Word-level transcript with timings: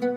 أهلا. 0.00 0.12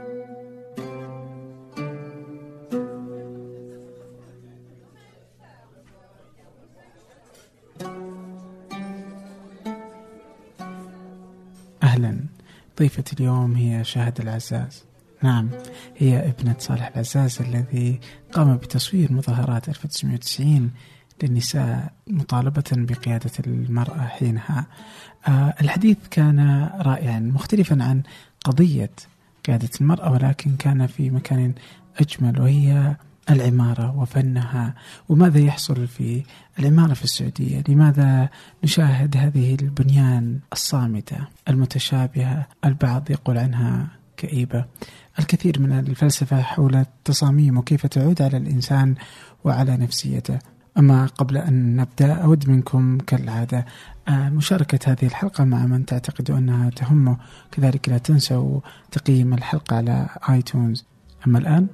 ضيفتي 12.80 13.16
اليوم 13.20 13.56
هي 13.56 13.84
شاهد 13.84 14.22
العزاز. 14.22 14.86
نعم 15.24 15.50
هي 15.98 16.30
ابنة 16.30 16.56
صالح 16.60 16.88
العزاز 16.88 17.42
الذي 17.42 18.00
قام 18.32 18.58
بتصوير 18.58 19.14
مظاهرات 19.14 19.70
1990 19.70 20.72
للنساء 21.24 21.94
مطالبة 22.08 22.64
بقيادة 22.72 23.32
المرأة 23.48 24.08
حينها. 24.08 24.66
آه 25.28 25.54
الحديث 25.62 25.98
كان 26.12 26.70
رائعا 26.82 27.20
مختلفا 27.20 27.84
عن 27.84 28.04
قضية 28.46 28.92
قيادة 29.50 29.70
المرأة 29.82 30.12
ولكن 30.12 30.56
كان 30.56 30.88
في 30.88 31.10
مكان 31.10 31.54
أجمل 31.98 32.42
وهي 32.42 32.96
العمارة 33.30 33.98
وفنها. 33.98 34.76
وماذا 35.10 35.40
يحصل 35.40 35.88
في 35.88 36.24
العمارة 36.60 36.94
في 36.94 37.04
السعودية؟ 37.04 37.64
لماذا 37.68 38.30
نشاهد 38.64 39.18
هذه 39.18 39.56
البنيان 39.62 40.40
الصامتة 40.54 41.18
المتشابهة؟ 41.48 42.48
البعض 42.66 43.12
يقول 43.12 43.38
عنها 43.38 43.88
كئيبة. 44.18 44.66
الكثير 45.20 45.60
من 45.60 45.80
الفلسفة 45.80 46.42
حول 46.42 46.76
التصاميم 46.76 47.58
وكيف 47.58 47.86
تعود 47.86 48.22
على 48.22 48.38
الإنسان 48.38 48.96
وعلى 49.44 49.78
نفسيته. 49.78 50.40
أما 50.80 51.06
قبل 51.06 51.38
أن 51.38 51.76
نبدأ 51.76 52.14
أود 52.14 52.50
منكم 52.50 52.98
كالعادة 52.98 53.66
آه، 54.08 54.30
مشاركة 54.30 54.92
هذه 54.92 55.06
الحلقة 55.06 55.44
مع 55.44 55.66
من 55.66 55.86
تعتقد 55.86 56.32
أنها 56.32 56.70
تهمه 56.70 57.18
كذلك 57.52 57.90
لا 57.90 57.98
تنسوا 57.98 58.60
تقييم 58.92 59.34
الحلقة 59.34 59.76
على 59.76 60.10
آيتونز. 60.30 60.86
أما 61.28 61.40
الآن 61.40 61.68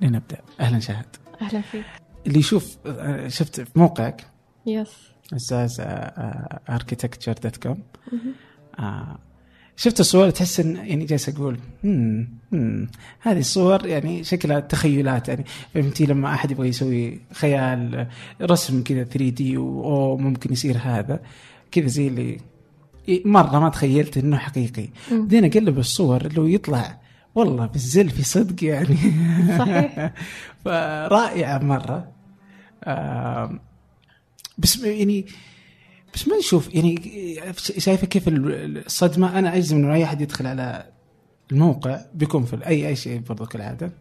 لنبدأ. 0.00 0.38
أهلا 0.60 0.78
شهد. 0.78 1.06
أهلا 1.42 1.60
فيك. 1.60 1.84
اللي 2.26 2.38
يشوف 2.38 2.76
آه، 2.86 3.28
شفت 3.28 3.60
في 3.60 3.78
موقعك؟ 3.78 4.26
يس 4.66 4.90
عزاز 5.32 5.76
architecture 6.70 7.32
dot 7.32 7.56
com 7.56 7.82
شفت 9.78 10.00
الصور 10.00 10.30
تحس 10.30 10.60
إن 10.60 10.76
يعني 10.76 11.04
جالس 11.04 11.28
أقول 11.28 11.58
مم 11.84 12.28
مم. 12.52 12.88
هذه 13.20 13.38
الصور 13.38 13.86
يعني 13.86 14.24
شكلها 14.24 14.60
تخيلات 14.60 15.28
يعني. 15.28 15.44
فهمتي؟ 15.74 16.06
لما 16.06 16.34
أحد 16.34 16.50
يبغى 16.50 16.68
يسوي 16.68 17.20
خيال 17.32 18.06
رسم 18.42 18.82
كذا 18.82 19.04
3 19.04 19.28
دي 19.28 19.56
وممكن 19.56 20.52
يصير 20.52 20.76
هذا. 20.82 21.20
كذا 21.70 21.86
زي 21.86 22.08
اللي 22.08 22.38
مرة 23.24 23.58
ما 23.58 23.68
تخيلت 23.68 24.18
إنه 24.18 24.36
حقيقي. 24.36 24.88
بعدين 25.10 25.44
أقلب 25.44 25.78
الصور 25.78 26.32
لو 26.32 26.46
يطلع 26.46 27.00
والله 27.34 27.66
بالزل 27.66 28.10
في 28.10 28.22
صدق 28.22 28.64
يعني. 28.64 28.96
صحيح. 29.58 30.12
فرائعة 30.64 31.58
مرة. 31.58 32.08
بس 34.58 34.78
يعني 34.84 35.26
بس 36.14 36.28
ما 36.28 36.36
نشوف 36.36 36.74
يعني 36.74 36.96
شايفة 37.56 38.06
كيف 38.06 38.24
الصدمة؟ 38.28 39.38
أنا 39.38 39.56
أجزم 39.56 39.76
إنه 39.76 39.94
أي 39.94 40.04
أحد 40.04 40.20
يدخل 40.20 40.46
على 40.46 40.86
الموقع 41.52 42.00
بيكون 42.14 42.44
في 42.44 42.66
اي 42.66 42.88
أي 42.88 42.96
شيء 42.96 43.20
برضو 43.20 43.46
كالعادة 43.46 43.92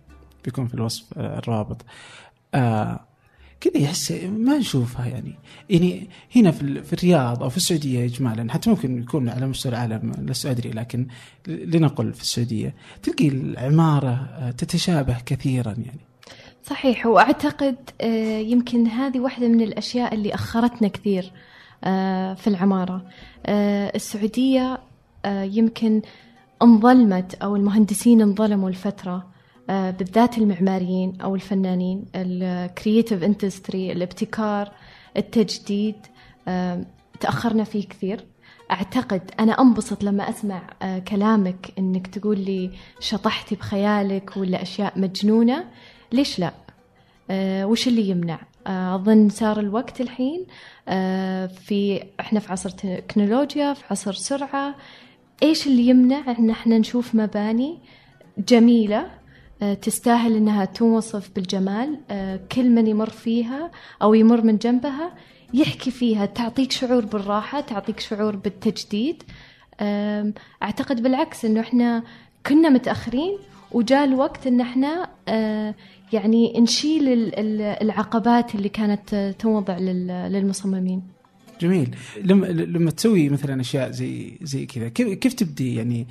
بيكون 0.46 0.68
في 0.68 0.74
الوصف 0.74 1.04
آه، 1.18 1.40
الرابط. 1.40 1.86
آه 2.54 3.08
كذا 3.62 3.78
يحس 3.78 4.12
ما 4.12 4.58
نشوفها 4.58 5.06
يعني. 5.06 5.36
يعني 5.70 6.10
هنا 6.36 6.52
في, 6.52 6.84
في 6.84 6.94
الرياض 6.94 7.44
أو 7.44 7.50
في 7.50 7.58
السعودية 7.58 8.06
اجمالا 8.06 8.54
حتى 8.54 8.70
ممكن 8.70 9.02
يكون 9.02 9.30
على 9.30 9.48
مستوى 9.48 9.72
العالم 9.72 10.12
لست 10.18 10.46
ادري 10.46 10.70
لكن 10.70 11.08
لنقل 11.48 12.14
في 12.14 12.22
السعودية 12.22 12.76
تلقي 13.04 13.28
العمارة 13.28 14.30
آه، 14.40 14.52
تتشابه 14.52 15.18
كثيرا 15.26 15.72
يعني. 15.72 16.08
صحيح 16.64 17.06
وأعتقد 17.06 17.76
آه، 18.02 18.40
يمكن 18.40 18.88
هذه 18.88 19.20
واحدة 19.20 19.48
من 19.48 19.62
الأشياء 19.62 20.14
اللي 20.14 20.34
أخرتنا 20.34 20.88
كثير. 20.88 21.32
في 22.36 22.48
العمارة. 22.48 23.06
آه، 23.46 23.92
السعودية 23.96 24.80
آه، 25.26 25.44
يمكن 25.44 26.02
انظلمت 26.62 27.36
أو 27.36 27.56
المهندسين 27.56 28.22
انظلموا 28.22 28.70
الفترة 28.70 29.28
بالذات 29.70 30.38
المعماريين 30.38 31.22
أو 31.22 31.36
الفنانين 31.36 32.06
ال 32.16 32.28
creative 32.28 33.24
industry 33.24 33.92
الابتكار 33.92 34.72
التجديد 35.18 35.96
تأخرنا 37.20 37.64
فيه 37.64 37.88
كثير. 37.88 38.26
أعتقد 38.72 39.32
أنا 39.40 39.62
أنبسط 39.62 40.04
لما 40.04 40.30
أسمع 40.30 40.62
كلامك 41.08 41.74
إنك 41.80 42.08
تقول 42.08 42.40
لي 42.40 42.72
شطحتي 43.00 43.56
بخيالك 43.56 44.38
ولا 44.38 44.62
أشياء 44.62 45.00
مجنونة. 45.00 45.66
ليش 46.12 46.40
لا؟ 46.40 46.54
وش 47.32 47.88
اللي 47.88 48.10
يمنع؟ 48.10 48.40
أظن 48.68 49.30
صار 49.30 49.60
الوقت 49.60 50.02
الحين 50.02 50.46
آه، 50.88 51.46
في 51.46 52.04
إحنا 52.20 52.40
في 52.40 52.52
عصر 52.52 52.70
تكنولوجيا 52.70 53.74
في 53.74 53.84
عصر 53.92 54.14
سرعة 54.14 54.76
إيش 55.44 55.68
اللي 55.68 55.88
يمنع 55.88 56.36
إن 56.40 56.50
إحنا 56.50 56.78
نشوف 56.78 57.16
مباني 57.16 57.80
جميلة 58.38 59.08
آه، 59.62 59.74
تستاهل 59.74 60.36
إنها 60.36 60.66
توصف 60.66 61.30
بالجمال 61.36 62.00
آه، 62.12 62.40
كل 62.52 62.70
من 62.70 62.88
يمر 62.88 63.10
فيها 63.10 63.72
أو 64.02 64.14
يمر 64.14 64.42
من 64.42 64.58
جنبها 64.58 65.12
يحكي 65.54 65.92
فيها 65.92 66.26
تعطيك 66.26 66.72
شعور 66.72 67.06
بالراحة 67.06 67.62
تعطيك 67.62 68.00
شعور 68.00 68.36
بالتجديد 68.36 69.24
أعتقد 70.64 71.04
بالعكس 71.04 71.46
إنه 71.46 71.60
إحنا 71.60 72.04
كنا 72.46 72.70
متأخرين 72.70 73.38
وجاء 73.72 74.04
الوقت 74.04 74.48
إن 74.48 74.62
إحنا 74.62 75.10
يعني 76.14 76.60
نشيل 76.60 77.32
العقبات 77.82 78.56
اللي 78.56 78.70
كانت 78.70 79.36
توضع 79.40 79.78
للمصممين. 79.78 81.04
جميل. 81.62 81.96
لما 82.24 82.46
لما 82.46 82.92
تسوي 82.92 83.30
مثلا 83.30 83.62
أشياء 83.62 83.92
زي 83.92 84.38
زي 84.42 84.66
كذا 84.66 84.90
كيف 84.90 85.14
كيف 85.14 85.34
تبدي 85.34 85.76
يعني 85.76 86.08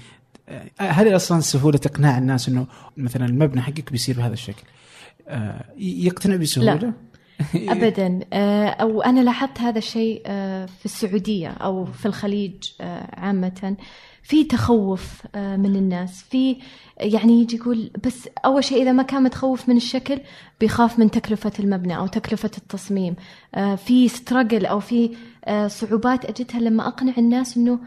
هل 0.79 1.17
أصلا 1.17 1.41
سهولة 1.41 1.81
إقناع 1.87 2.19
الناس 2.19 2.49
إنه 2.49 2.67
مثلا 2.97 3.27
المبنى 3.27 3.63
حقك 3.63 3.93
بيصير 3.93 4.17
بهذا 4.17 4.33
الشكل؟ 4.33 4.63
آه، 5.29 5.65
يقتنع 5.79 6.37
بسهولة؟ 6.37 6.75
لا. 6.75 6.93
ابدا. 7.73 8.21
آه، 8.33 8.69
أو 8.69 9.03
أنا 9.03 9.21
لاحظت 9.21 9.61
هذا 9.61 9.79
الشيء 9.79 10.23
آه، 10.27 10.67
في 10.67 10.85
السعودية 10.85 11.49
أو 11.49 11.85
في 11.85 12.07
الخليج 12.07 12.55
عامة. 13.13 13.77
في 14.27 14.45
تخوف 14.45 15.23
من 15.37 15.77
الناس. 15.77 16.23
في 16.23 16.57
يعني 17.01 17.41
يجي 17.41 17.57
يقول 17.57 17.91
بس 18.05 18.29
أول 18.45 18.65
شيء 18.65 18.83
إذا 18.83 18.93
ما 18.93 19.03
كان 19.03 19.23
متخوف 19.23 19.69
من 19.69 19.77
الشكل 19.77 20.21
بيخاف 20.61 20.99
من 20.99 21.11
تكلفة 21.11 21.53
المبنى 21.59 21.97
أو 21.97 22.07
تكلفة 22.07 22.51
التصميم. 22.59 23.17
في 23.77 24.09
ستراجل 24.09 24.67
أو 24.67 24.81
في 24.81 25.17
صعوبات 25.67 26.25
أجدها 26.25 26.61
لما 26.61 26.89
أقنع 26.89 27.15
الناس 27.19 27.57
إنه 27.57 27.79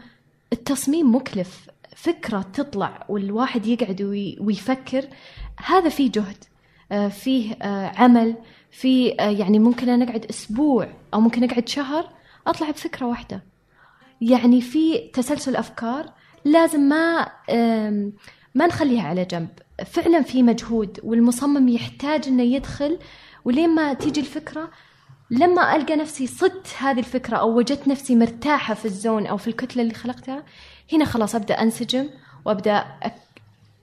التصميم 0.52 1.14
مكلف 1.14 1.66
فكرة 1.96 2.42
تطلع 2.52 3.04
والواحد 3.08 3.66
يقعد 3.66 4.02
ويفكر 4.40 5.04
هذا 5.66 5.88
فيه 5.88 6.10
جهد 6.12 6.44
فيه 7.10 7.56
عمل 7.96 8.36
في 8.70 9.20
آه، 9.20 9.30
يعني 9.30 9.58
ممكن 9.58 9.88
أنا 9.88 10.04
أقعد 10.04 10.24
أسبوع 10.24 10.88
أو 11.14 11.20
ممكن 11.20 11.44
أقعد 11.44 11.68
شهر 11.68 12.08
أطلع 12.46 12.70
بفكرة 12.70 13.06
واحدة. 13.06 13.42
يعني 14.20 14.60
في 14.60 14.98
تسلسل 14.98 15.56
أفكار 15.56 16.12
لازم 16.44 16.80
ما 16.80 17.28
ما 18.54 18.66
نخليها 18.66 19.02
على 19.02 19.24
جنب. 19.24 19.48
فعلا 19.86 20.22
في 20.22 20.42
مجهود 20.42 21.00
والمصمم 21.02 21.68
يحتاج 21.68 22.28
إنه 22.28 22.42
يدخل. 22.42 22.98
ولين 23.44 23.74
ما 23.74 23.94
تيجي 23.94 24.20
الفكرة 24.20 24.70
لما 25.30 25.76
ألقى 25.76 25.96
نفسي 25.96 26.26
صدت 26.26 26.74
هذه 26.78 26.98
الفكرة 26.98 27.36
أو 27.36 27.56
وجدت 27.58 27.88
نفسي 27.88 28.16
مرتاحة 28.16 28.74
في 28.74 28.84
الزون 28.84 29.26
أو 29.26 29.36
في 29.36 29.48
الكتلة 29.48 29.82
اللي 29.82 29.94
خلقتها 29.94 30.44
هنا 30.92 31.04
خلاص 31.04 31.34
أبدأ 31.34 31.62
أنسجم 31.62 32.08
وأبدأ 32.44 32.84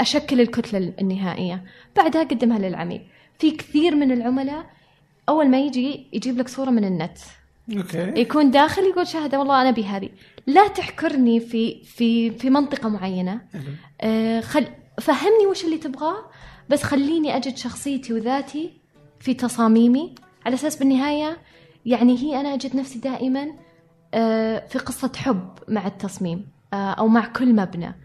أشكل 0.01 0.41
الكتلة 0.41 0.93
النهائية. 1.01 1.63
بعدها 1.95 2.21
أقدمها 2.21 2.59
للعميل. 2.59 3.01
في 3.39 3.51
كثير 3.51 3.95
من 3.95 4.11
العملاء 4.11 4.65
أول 5.29 5.49
ما 5.49 5.59
يجي 5.59 6.07
يجيب 6.13 6.37
لك 6.37 6.47
صورة 6.47 6.69
من 6.69 6.85
النت. 6.85 7.17
أوكي. 7.77 8.21
يكون 8.21 8.51
داخل 8.51 8.81
يقول 8.83 9.07
شاهد 9.07 9.35
والله 9.35 9.61
أنا 9.61 9.69
أبي 9.69 9.85
هذه. 9.85 10.09
لا 10.47 10.67
تحكرني 10.67 11.39
في 11.39 11.83
في 11.83 12.31
في 12.31 12.49
منطقة 12.49 12.89
معينة. 12.89 13.41
آه 14.01 14.41
خل 14.41 14.67
فهمني 15.01 15.45
وش 15.49 15.65
اللي 15.65 15.77
تبغاه 15.77 16.17
بس 16.69 16.83
خليني 16.83 17.35
أجد 17.37 17.57
شخصيتي 17.57 18.13
وذاتي 18.13 18.73
في 19.19 19.33
تصاميمي. 19.33 20.15
على 20.45 20.55
أساس 20.55 20.75
بالنهاية 20.77 21.37
يعني 21.85 22.17
هي 22.17 22.39
أنا 22.39 22.53
أجد 22.53 22.75
نفسي 22.75 22.99
دائما 22.99 23.47
آه 24.13 24.67
في 24.67 24.79
قصة 24.79 25.11
حب 25.15 25.49
مع 25.67 25.87
التصميم 25.87 26.47
آه 26.73 26.91
أو 26.91 27.07
مع 27.07 27.25
كل 27.27 27.55
مبنى. 27.55 27.95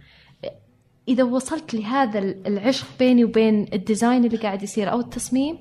إذا 1.08 1.24
وصلت 1.24 1.74
لهذا 1.74 2.18
العشق 2.18 2.86
بيني 2.98 3.24
وبين 3.24 3.66
ال 3.72 3.80
design 3.80 4.24
اللي 4.24 4.36
قاعد 4.36 4.62
يصير 4.62 4.92
أو 4.92 5.00
التصميم 5.00 5.58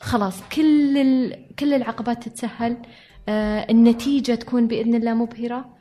خلاص 0.00 0.34
كل 0.56 0.98
ال... 0.98 1.46
كل 1.58 1.74
العقبات 1.74 2.28
تتسهل 2.28 2.76
النتيجة 3.70 4.34
تكون 4.34 4.66
بإذن 4.66 4.94
الله 4.94 5.14
مبهرة. 5.14 5.60
ف- 5.60 5.79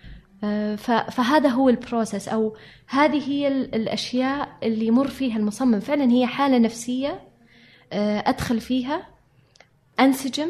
فهذا 1.12 1.50
هو 1.50 1.70
ال 1.70 1.77
process 1.77 2.28
أو 2.28 2.56
هذه 2.88 3.30
هي 3.30 3.48
ال- 3.48 3.76
الأشياء 3.76 4.50
اللي 4.64 4.88
يمر 4.88 5.08
فيها 5.08 5.38
المصمم. 5.38 5.80
فعلا 5.80 6.12
هي 6.12 6.28
حالة 6.28 6.58
نفسية 6.58 7.20
آه، 7.94 8.24
أدخل 8.30 8.60
فيها 8.60 9.08
أنسجم 10.00 10.50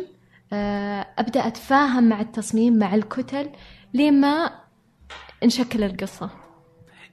آه، 0.53 1.07
أبدأ 1.17 1.47
أتفاهم 1.47 2.09
مع 2.09 2.21
التصميم 2.21 2.79
مع 2.79 2.95
الكتل 2.95 3.49
لين 3.93 4.21
ما 4.21 4.51
نشكل 5.43 5.83
القصة. 5.83 6.29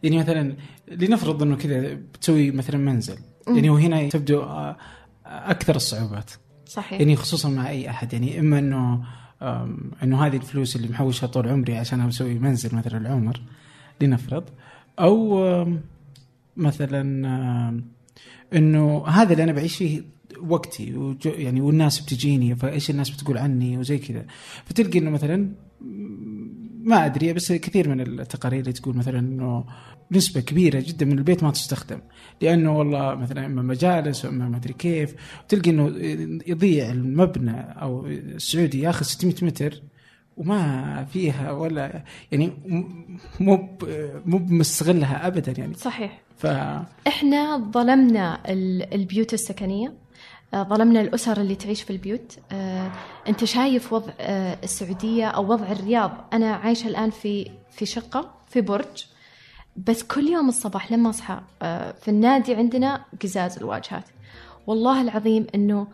يعني 0.03 0.19
مثلا 0.19 0.57
لنفرض 0.89 1.43
إنه 1.43 1.57
كذا 1.57 1.95
بتسوي 1.95 2.51
مثلا 2.51 2.77
منزل 2.77 3.19
يعني 3.49 3.71
وهنا 3.71 4.09
تبدو 4.09 4.41
آه، 4.43 4.77
أكثر 5.27 5.77
الصعوبات. 5.77 6.31
صحيح. 6.67 7.01
يعني 7.01 7.17
خصوصا 7.17 7.49
مع 7.49 7.69
أي 7.69 7.91
أحد 7.91 8.13
يعني 8.13 8.41
إما 8.41 8.59
إنه 8.59 9.03
إنه 10.03 10.27
هذه 10.27 10.37
الفلوس 10.37 10.77
اللي 10.77 10.89
محوشها 10.89 11.27
طول 11.27 11.49
عمري 11.49 11.77
عشان 11.77 12.01
أسوي 12.01 12.35
منزل 12.35 12.77
مثلا 12.77 12.99
العمر 12.99 13.41
لنفرض. 14.01 14.45
أو 14.99 15.45
مثلا 16.57 17.03
إنه 18.55 19.07
هذا 19.07 19.33
اللي 19.33 19.45
أنا 19.45 19.53
بعيش 19.53 19.77
فيه 19.77 20.03
وقتي 20.41 21.17
يعني 21.25 21.61
والناس 21.61 22.01
بتجيني 22.01 22.57
فإيش 22.57 22.91
الناس 22.91 23.11
بتقول 23.11 23.39
عني 23.39 23.79
وزي 23.79 23.99
كذا. 23.99 24.27
فتلقي 24.65 24.99
إنه 24.99 25.11
مثلا 25.11 25.49
ما 26.87 27.07
أدري 27.07 27.33
بس 27.33 27.53
كثير 27.53 27.89
من 27.89 28.01
التقارير 28.01 28.61
اللي 28.61 28.73
تقول 28.73 28.97
مثلا 28.97 29.19
إنه 29.19 29.65
نسبة 30.13 30.41
كبيرة 30.41 30.81
جدا 30.87 31.07
من 31.07 31.19
البيت 31.19 31.43
ما 31.45 31.51
تستخدم. 31.51 31.99
لأنه 32.41 32.79
والله 32.79 33.15
مثلا 33.15 33.47
إما 33.47 33.63
مجالس 33.63 34.25
وإما 34.25 34.49
ما 34.49 34.57
أدري 34.57 34.73
كيف 34.73 35.15
تلقي 35.49 35.71
إنه 35.71 35.87
يضيع 36.47 36.91
المبنى 36.91 37.61
أو 37.61 38.07
السعودي 38.07 38.81
ياخذ 38.81 39.05
600 39.07 39.35
متر 39.43 39.83
وما 40.37 41.05
فيها 41.05 41.53
ولا 41.53 42.05
يعني 42.33 42.53
مو 43.41 43.69
مو 44.27 44.39
مستغلها 44.39 45.27
أبدا 45.27 45.55
يعني. 45.59 45.75
صحيح. 45.75 46.23
ف 46.37 46.47
إحنا 47.07 47.71
ظلمنا 47.75 48.43
ال- 48.53 48.95
البيوت 48.95 49.35
السكنية. 49.35 49.95
ظلمنا 50.55 51.01
الأسر 51.01 51.41
اللي 51.41 51.55
تعيش 51.55 51.83
في 51.83 51.91
البيوت. 51.91 52.39
آه، 52.53 52.93
أنت 53.29 53.45
شايف 53.45 53.93
وضع 53.93 54.13
آه، 54.21 54.59
السعودية 54.65 55.27
أو 55.27 55.53
وضع 55.53 55.73
الرياض؟ 55.73 56.25
أنا 56.33 56.55
عايشة 56.55 56.89
الآن 56.89 57.11
في 57.11 57.51
في 57.71 57.87
شقة 57.87 58.35
في 58.47 58.61
برج 58.61 59.05
بس 59.77 60.03
كل 60.03 60.29
يوم 60.29 60.49
الصباح 60.49 60.93
لما 60.93 61.11
أصحى 61.11 61.41
آه، 61.63 61.93
في 61.93 62.09
النادي 62.09 62.55
عندنا 62.55 63.05
قزاز 63.23 63.57
الواجهات. 63.57 64.05
والله 64.67 65.01
العظيم 65.03 65.47
إنه 65.55 65.87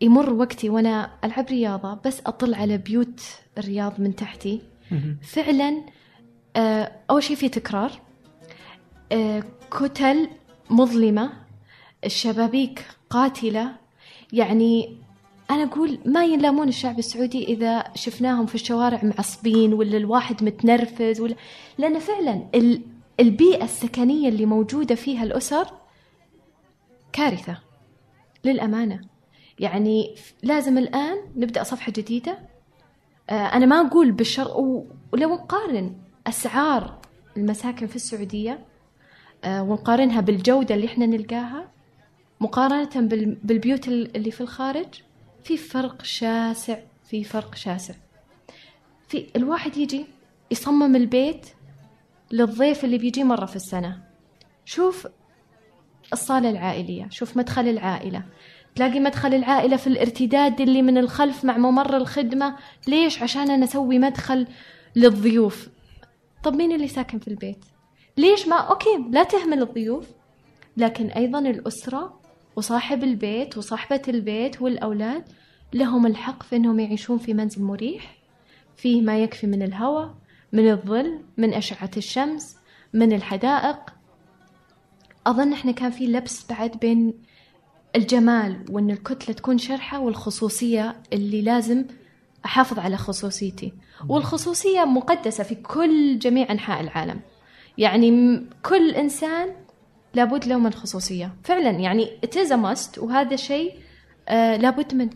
يمر 0.00 0.32
وقتي 0.32 0.68
وأنا 0.68 1.10
ألعب 1.24 1.46
رياضة 1.50 1.98
بس 2.04 2.20
أطل 2.26 2.54
على 2.54 2.78
بيوت 2.78 3.20
الرياض 3.58 4.00
من 4.00 4.16
تحتي. 4.16 4.62
فعلا 5.22 5.82
آه، 6.56 6.92
أول 7.10 7.22
شيء 7.22 7.36
في 7.36 7.48
تكرار. 7.48 7.92
آه، 9.12 9.42
كتل 9.70 10.28
مظلمة 10.70 11.32
الشبابيك 12.04 12.86
قاتلة 13.10 13.72
يعني 14.32 14.96
أنا 15.50 15.62
أقول 15.64 15.98
ما 16.04 16.24
يلامون 16.24 16.68
الشعب 16.68 16.98
السعودي 16.98 17.44
إذا 17.44 17.84
شفناهم 17.94 18.46
في 18.46 18.54
الشوارع 18.54 19.00
معصبين 19.04 19.72
ولا 19.72 19.96
الواحد 19.96 20.44
متنرفز 20.44 21.20
ولا 21.20 21.34
لأن 21.78 21.98
فعلا 21.98 22.42
ال- 22.54 22.82
البيئة 23.20 23.64
السكنية 23.64 24.28
اللي 24.28 24.46
موجودة 24.46 24.94
فيها 24.94 25.22
الأسر 25.24 25.66
كارثة 27.12 27.58
للأمانة. 28.44 29.00
يعني 29.58 30.14
لازم 30.42 30.78
الآن 30.78 31.16
نبدأ 31.36 31.62
صفحة 31.62 31.92
جديدة. 31.92 32.38
آه، 33.30 33.32
أنا 33.32 33.66
ما 33.66 33.80
أقول 33.88 34.12
بالشر 34.12 34.48
ولو 35.12 35.34
نقارن 35.34 35.96
أسعار 36.26 36.98
المساكن 37.36 37.86
في 37.86 37.96
السعودية 37.96 38.66
آه، 39.44 39.62
ونقارنها 39.62 40.20
بالجودة 40.20 40.74
اللي 40.74 40.86
إحنا 40.86 41.06
نلقاها 41.06 41.70
مقارنة 42.40 42.90
بال- 43.08 43.38
بالبيوت 43.44 43.88
ال- 43.88 44.16
اللي 44.16 44.30
في 44.30 44.40
الخارج 44.40 44.86
في 45.44 45.56
فرق 45.56 46.02
شاسع 46.04 46.78
في 47.04 47.24
فرق 47.24 47.54
شاسع. 47.54 47.94
في 49.08 49.26
الواحد 49.36 49.76
يجي 49.76 50.06
يصمم 50.50 50.96
البيت 50.96 51.46
للضيف 52.32 52.84
اللي 52.84 52.98
بيجي 52.98 53.24
مرة 53.24 53.46
في 53.46 53.56
السنة. 53.56 54.02
شوف 54.64 55.06
الصالة 56.12 56.50
العائلية 56.50 57.08
شوف 57.10 57.36
مدخل 57.36 57.68
العائلة. 57.68 58.22
تلاقي 58.74 59.00
مدخل 59.00 59.34
العائلة 59.34 59.76
في 59.76 59.86
الارتداد 59.86 60.60
اللي 60.60 60.82
من 60.82 60.98
الخلف 60.98 61.44
مع 61.44 61.58
ممر 61.58 61.96
الخدمة. 61.96 62.56
ليش؟ 62.88 63.22
عشان 63.22 63.50
أنا 63.50 63.64
أسوي 63.64 63.98
مدخل 63.98 64.46
للضيوف. 64.96 65.68
طب 66.44 66.54
مين 66.54 66.72
اللي 66.72 66.88
ساكن 66.88 67.18
في 67.18 67.28
البيت؟ 67.28 67.64
ليش 68.16 68.48
ما؟ 68.48 68.56
أوكي 68.56 69.04
لا 69.10 69.22
تهمل 69.24 69.62
الضيوف 69.62 70.06
لكن 70.76 71.06
أيضا 71.06 71.38
الأسرة 71.38 72.17
وصاحب 72.58 73.04
البيت 73.04 73.58
وصاحبة 73.58 74.02
البيت 74.08 74.62
والأولاد 74.62 75.24
لهم 75.72 76.06
الحق 76.06 76.42
في 76.42 76.56
أنهم 76.56 76.80
يعيشون 76.80 77.18
في 77.18 77.34
منزل 77.34 77.62
مريح 77.62 78.16
فيه 78.76 79.02
ما 79.02 79.18
يكفي 79.18 79.46
من 79.46 79.62
الهواء 79.62 80.14
من 80.52 80.70
الظل 80.70 81.20
من 81.36 81.54
أشعة 81.54 81.90
الشمس 81.96 82.56
من 82.92 83.12
الحدائق. 83.12 83.78
أظن 85.26 85.52
إحنا 85.52 85.72
كان 85.72 85.90
في 85.90 86.06
لبس 86.06 86.46
بعد 86.50 86.76
بين 86.80 87.14
الجمال 87.96 88.64
وإن 88.70 88.90
الكتلة 88.90 89.34
تكون 89.34 89.58
شرحة 89.58 90.00
والخصوصية 90.00 91.02
اللي 91.12 91.42
لازم 91.42 91.84
أحافظ 92.44 92.78
على 92.78 92.96
خصوصيتي. 92.96 93.72
والخصوصية 94.08 94.84
مقدسة 94.84 95.44
في 95.44 95.54
كل 95.54 96.18
جميع 96.18 96.52
أنحاء 96.52 96.80
العالم. 96.80 97.20
يعني 97.78 98.40
كل 98.62 98.90
إنسان 98.90 99.67
لابد 100.14 100.46
له 100.46 100.58
من 100.58 100.72
خصوصية 100.72 101.34
فعلا 101.44 101.70
يعني 101.70 102.10
it 102.26 102.50
must 102.50 102.98
وهذا 102.98 103.36
شيء 103.36 103.74
آه 104.28 104.56
لابد 104.56 104.94
منه 104.94 105.10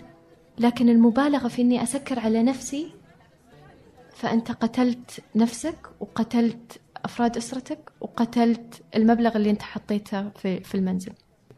لكن 0.58 0.88
المبالغة 0.88 1.48
في 1.48 1.62
إني 1.62 1.82
أسكر 1.82 2.18
على 2.18 2.42
نفسي 2.42 2.92
فأنت 4.14 4.52
قتلت 4.52 5.20
نفسك 5.36 5.76
وقتلت 6.00 6.80
أفراد 7.04 7.36
أسرتك 7.36 7.92
وقتلت 8.00 8.82
المبلغ 8.96 9.36
اللي 9.36 9.50
أنت 9.50 9.62
حطيته 9.62 10.28
في, 10.28 10.60
في 10.60 10.74
المنزل. 10.74 11.12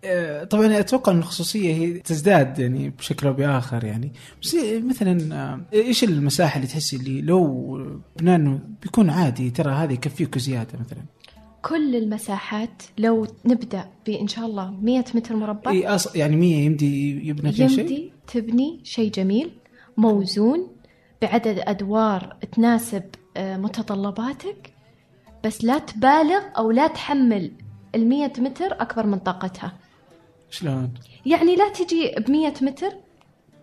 آه، 0.05 0.45
طبعا 0.45 0.79
أتوقع 0.79 1.13
إن 1.13 1.19
الخصوصية 1.19 1.75
هي 1.75 1.93
تزداد 1.93 2.59
يعني 2.59 2.91
بشكل 2.91 3.27
أو 3.27 3.33
بآخر 3.33 3.85
يعني. 3.85 4.13
بس 4.43 4.57
مثلا 4.85 5.35
آه، 5.35 5.61
إيش 5.73 6.05
المساحة 6.05 6.57
اللي 6.57 6.67
تحسي 6.67 6.97
اللي 6.97 7.23
لو 7.23 7.77
بناء 8.17 8.37
انه 8.37 8.61
بيكون 8.83 9.11
عادي 9.11 9.51
ترى 9.51 9.73
هذا 9.73 9.93
يكفيك 9.93 10.39
زيادة 10.39 10.79
مثلا؟ 10.79 11.05
كل 11.64 11.96
المساحات 11.96 12.82
لو 12.99 13.26
نبدأ 13.44 13.90
بإن 14.06 14.28
شاء 14.28 14.46
الله 14.46 14.70
100 14.70 15.05
متر 15.14 15.37
مربع 15.37 15.70
إي 15.70 15.87
أص... 15.87 16.16
يعني 16.16 16.37
100 16.37 16.64
يمدي 16.64 17.28
يبنى 17.28 17.52
فيها 17.52 17.68
شيء 17.68 17.80
يمدي 17.80 18.12
تبني 18.26 18.80
شيء 18.85 19.11
جميل 19.11 19.50
موزون 19.97 20.68
بعدد 21.23 21.59
أدوار 21.59 22.37
تناسب 22.52 23.02
آه، 23.37 23.56
متطلباتك 23.56 24.73
بس 25.44 25.64
لا 25.64 25.78
تبالغ 25.78 26.40
أو 26.59 26.71
لا 26.71 26.87
تحمل 26.87 27.52
المية 27.94 28.33
متر 28.38 28.83
أكبر 28.83 29.06
من 29.06 29.18
طاقتها 29.18 29.73
شلون؟ 30.50 30.94
يعني 31.26 31.56
لا 31.56 31.68
تجي 31.68 32.14
بمية 32.18 32.54
متر 32.62 32.92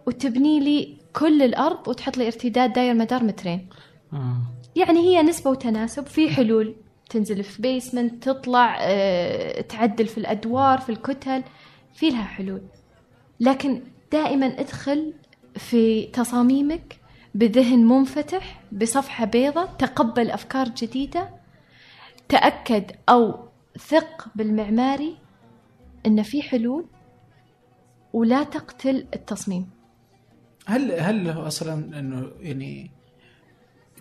وتبني 0.07 0.59
لي 0.59 0.97
كل 1.13 1.41
الأرض 1.41 1.87
وتحط 1.87 2.17
لي 2.17 2.27
ارتداد 2.27 2.73
داير 2.73 2.93
مدار 2.93 3.23
مترين 3.23 3.67
آه. 4.13 4.41
يعني 4.75 4.99
هي 4.99 5.23
نسبة 5.23 5.51
وتناسب 5.51 6.05
في 6.05 6.29
حلول 6.29 6.75
تنزل 7.11 7.43
في 7.43 7.61
بيسمنت 7.61 8.23
تطلع 8.23 8.77
آه، 8.81 9.61
تعدل 9.61 10.07
في 10.07 10.17
الأدوار 10.17 10.79
في 10.79 10.89
الكتل 10.89 11.43
في 11.93 12.09
لها 12.09 12.23
حلول. 12.23 12.61
لكن 13.39 13.81
دائما 14.11 14.45
ادخل 14.45 15.13
في 15.55 16.05
تصاميمك 16.05 16.99
بذهن 17.35 17.85
منفتح 17.85 18.61
بصفحة 18.71 19.25
بيضة 19.25 19.65
تقبل 19.65 20.31
أفكار 20.31 20.69
جديدة 20.69 21.29
تأكد 22.29 22.91
أو 23.09 23.39
ثق 23.77 24.27
بالمعماري 24.35 25.17
إن 26.05 26.23
في 26.23 26.41
حلول 26.41 26.85
ولا 28.13 28.43
تقتل 28.43 29.07
التصميم. 29.13 29.69
هل 30.65 30.91
هل 30.91 31.47
أصلا 31.47 31.99
إنه 31.99 32.31
يعني 32.39 32.91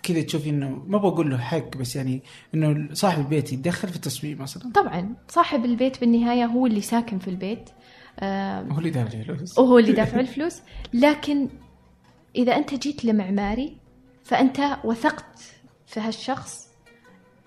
كذا 0.03 0.21
تشوفي 0.21 0.49
إنه 0.49 0.69
ما 0.87 0.97
بقول 0.97 1.29
له 1.29 1.37
حق 1.37 1.77
بس 1.77 1.95
يعني 1.95 2.23
إنه 2.55 2.89
صاحب 2.93 3.19
البيت 3.19 3.53
يتدخل 3.53 3.87
في 3.87 3.95
التصميم 3.95 4.41
أصلا 4.41 4.71
طبعا 4.73 5.15
صاحب 5.27 5.65
البيت 5.65 5.99
بالنهاية 6.01 6.45
هو 6.45 6.65
اللي 6.65 6.81
ساكن 6.81 7.19
في 7.19 7.27
البيت. 7.27 7.69
هو 8.23 8.77
اللي 8.77 8.89
دافع 8.89 9.19
الفلوس. 9.19 9.57
وهو 9.59 9.77
اللي 9.79 9.91
دافع 9.91 10.19
الفلوس. 10.19 10.61
لكن 10.93 11.49
إذا 12.35 12.55
أنت 12.55 12.75
جيت 12.75 13.05
لمعماري 13.05 13.77
فأنت 14.23 14.77
وثقت 14.83 15.39
في 15.87 15.99
هالشخص 15.99 16.67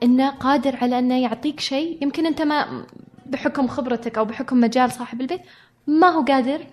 إنه 0.02 0.30
قادر 0.30 0.76
على 0.76 0.98
أنه 0.98 1.22
يعطيك 1.22 1.60
شيء 1.60 2.02
يمكن 2.02 2.26
أنت 2.26 2.42
ما 2.42 2.86
بحكم 3.26 3.68
خبرتك 3.68 4.18
أو 4.18 4.24
بحكم 4.24 4.60
مجال 4.60 4.92
صاحب 4.92 5.20
البيت 5.20 5.40
ما 5.86 6.06
هو 6.06 6.24
قادر 6.24 6.66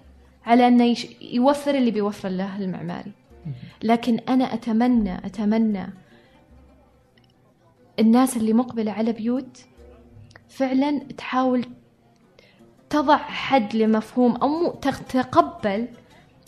على 0.46 0.92
يش- 0.92 1.08
يوفر 1.22 1.76
اللي 1.76 1.92
بيوفر 1.92 2.30
له 2.30 2.58
المعماري. 2.58 3.12
لكن 3.84 4.20
أنا 4.20 4.54
أتمنى 4.54 5.26
أتمنى 5.26 5.94
الناس 8.00 8.38
اللي 8.38 8.54
مقبلة 8.54 8.92
على 8.92 9.12
بيوت 9.12 9.66
فعلا 10.50 11.00
تحاول 11.00 11.66
تضع 12.90 13.18
حد 13.18 13.76
لمفهوم 13.76 14.36
أو 14.36 14.72
تتقبل 14.72 15.88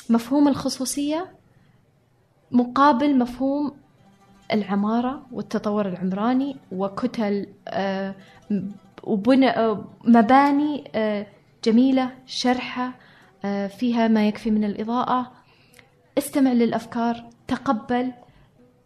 مفهوم 0.10 0.48
الخصوصية 0.48 1.32
مقابل 2.52 3.18
مفهوم 3.18 3.72
العمارة 4.54 5.26
والتطور 5.32 5.88
العمراني 5.88 6.58
وكتل 6.72 7.48
آه، 7.68 8.16
وبنى 9.04 9.50
آه، 9.50 9.86
مباني 10.04 10.92
آه، 10.96 11.28
جميلة 11.64 12.12
شرحة 12.26 12.94
فيها 13.78 14.08
ما 14.08 14.28
يكفي 14.28 14.52
من 14.52 14.64
الإضاءة. 14.64 15.32
استمع 16.18 16.54
للأفكار 16.54 17.30
تقبل. 17.48 18.12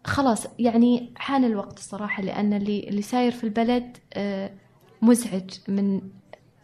خلاص 0.04 0.46
يعني 0.58 1.12
حان 1.16 1.44
الوقت 1.44 1.78
الصراحة 1.78 2.22
لأن 2.22 2.52
اللي 2.52 2.88
اللي 2.88 3.02
ساير 3.02 3.32
في 3.32 3.44
البلد 3.44 3.96
مزعج. 5.02 5.50
من 5.68 6.00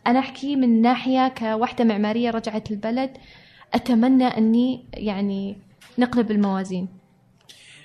أنا 0.06 0.18
أحكي 0.18 0.56
من 0.56 0.82
ناحية 0.82 1.28
كوحدة 1.28 1.84
معمارية 1.84 2.30
رجعت 2.30 2.70
البلد 2.70 3.10
أتمنى 3.74 4.24
أني 4.24 4.84
يعني 4.94 5.56
نقلب 5.98 6.30
الموازين. 6.30 6.88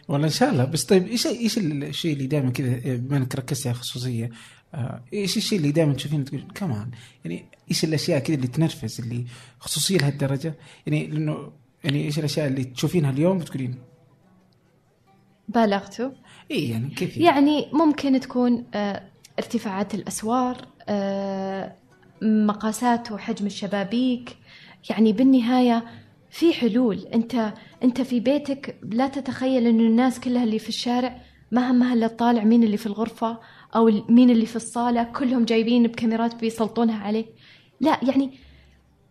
والله 0.07 0.27
إن 0.27 0.31
شاء 0.31 0.49
الله. 0.49 0.65
بس 0.65 0.83
طيب 0.83 1.07
إيش 1.07 1.27
إيش 1.27 1.57
الشيء 1.57 2.13
اللي 2.13 2.27
دائما 2.27 2.49
كذا 2.51 2.95
بما 2.95 3.17
انك 3.17 3.35
ركزت 3.35 3.67
على 3.67 3.75
الخصوصيه 3.75 4.29
آه، 4.73 5.03
إيش 5.13 5.37
الشيء 5.37 5.57
اللي 5.57 5.71
دائما 5.71 5.93
تشوفين؟ 5.93 6.25
تقول 6.25 6.43
كمان 6.55 6.91
يعني 7.25 7.45
إيش 7.71 7.83
الأشياء 7.83 8.19
كذا 8.19 8.35
اللي 8.35 8.47
تنرفز 8.47 9.01
اللي 9.01 9.25
خصوصية 9.59 9.97
لهالدرجة؟ 9.97 10.53
يعني 10.87 11.07
لأنه 11.07 11.51
يعني 11.83 12.05
إيش 12.05 12.19
الأشياء 12.19 12.47
اللي 12.47 12.63
تشوفينها 12.63 13.11
اليوم 13.11 13.37
بتقولين 13.37 13.75
بالغتوا 15.49 16.09
اي 16.51 16.69
يعني 16.69 16.89
كيف 16.89 17.17
يعني؟ 17.17 17.69
ممكن 17.73 18.19
تكون 18.19 18.65
آه 18.73 19.03
ارتفاعات 19.39 19.95
الأسوار 19.95 20.67
آه 20.89 21.75
مقاسات 22.21 23.11
وحجم 23.11 23.45
الشبابيك. 23.45 24.37
يعني 24.89 25.13
بالنهاية 25.13 25.85
في 26.29 26.53
حلول. 26.53 27.07
أنت 27.13 27.53
أنت 27.83 28.01
في 28.01 28.19
بيتك 28.19 28.79
لا 28.83 29.07
تتخيل 29.07 29.67
انه 29.67 29.83
الناس 29.83 30.19
كلها 30.19 30.43
اللي 30.43 30.59
في 30.59 30.69
الشارع 30.69 31.21
ما 31.51 31.71
همها 31.71 31.93
الا 31.93 32.07
تطالع 32.07 32.43
مين 32.43 32.63
اللي 32.63 32.77
في 32.77 32.85
الغرفة 32.85 33.39
أو 33.75 33.91
مين 34.09 34.29
اللي 34.29 34.45
في 34.45 34.55
الصالة 34.55 35.03
كلهم 35.03 35.45
جايبين 35.45 35.87
بكاميرات 35.87 36.35
بيسلطونها 36.35 37.03
عليك 37.03 37.27
لا 37.81 37.99
يعني 38.03 38.31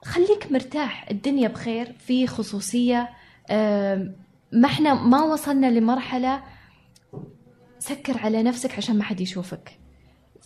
خليك 0.02 0.52
مرتاح 0.52 1.11
الدنيا 1.11 1.49
بخير 1.49 1.93
في 1.99 2.26
خصوصية. 2.26 3.09
ما 4.52 4.64
إحنا 4.64 4.95
ما 4.95 5.23
وصلنا 5.23 5.71
لمرحلة 5.71 6.43
سكر 7.78 8.19
على 8.19 8.43
نفسك 8.43 8.75
عشان 8.76 8.99
ما 8.99 9.05
حد 9.05 9.21
يشوفك. 9.21 9.78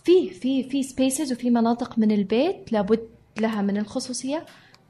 في 0.03 0.29
في 0.29 0.69
في 0.69 0.83
سبيسز 0.83 1.33
وفي 1.33 1.49
مناطق 1.49 1.99
من 1.99 2.11
البيت 2.11 2.71
لابد 2.71 3.07
لها 3.39 3.61
من 3.61 3.77
الخصوصية 3.77 4.45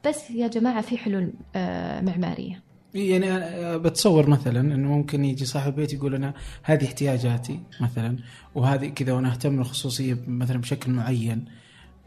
بس 0.08 0.32
يا 0.32 0.48
جماعة 0.48 0.82
في 0.82 0.98
حلول 0.98 1.34
آه، 1.56 2.02
معمارية. 2.02 2.64
يعني 2.94 3.80
بتصور 3.80 4.30
مثلا 4.30 4.60
إنه 4.60 4.90
ممكن 4.90 5.26
يجي 5.26 5.46
صاحب 5.46 5.68
البيت 5.68 5.94
يقول 5.94 6.16
أنا 6.16 6.34
هذه 6.64 6.86
احتياجاتي 6.86 7.60
مثلا 7.82 8.18
وهذه 8.56 8.88
كذا 8.88 9.14
وأنا 9.14 9.32
أهتم 9.32 9.58
بالخصوصيه 9.58 10.18
مثلا 10.28 10.58
بشكل 10.58 10.92
معين. 10.92 11.46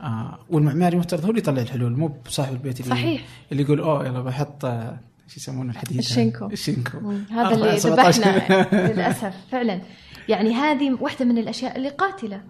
آه 0.00 0.38
والمعماري 0.50 0.96
مفترض 0.96 1.24
هو 1.24 1.30
اللي 1.30 1.40
يطلع 1.40 1.62
الحلول 1.62 1.96
مو 1.96 2.06
بصاحب 2.06 2.52
البيت 2.52 2.80
اللي 2.80 2.90
صحيح. 2.90 3.24
اللي 3.52 3.62
يقول 3.62 3.80
أوه 3.80 4.06
يلا 4.06 4.20
بحط 4.20 4.64
آه، 4.64 5.00
شو 5.28 5.34
يسمونه 5.36 5.72
الحديد 5.72 5.98
الشينكو. 5.98 6.46
الشينكو. 6.46 7.12
هذا 7.30 7.54
اللي 7.54 7.76
ذبحنا 7.76 8.56
للأسف 8.92 9.34
فعلا. 9.50 9.80
يعني 10.28 10.54
هذه 10.54 10.96
واحدة 11.00 11.24
من 11.24 11.38
الأشياء 11.38 11.76
اللي 11.76 11.88
قاتلة. 11.88 12.42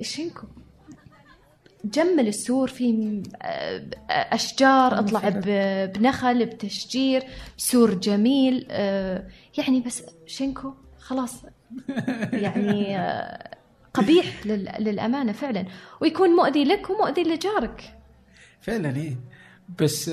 الشينكو. 0.00 0.46
جمل 1.84 2.28
السور 2.28 2.68
في 2.68 3.22
آه، 3.42 3.82
أشجار 4.10 4.98
أطلع 4.98 5.28
بنخل 5.86 6.46
بتشجير 6.46 7.22
سور 7.56 7.94
جميل 7.94 8.66
آه، 8.70 9.26
يعني 9.58 9.80
بس 9.80 10.02
شينكو 10.26 10.74
خلاص. 10.98 11.42
يعني 12.32 12.96
قبيح 13.96 14.46
للأمانة 14.80 15.32
فعلا. 15.32 15.64
ويكون 16.00 16.28
مؤذي 16.30 16.64
لك 16.64 16.90
ومؤذي 16.90 17.22
لجارك. 17.22 17.94
فعلا 18.60 18.96
إيه. 18.96 19.16
بس 19.80 20.10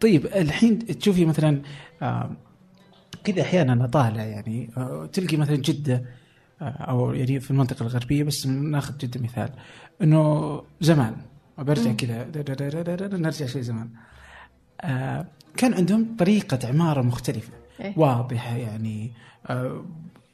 طيب 0.00 0.26
الحين 0.26 0.78
تشوفي 0.78 1.24
مثلا 1.24 1.62
كذا 3.24 3.42
أحيانا 3.42 3.84
أطالع 3.84 4.22
يعني 4.22 4.70
تلقي 5.12 5.36
مثلا 5.36 5.56
جدة 5.56 6.04
أو 6.62 7.12
يعني 7.12 7.40
في 7.40 7.50
المنطقة 7.50 7.82
الغربية 7.82 8.24
بس 8.24 8.46
ناخذ 8.46 8.96
جدة 8.98 9.20
مثال. 9.20 9.50
إنه 10.02 10.62
زمان 10.80 11.16
وبرجع 11.58 11.92
كذا 11.92 12.28
نرجع 13.16 13.46
شوي 13.46 13.62
زمان. 13.62 13.90
آه 14.80 15.26
كان 15.56 15.74
عندهم 15.74 16.16
طريقة 16.18 16.68
عمارة 16.68 17.02
مختلفة. 17.02 17.52
إيه؟ 17.80 17.92
واضحة 17.96 18.56
يعني 18.56 19.12
آه 19.46 19.84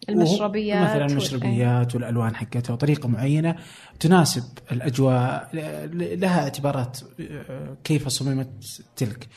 المشربيات 0.08 0.90
مثلا 0.90 1.06
المشربيات؟ 1.06 1.94
والألوان 1.94 2.37
حقتها 2.37 2.73
وطريقة 2.73 3.08
معينة 3.08 3.56
تناسب 4.00 4.44
الأجواء 4.73 5.49
لها 5.92 6.42
اعتبارات 6.42 6.99
كيف 7.84 8.08
صممت 8.08 8.82
تلك 8.96 9.28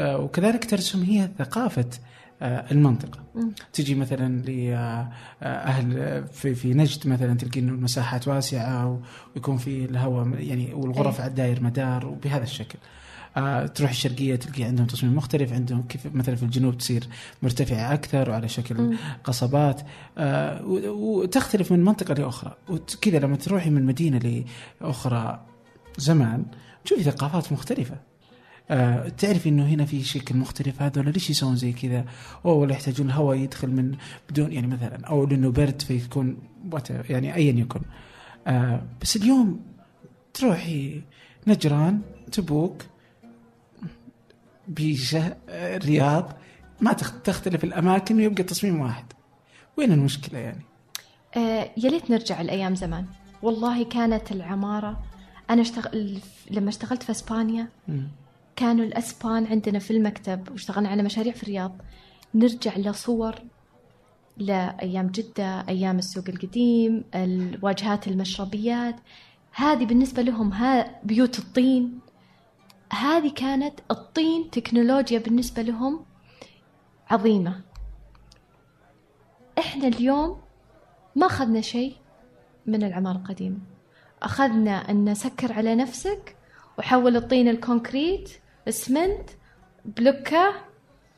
وكذلك 0.00 0.70
ترسم 0.70 1.02
هي 1.02 1.30
ثقافة 1.38 1.90
المنطقة 2.42 3.20
م. 3.34 3.50
تجي 3.72 3.94
مثلا 3.94 4.42
لأهل 4.42 6.24
في 6.32 6.54
في 6.54 6.74
نجد 6.74 7.08
مثلا 7.08 7.34
تلقي 7.34 7.60
انه 7.60 7.72
المساحات 7.72 8.28
واسعة 8.28 9.00
ويكون 9.34 9.56
في 9.56 9.84
الهواء 9.84 10.28
يعني 10.38 10.74
والغرف 10.74 11.16
أيه. 11.16 11.22
على 11.22 11.30
الداير 11.30 11.62
مدار 11.62 12.06
وبهذا 12.06 12.42
الشكل 12.42 12.78
آه 13.36 13.66
تروح 13.66 13.90
الشرقية 13.90 14.36
تلقي 14.36 14.64
عندهم 14.64 14.86
تصميم 14.86 15.16
مختلف 15.16 15.52
عندهم 15.52 15.82
كيف 15.82 16.06
مثلا 16.14 16.34
في 16.36 16.42
الجنوب 16.42 16.78
تصير 16.78 17.04
مرتفعة 17.42 17.94
أكثر 17.94 18.30
وعلى 18.30 18.48
شكل 18.48 18.82
م. 18.82 18.96
قصبات 19.24 19.80
آه 20.18 20.66
وتختلف 20.86 21.72
من 21.72 21.84
منطقة 21.84 22.14
لأخرى 22.14 22.56
وكذا 22.68 23.18
لما 23.18 23.36
تروحي 23.36 23.70
من 23.70 23.86
مدينة 23.86 24.44
لأخرى 24.80 25.46
زمان 25.98 26.44
تشوفي 26.84 27.02
ثقافات 27.02 27.52
مختلفة 27.52 27.96
آه 28.70 29.08
تعرف 29.08 29.46
إنه 29.46 29.66
هنا 29.66 29.84
في 29.84 30.04
شكل 30.04 30.36
مختلف 30.36 30.82
هذول 30.82 31.12
ليش 31.12 31.30
يسوون 31.30 31.56
زي 31.56 31.72
كذا؟ 31.72 32.04
أو 32.44 32.58
ولا 32.60 32.72
يحتاجون 32.72 33.06
الهواء 33.06 33.36
يدخل 33.36 33.70
من 33.70 33.96
بدون 34.30 34.52
يعني 34.52 34.66
مثلا 34.66 35.06
أو 35.06 35.26
لأنه 35.26 35.50
برد 35.50 35.82
فيكون 35.82 36.36
يعني 36.84 37.34
ايا 37.34 37.52
يكن. 37.52 37.80
آه 38.46 38.82
بس 39.02 39.16
اليوم 39.16 39.60
تروحي 40.34 41.02
نجران 41.46 42.00
تبوك 42.32 42.82
بيشة 44.68 45.36
الرياض 45.48 46.32
ما 46.80 46.92
تختلف 46.92 47.64
الأماكن 47.64 48.16
ويبقى 48.16 48.42
تصميم 48.42 48.80
واحد. 48.80 49.04
وين 49.76 49.92
المشكلة 49.92 50.38
يعني؟ 50.38 50.62
آه 51.36 51.70
يا 51.76 51.90
ليت 51.90 52.10
نرجع 52.10 52.42
لأيام 52.42 52.74
زمان، 52.74 53.06
والله 53.42 53.84
كانت 53.84 54.32
العمارة 54.32 55.02
أنا 55.50 55.62
اشتغل 55.62 56.18
لما 56.50 56.68
اشتغلت 56.68 57.02
في 57.02 57.10
إسبانيا 57.12 57.68
م. 57.88 58.00
كانوا 58.56 58.84
الأسبان 58.84 59.46
عندنا 59.46 59.78
في 59.78 59.90
المكتب 59.90 60.48
واشتغلنا 60.50 60.88
على 60.88 61.02
مشاريع 61.02 61.32
في 61.32 61.42
الرياض 61.42 61.76
نرجع 62.34 62.76
لصور 62.76 63.34
لأيام 64.38 65.06
جدة 65.06 65.60
أيام 65.68 65.98
السوق 65.98 66.24
القديم 66.28 67.04
الواجهات 67.14 68.08
المشربيات 68.08 68.96
هذه 69.52 69.84
بالنسبة 69.84 70.22
لهم 70.22 70.52
ها 70.52 71.00
بيوت 71.04 71.38
الطين 71.38 71.98
هذه 72.92 73.32
كانت 73.32 73.80
الطين 73.90 74.50
تكنولوجيا 74.50 75.18
بالنسبة 75.18 75.62
لهم 75.62 76.04
عظيمة. 77.10 77.60
إحنا 79.58 79.88
اليوم 79.88 80.40
ما 81.16 81.26
أخذنا 81.26 81.60
شيء 81.60 81.96
من 82.66 82.82
العمارة 82.82 83.16
القديمة. 83.16 83.58
أخذنا 84.22 84.90
أن 84.90 85.10
نسكر 85.10 85.52
على 85.52 85.74
نفسك 85.74 86.36
وحول 86.78 87.16
الطين 87.16 87.48
الكونكريت 87.48 88.30
اسمنت 88.68 89.30
بلوكة 89.84 90.54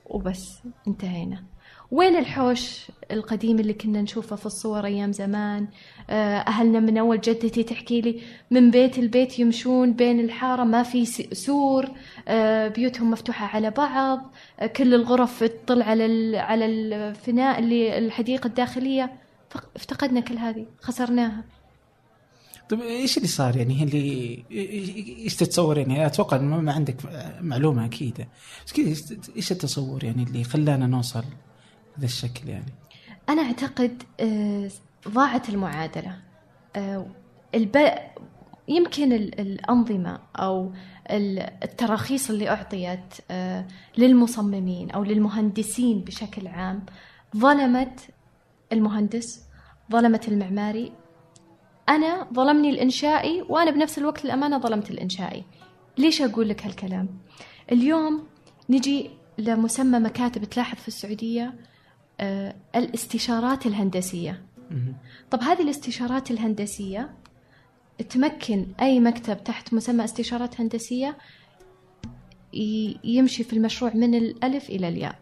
وبس 0.06 0.58
انتهينا. 0.88 1.44
وين 1.90 2.16
الحوش 2.16 2.86
القديم 3.10 3.58
اللي 3.58 3.72
كنا 3.72 4.02
نشوفه 4.02 4.36
في 4.36 4.46
الصور 4.46 4.84
أيام 4.86 5.12
زمان؟ 5.12 5.68
آه، 6.10 6.38
أهلنا 6.38 6.80
من 6.80 6.98
أول 6.98 7.20
جدتي 7.20 7.62
تحكي 7.62 8.00
لي 8.00 8.20
من 8.50 8.70
بيت 8.70 8.98
البيت 8.98 9.38
يمشون 9.38 9.92
بين 9.92 10.20
الحارة 10.20 10.64
ما 10.64 10.82
في 10.82 11.04
سور 11.34 11.88
آه، 12.28 12.68
بيوتهم 12.68 13.10
مفتوحة 13.10 13.46
على 13.46 13.70
بعض 13.70 14.32
آه، 14.60 14.66
كل 14.66 14.94
الغرف 14.94 15.44
تطل 15.44 15.82
على 15.82 16.38
على 16.38 16.66
الفناء 16.66 17.58
اللي 17.58 17.98
الحديقة 17.98 18.46
الداخلية. 18.46 19.12
افتقدنا 19.76 20.20
كل 20.20 20.38
هذه 20.38 20.66
خسرناها. 20.80 21.44
طيب 22.68 22.80
إيش 22.80 23.16
اللي 23.16 23.28
صار؟ 23.28 23.56
يعني 23.56 23.82
اللي 23.82 24.44
إيش 25.24 25.36
تتصور؟ 25.36 25.78
يعني 25.78 26.06
أتوقع 26.06 26.38
ما 26.38 26.72
عندك 26.72 26.96
معلومة 27.40 27.84
أكيد 27.84 28.26
بس 28.66 28.72
كذا 28.72 29.16
إيش 29.36 29.52
التصور 29.52 30.04
يعني 30.04 30.22
اللي 30.22 30.44
خلانا 30.44 30.86
نوصل 30.86 31.24
هذا 31.98 32.06
الشكل 32.06 32.48
يعني. 32.48 32.72
أنا 33.28 33.42
أعتقد 33.42 34.02
آه، 34.20 34.70
ضاعت 35.08 35.48
المعادلة. 35.48 36.18
آه، 36.76 37.06
الب... 37.54 37.94
يمكن 38.68 39.12
الأنظمة 39.12 40.20
أو 40.36 40.72
التراخيص 41.64 42.30
اللي 42.30 42.48
أعطيت 42.48 43.14
آه، 43.30 43.66
للمصممين 43.98 44.90
أو 44.90 45.04
للمهندسين 45.04 46.00
بشكل 46.00 46.46
عام 46.46 46.86
ظلمت 47.36 48.00
المهندس 48.72 49.42
ظلمت 49.92 50.28
المعماري. 50.28 50.92
أنا 51.88 52.28
ظلمني 52.34 52.70
الإنشائي 52.70 53.42
وأنا 53.42 53.70
بنفس 53.70 53.98
الوقت 53.98 54.24
الأمانة 54.24 54.58
ظلمت 54.58 54.90
الإنشائي. 54.90 55.44
ليش 55.98 56.22
أقول 56.22 56.48
لك 56.48 56.66
هالكلام؟ 56.66 57.08
اليوم 57.72 58.26
نجي 58.70 59.10
لمسمى 59.38 59.98
مكاتب 59.98 60.44
تلاحظ 60.44 60.78
في 60.78 60.88
السعودية 60.88 61.54
الاستشارات 62.76 63.66
الهندسية. 63.66 64.42
طب 65.30 65.42
هذه 65.42 65.62
الاستشارات 65.62 66.30
الهندسية 66.30 67.10
تمكن 68.10 68.66
أي 68.80 69.00
مكتب 69.00 69.44
تحت 69.44 69.74
مسمى 69.74 70.04
استشارات 70.04 70.60
هندسية 70.60 71.16
يمشي 73.04 73.44
في 73.44 73.52
المشروع 73.52 73.94
من 73.94 74.14
الألف 74.14 74.70
إلى 74.70 74.88
الياء 74.88 75.18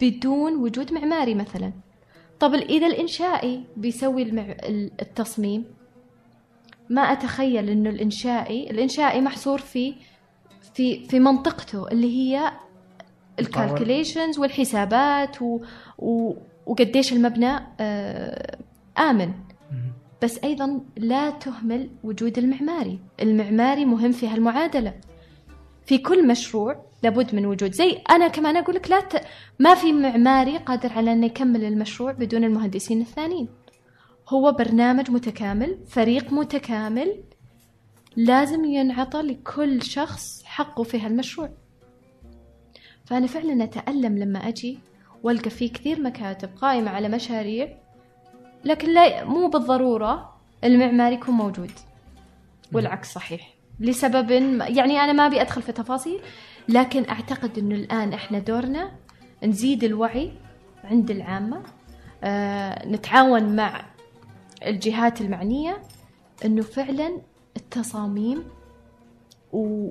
بدون 0.00 0.56
وجود 0.56 0.92
معماري 0.92 1.34
مثلا. 1.34 1.72
طب 2.40 2.54
إذا 2.54 2.86
الإنشائي 2.86 3.64
بيسوي. 3.76 4.22
التصميم؟ 5.02 5.64
ما 6.90 7.00
أتخيل 7.00 7.70
إنه 7.70 7.90
الإنشائي 7.90 8.70
الإنشائي 8.70 9.20
محصور 9.20 9.58
في 9.58 9.94
في 10.74 11.04
في 11.04 11.20
منطقته 11.20 11.88
اللي 11.88 12.16
هي 12.16 12.52
الكالكوليشنز 13.40 14.38
والحسابات 14.38 15.42
و... 15.42 15.60
و... 15.98 16.34
وقديش 16.66 17.12
المبنى 17.12 17.58
آه 17.80 18.58
آمن. 18.98 19.32
بس 20.22 20.44
أيضا 20.44 20.80
لا 20.96 21.30
تهمل 21.30 21.90
وجود 22.04 22.38
المعماري. 22.38 22.98
المعماري 23.22 23.84
مهم 23.84 24.12
في 24.12 24.28
هالمعادلة. 24.28 24.94
في 25.86 25.98
كل 25.98 26.28
مشروع 26.28 26.84
لابد 27.02 27.34
من 27.34 27.46
وجود. 27.46 27.72
زي 27.72 27.98
أنا 28.10 28.28
كمان 28.28 28.56
أقول 28.56 28.74
لك 28.76 28.90
لا 28.90 29.00
ت... 29.00 29.24
ما 29.58 29.74
في 29.74 29.92
معماري 29.92 30.56
قادر 30.58 30.92
على 30.92 31.12
أنه 31.12 31.26
يكمل 31.26 31.64
المشروع 31.64 32.12
بدون 32.12 32.44
المهندسين 32.44 33.00
الثانيين. 33.00 33.48
هو 34.28 34.52
برنامج 34.52 35.10
متكامل 35.10 35.78
فريق 35.88 36.32
متكامل 36.32 37.22
لازم 38.16 38.64
ينعطى 38.64 39.18
لكل 39.22 39.82
شخص 39.82 40.42
حقه 40.44 40.82
في 40.82 41.00
هالمشروع. 41.00 41.50
فأنا 43.06 43.26
فعلا 43.26 43.64
أتألم 43.64 44.18
لما 44.18 44.38
أجي 44.48 44.78
وألقى 45.22 45.50
في 45.50 45.68
كثير 45.68 46.00
مكاتب 46.00 46.48
قائمة 46.60 46.90
على 46.90 47.08
مشاريع 47.08 47.68
لكن 48.64 48.94
لا 48.94 49.24
مو 49.24 49.48
بالضرورة 49.48 50.36
المعمار 50.64 51.12
يكون 51.12 51.34
موجود. 51.34 51.70
والعكس 52.72 53.12
صحيح. 53.12 53.54
لسبب 53.80 54.30
يعني 54.60 55.00
أنا 55.00 55.12
ما 55.12 55.26
أبي 55.26 55.40
أدخل 55.40 55.62
في 55.62 55.72
تفاصيل 55.72 56.20
لكن 56.68 57.08
أعتقد 57.08 57.58
أنه 57.58 57.74
الآن 57.74 58.12
إحنا 58.12 58.38
دورنا 58.38 58.90
نزيد 59.44 59.84
الوعي 59.84 60.32
عند 60.84 61.10
العامة 61.10 61.62
آه 62.24 62.88
نتعاون 62.88 63.56
مع 63.56 63.84
الجهات 64.66 65.20
المعنية 65.20 65.82
أنه 66.44 66.62
فعلا 66.62 67.20
التصاميم 67.56 68.44
و... 69.52 69.90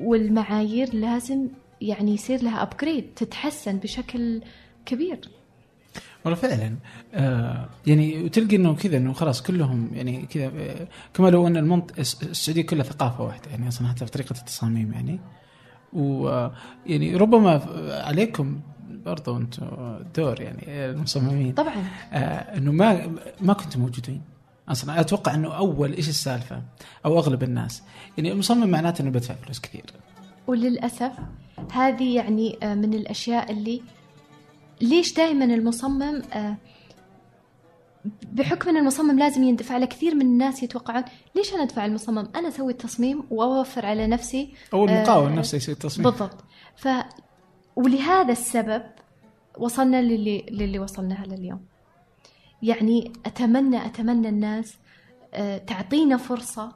والمعايير 0.00 0.94
لازم 0.94 1.48
يعني 1.88 2.14
يصير 2.14 2.42
لها 2.42 2.62
ابجريد 2.62 3.04
تتحسن 3.16 3.78
بشكل 3.78 4.42
كبير. 4.86 5.30
والله 6.24 6.38
فعلا. 6.40 6.76
آه 7.14 7.68
يعني 7.86 8.24
وتلقي 8.24 8.56
إنه 8.56 8.74
كذا 8.74 8.96
إنه 8.96 9.12
خلاص 9.12 9.42
كلهم 9.42 9.90
يعني 9.92 10.26
كذا 10.26 10.46
آه 10.46 10.88
كما 11.14 11.28
لو 11.28 11.46
أن 11.46 11.56
المنط 11.56 11.98
السعودية 11.98 12.62
كلها 12.62 12.82
ثقافة 12.82 13.24
واحدة 13.24 13.50
يعني 13.50 13.68
أصلا 13.68 13.88
حتى 13.88 14.06
في 14.06 14.12
طريقة 14.12 14.30
التصاميم 14.30 14.92
يعني. 14.92 15.20
ويعني 15.92 17.16
ربما 17.16 17.62
عليكم 18.04 18.60
برضو 18.90 19.36
أنتم 19.36 19.66
دور 20.16 20.40
يعني 20.40 20.90
المصممين. 20.90 21.52
طبعا. 21.52 21.84
آه 22.12 22.56
إنه 22.56 22.72
ما 22.72 23.14
ما 23.40 23.52
كنتم 23.52 23.80
موجودين. 23.80 24.22
أصلا 24.68 25.00
أتوقع 25.00 25.34
إنه 25.34 25.56
أول 25.56 25.92
إيش 25.92 26.08
السالفة؟ 26.08 26.62
أو 27.04 27.18
أغلب 27.18 27.42
الناس. 27.42 27.82
يعني 28.16 28.32
المصمم 28.32 28.68
معناته 28.68 29.02
إنه 29.02 29.10
بدفع 29.10 29.34
فلوس 29.34 29.60
كثير. 29.60 29.84
وللأسف 30.46 31.12
هذه 31.72 32.16
يعني 32.16 32.58
آه، 32.62 32.74
من 32.74 32.94
الأشياء 32.94 33.52
اللي 33.52 33.82
ليش 34.80 35.14
دائما 35.14 35.44
المصمم 35.44 36.22
آه، 36.32 36.56
بحكم 38.32 38.68
إن 38.68 38.76
المصمم 38.76 39.18
لازم 39.18 39.42
يندفع 39.42 39.76
له 39.76 39.86
كثير 39.86 40.14
من 40.14 40.22
الناس 40.22 40.62
يتوقعون 40.62 41.04
ليش 41.34 41.54
أنا 41.54 41.62
أدفع 41.62 41.84
المصمم؟ 41.86 42.28
أنا 42.36 42.48
أسوي 42.48 42.72
التصميم 42.72 43.24
وأوفر 43.30 43.86
على 43.86 44.06
نفسي 44.06 44.54
أو 44.72 44.84
المقاول 44.84 45.30
آه 45.30 45.34
نفسه 45.34 45.56
يسوي 45.56 45.74
التصميم. 45.74 46.10
بالضبط. 46.10 46.44
ف 46.76 46.88
ولهذا 47.76 48.32
السبب 48.32 48.82
وصلنا 49.58 50.02
للي 50.02 50.46
للي 50.50 50.78
وصلنا 50.78 51.14
له 51.14 51.34
اليوم. 51.34 51.60
يعني 52.62 53.12
أتمنى 53.26 53.86
أتمنى 53.86 54.28
الناس 54.28 54.74
تعطينا 55.66 56.16
فرصة 56.16 56.72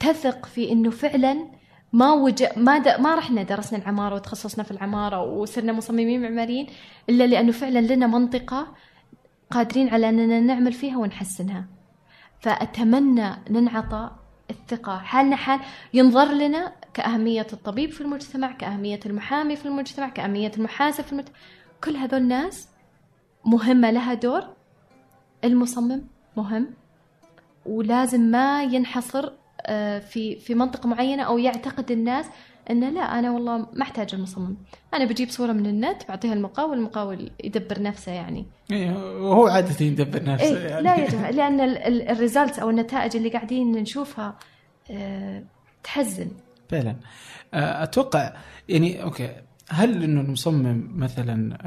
تثق 0.00 0.46
في 0.46 0.72
إنه 0.72 0.90
فعلا 0.90 1.46
ما 1.92 2.12
وج... 2.12 2.44
ما 2.56 2.78
د... 2.78 3.00
ما 3.00 3.14
رحنا 3.14 3.42
درسنا 3.42 3.78
العمارة 3.78 4.14
وتخصصنا 4.14 4.64
في 4.64 4.70
العمارة 4.70 5.22
وصرنا 5.22 5.72
مصممين 5.72 6.22
معماريين 6.22 6.66
إلا 7.08 7.26
لأنه 7.26 7.52
فعلا 7.52 7.78
لنا 7.78 8.06
منطقة 8.06 8.74
قادرين 9.50 9.88
على 9.88 10.08
أننا 10.08 10.40
نعمل 10.40 10.72
فيها 10.72 10.96
ونحسنها. 10.98 11.66
فأتمنى 12.40 13.30
ننعطى 13.50 14.10
الثقة. 14.50 14.98
حالنا 14.98 15.36
حال 15.36 15.60
ينظر 15.94 16.32
لنا 16.32 16.72
كأهمية 16.94 17.46
الطبيب 17.52 17.90
في 17.90 18.00
المجتمع 18.00 18.52
كأهمية 18.52 19.00
المحامي 19.06 19.56
في 19.56 19.66
المجتمع 19.66 20.08
كأهمية 20.08 20.52
المحاسب 20.56 21.04
في 21.04 21.12
المجتمع. 21.12 21.36
كل 21.84 21.96
هذول 21.96 22.20
الناس 22.20 22.68
مهمة 23.44 23.90
لها 23.90 24.14
دور. 24.14 24.42
المصمم 25.44 26.02
مهم. 26.36 26.70
ولازم 27.66 28.20
ما 28.20 28.62
ينحصر 28.62 29.32
في 30.00 30.36
في 30.36 30.54
منطقة 30.54 30.88
معينة 30.88 31.22
أو 31.22 31.38
يعتقد 31.38 31.90
الناس 31.90 32.26
إنه 32.70 32.90
لا 32.90 33.00
أنا 33.00 33.30
والله 33.30 33.58
ما 33.58 33.82
أحتاج 33.82 34.14
المصمم. 34.14 34.56
أنا 34.94 35.04
بجيب 35.04 35.30
صورة 35.30 35.52
من 35.52 35.66
النت 35.66 36.08
بعطيها 36.08 36.32
المقاول 36.32 36.78
المقاول 36.78 37.30
يدبر 37.44 37.82
نفسه 37.82 38.12
يعني. 38.12 38.46
إيه 38.70 38.92
وهو 38.92 39.46
عادة 39.46 39.86
يدبر 39.86 40.22
نفسه 40.22 40.58
إيه 40.58 40.68
يعني. 40.68 40.82
لا 40.82 40.96
يا 40.96 41.08
جماعة 41.08 41.30
لأن 41.38 41.60
الريزلتس 42.10 42.58
أو 42.58 42.70
النتائج 42.70 43.16
اللي 43.16 43.28
قاعدين 43.28 43.72
نشوفها 43.72 44.36
أه 44.90 45.44
تحزن. 45.84 46.30
فعلا. 46.68 46.96
آه، 47.54 47.82
أتوقع 47.82 48.32
يعني 48.68 49.02
أوكي 49.02 49.36
هل 49.70 50.02
إنه 50.04 50.20
المصمم 50.20 50.90
مثلا 50.96 51.58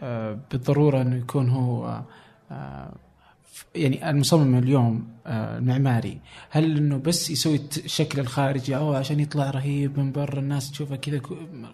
آه، 0.00 0.38
بالضرورة 0.50 1.02
إنه 1.02 1.16
يكون 1.16 1.48
هو 1.48 2.02
يعني 3.74 4.10
المصمم 4.10 4.58
اليوم 4.58 5.08
آه، 5.26 5.58
المعماري 5.58 6.20
هل 6.50 6.76
إنه 6.76 6.96
بس 6.96 7.30
يسوي 7.30 7.60
الشكل 7.76 8.20
الخارجي 8.20 8.76
أو 8.76 8.94
عشان 8.94 9.20
يطلع 9.20 9.50
رهيب 9.50 9.98
من 9.98 10.12
برا 10.12 10.38
الناس 10.38 10.70
تشوفه 10.70 10.96
كذا 10.96 11.20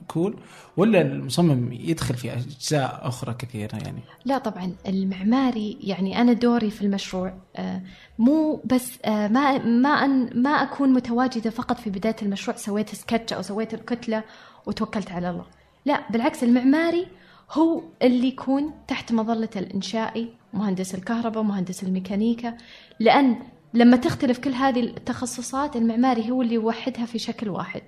كول 0.09 0.37
ولا 0.77 1.01
المصمم 1.01 1.73
يدخل 1.73 2.15
في 2.15 2.33
أجزاء 2.33 3.01
أخرى 3.03 3.35
كثيرة 3.35 3.77
يعني؟ 3.77 4.01
لا 4.25 4.39
طبعا 4.39 4.73
المعماري 4.89 5.79
يعني 5.81 6.21
أنا 6.21 6.33
دوري 6.33 6.71
في 6.71 6.83
المشروع 6.83 7.35
آه، 7.57 7.83
مو 8.19 8.63
بس 8.65 8.99
آه، 9.05 9.29
ما 9.29 9.59
ما 9.59 9.89
أن 9.89 10.43
ما 10.43 10.51
أكون 10.51 10.93
متواجدة 10.93 11.51
فقط 11.51 11.79
في 11.81 11.91
بداية 11.91 12.17
المشروع 12.23 12.57
سويت 12.57 12.95
سكتش 12.95 13.33
أو 13.33 13.43
سويت 13.43 13.75
الكتلة 13.75 14.23
وتوكلت 14.67 15.13
على 15.13 15.31
الله. 15.31 15.45
لا 15.85 16.11
بالعكس 16.11 16.45
المعماري 16.45 17.07
هو 17.53 17.83
اللي 18.03 18.29
يكون 18.29 18.73
تحت 18.89 19.13
مظلة 19.13 19.49
الإنشائي 19.57 20.33
مهندس 20.57 20.95
الكهرباء 20.95 21.43
مهندس 21.43 21.83
الميكانيكا 21.83 22.57
لأن 23.01 23.37
لما 23.75 23.97
تختلف 23.97 24.39
كل 24.39 24.51
هذه 24.51 24.81
التخصصات 24.81 25.77
المعماري 25.77 26.31
هو 26.31 26.43
اللي 26.43 26.55
يوحدها 26.55 27.07
في 27.07 27.19
شكل 27.19 27.49
واحد. 27.49 27.83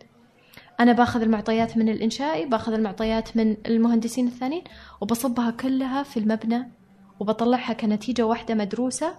أنا 0.80 0.92
باخذ 0.92 1.22
المعطيات 1.22 1.76
من 1.76 1.88
الإنشائي 1.88 2.46
باخذ 2.46 2.72
المعطيات 2.72 3.36
من 3.36 3.56
المهندسين 3.66 4.26
الثانيين 4.26 4.64
وبصبها 5.00 5.50
كلها 5.50 6.02
في 6.02 6.16
المبنى 6.16 6.70
وبطلعها 7.20 7.72
كنتيجة 7.72 8.26
واحدة 8.26 8.54
مدروسة 8.54 9.14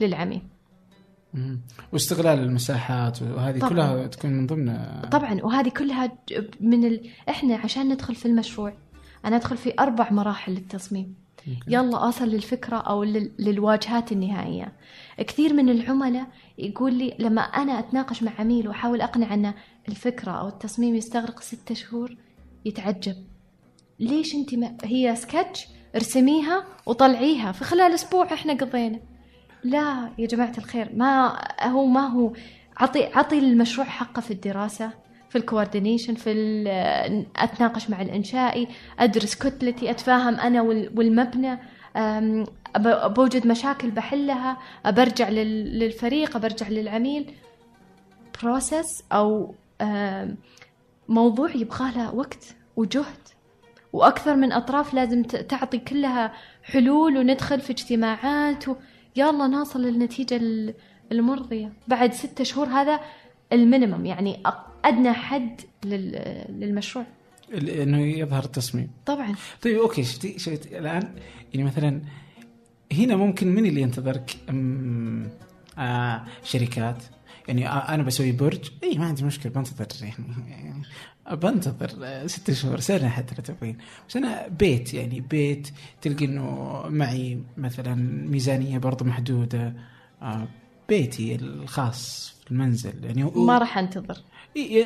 للعميل. 0.00 0.42
واستغلال 1.92 2.38
المساحات 2.38 3.22
وهذه 3.22 3.58
طبعًا. 3.58 3.70
كلها 3.70 4.06
تكون 4.06 4.30
من 4.30 4.46
ضمن 4.46 4.78
طبعا 5.10 5.40
وهذه 5.42 5.68
كلها 5.68 6.18
من 6.60 6.84
ال... 6.84 7.10
إحنا 7.28 7.56
عشان 7.56 7.88
ندخل 7.92 8.14
في 8.14 8.26
المشروع 8.26 8.72
أنا 9.24 9.36
أدخل 9.36 9.56
في 9.56 9.74
أربع 9.78 10.10
مراحل 10.10 10.52
للتصميم. 10.52 11.14
يلا 11.68 12.08
أصل 12.08 12.28
للفكرة 12.28 12.76
أو 12.76 13.04
للواجهات 13.38 14.12
النهائية. 14.12 14.72
كثير 15.18 15.54
من 15.54 15.68
العملاء 15.68 16.26
يقول 16.58 16.94
لي 16.94 17.16
لما 17.18 17.40
أنا 17.42 17.78
أتناقش 17.78 18.22
مع 18.22 18.32
عميل 18.38 18.68
وأحاول 18.68 19.00
أقنع 19.00 19.34
أن 19.34 19.54
الفكرة 19.88 20.30
أو 20.30 20.48
التصميم 20.48 20.94
يستغرق 20.94 21.40
ستة 21.40 21.74
شهور 21.74 22.16
يتعجب. 22.64 23.16
ليش 24.00 24.34
أنت 24.34 24.54
ما 24.54 24.76
هي 24.84 25.16
سكتش؟ 25.16 25.66
ارسميها 25.94 26.64
وطلعيها. 26.86 27.52
في 27.52 27.64
خلال 27.64 27.94
أسبوع 27.94 28.32
إحنا 28.32 28.52
قضينا. 28.52 29.00
لا 29.64 30.10
يا 30.18 30.26
جماعة 30.26 30.52
الخير 30.58 30.90
ما 30.94 31.38
هو 31.62 31.86
ما 31.86 32.06
هو. 32.06 32.32
عطي 32.76 33.04
عطي 33.04 33.38
المشروع 33.38 33.86
حقه 33.86 34.20
في 34.20 34.30
الدراسة. 34.30 34.92
في 35.30 35.38
الكوردينيشن 35.38 36.14
في 36.14 36.32
ال- 36.32 37.26
أتناقش 37.36 37.90
مع 37.90 38.02
الإنشائي 38.02 38.68
أدرس 38.98 39.34
كتلتي 39.34 39.90
أتفاهم 39.90 40.34
أنا 40.34 40.62
وال- 40.62 40.90
والمبنى 40.98 41.58
بوجد 43.08 43.46
مشاكل 43.46 43.90
بحلها 43.90 44.58
برجع 44.86 45.28
للفريق 45.28 46.36
برجع 46.38 46.68
للعميل. 46.68 47.34
process 48.42 49.02
أو 49.12 49.54
موضوع 51.08 51.50
يبغى 51.50 51.92
له 51.96 52.14
وقت 52.14 52.56
وجهد. 52.76 53.28
وأكثر 53.92 54.36
من 54.36 54.52
أطراف 54.52 54.94
لازم 54.94 55.22
تعطي 55.22 55.78
كلها 55.78 56.32
حلول 56.62 57.16
وندخل 57.16 57.60
في 57.60 57.70
اجتماعات 57.70 58.68
و... 58.68 58.74
يلا 59.16 59.46
نوصل 59.46 59.82
للنتيجة 59.82 60.36
ال- 60.36 60.74
المرضية. 61.12 61.72
بعد 61.88 62.12
ستة 62.12 62.44
شهور 62.44 62.66
هذا 62.66 63.00
ال 63.52 63.59
minimum 63.59 64.06
يعني 64.06 64.42
أدنى 64.84 65.12
حد 65.12 65.60
لل... 65.84 66.12
للمشروع. 66.48 67.04
إنه 67.52 67.98
يظهر 68.00 68.44
التصميم. 68.44 68.90
طبعا. 69.06 69.34
طيب 69.62 69.78
okay 69.78 70.04
شفتي 70.04 70.38
شفتي 70.38 70.78
الآن 70.78 71.14
يعني 71.54 71.66
مثلا 71.66 72.00
هنا 72.92 73.16
ممكن 73.16 73.48
من 73.54 73.66
اللي 73.66 73.80
ينتظرك؟ 73.80 74.36
أم، 74.50 75.28
آه 75.78 76.24
شركات. 76.44 77.02
يعني 77.48 77.68
آه 77.68 77.94
أنا 77.94 78.02
بسوي 78.02 78.32
برج. 78.32 78.70
اي 78.84 78.98
ما 78.98 79.06
عندي 79.06 79.24
مشكلة 79.24 79.52
بنتظر 79.52 79.86
يعني, 80.02 80.14
يعني 80.48 80.82
بنتظر 81.32 81.90
آه، 82.04 82.26
ست 82.26 82.50
شهور 82.50 82.80
سنة 82.80 83.08
حتى 83.08 83.34
لو 83.34 83.42
تبغين. 83.42 83.78
بس 84.08 84.16
أنا 84.16 84.48
بيت 84.48 84.94
يعني 84.94 85.20
بيت 85.20 85.68
تلقي 86.02 86.24
إنه 86.24 86.82
معي 86.88 87.38
مثلا 87.56 87.94
ميزانية 88.30 88.78
برضو 88.78 89.04
محدودة. 89.04 89.72
آه 90.22 90.48
بيتي 90.88 91.34
الخاص 91.34 92.34
في 92.44 92.50
المنزل 92.50 93.04
يعني 93.04 93.24
ما 93.24 93.58
راح 93.58 93.78
أنتظر. 93.78 94.18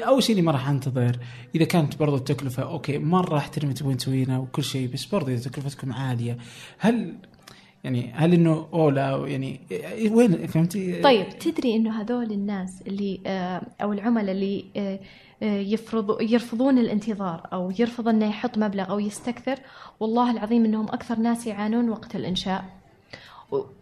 أول 0.06 0.22
شيء 0.22 0.36
اللي 0.36 0.46
ما 0.46 0.52
راح 0.52 0.68
أنتظر. 0.68 1.18
إذا 1.54 1.64
كانت 1.64 1.98
برضو 1.98 2.16
التكلفة 2.16 2.62
okay 2.62 2.98
مرة 2.98 3.38
احترم 3.38 3.64
اللي 3.64 3.74
تبغون 3.74 3.96
تسوينه 3.96 4.40
وكل 4.40 4.64
شيء 4.64 4.88
بس 4.92 5.04
برضو 5.04 5.30
إذا 5.30 5.50
تكلفتكم 5.50 5.92
عالية 5.92 6.38
هل 6.78 7.14
يعني 7.84 8.12
هل 8.14 8.32
إنه 8.32 8.66
اولا 8.72 9.24
يعني 9.26 9.60
إيه، 9.70 10.10
وين 10.10 10.46
فهمتي؟ 10.46 11.02
طيب 11.02 11.28
تدري 11.38 11.76
إنه 11.76 12.00
هذول 12.00 12.32
الناس 12.32 12.82
اللي 12.86 13.20
آه، 13.26 13.62
أو 13.82 13.92
العملاء 13.92 14.32
اللي 14.32 14.64
آه، 14.76 15.00
آه، 15.42 15.58
يفرضوا 15.58 16.22
يرفضون 16.22 16.78
الانتظار 16.78 17.48
أو 17.52 17.72
يرفض 17.78 18.08
إنه 18.08 18.26
يحط 18.26 18.58
مبلغ 18.58 18.90
أو 18.90 18.98
يستكثر 18.98 19.58
والله 20.00 20.30
العظيم 20.30 20.64
إنهم 20.64 20.86
أكثر 20.88 21.18
ناس 21.18 21.46
يعانون 21.46 21.90
وقت 21.90 22.16
الإنشاء. 22.16 22.81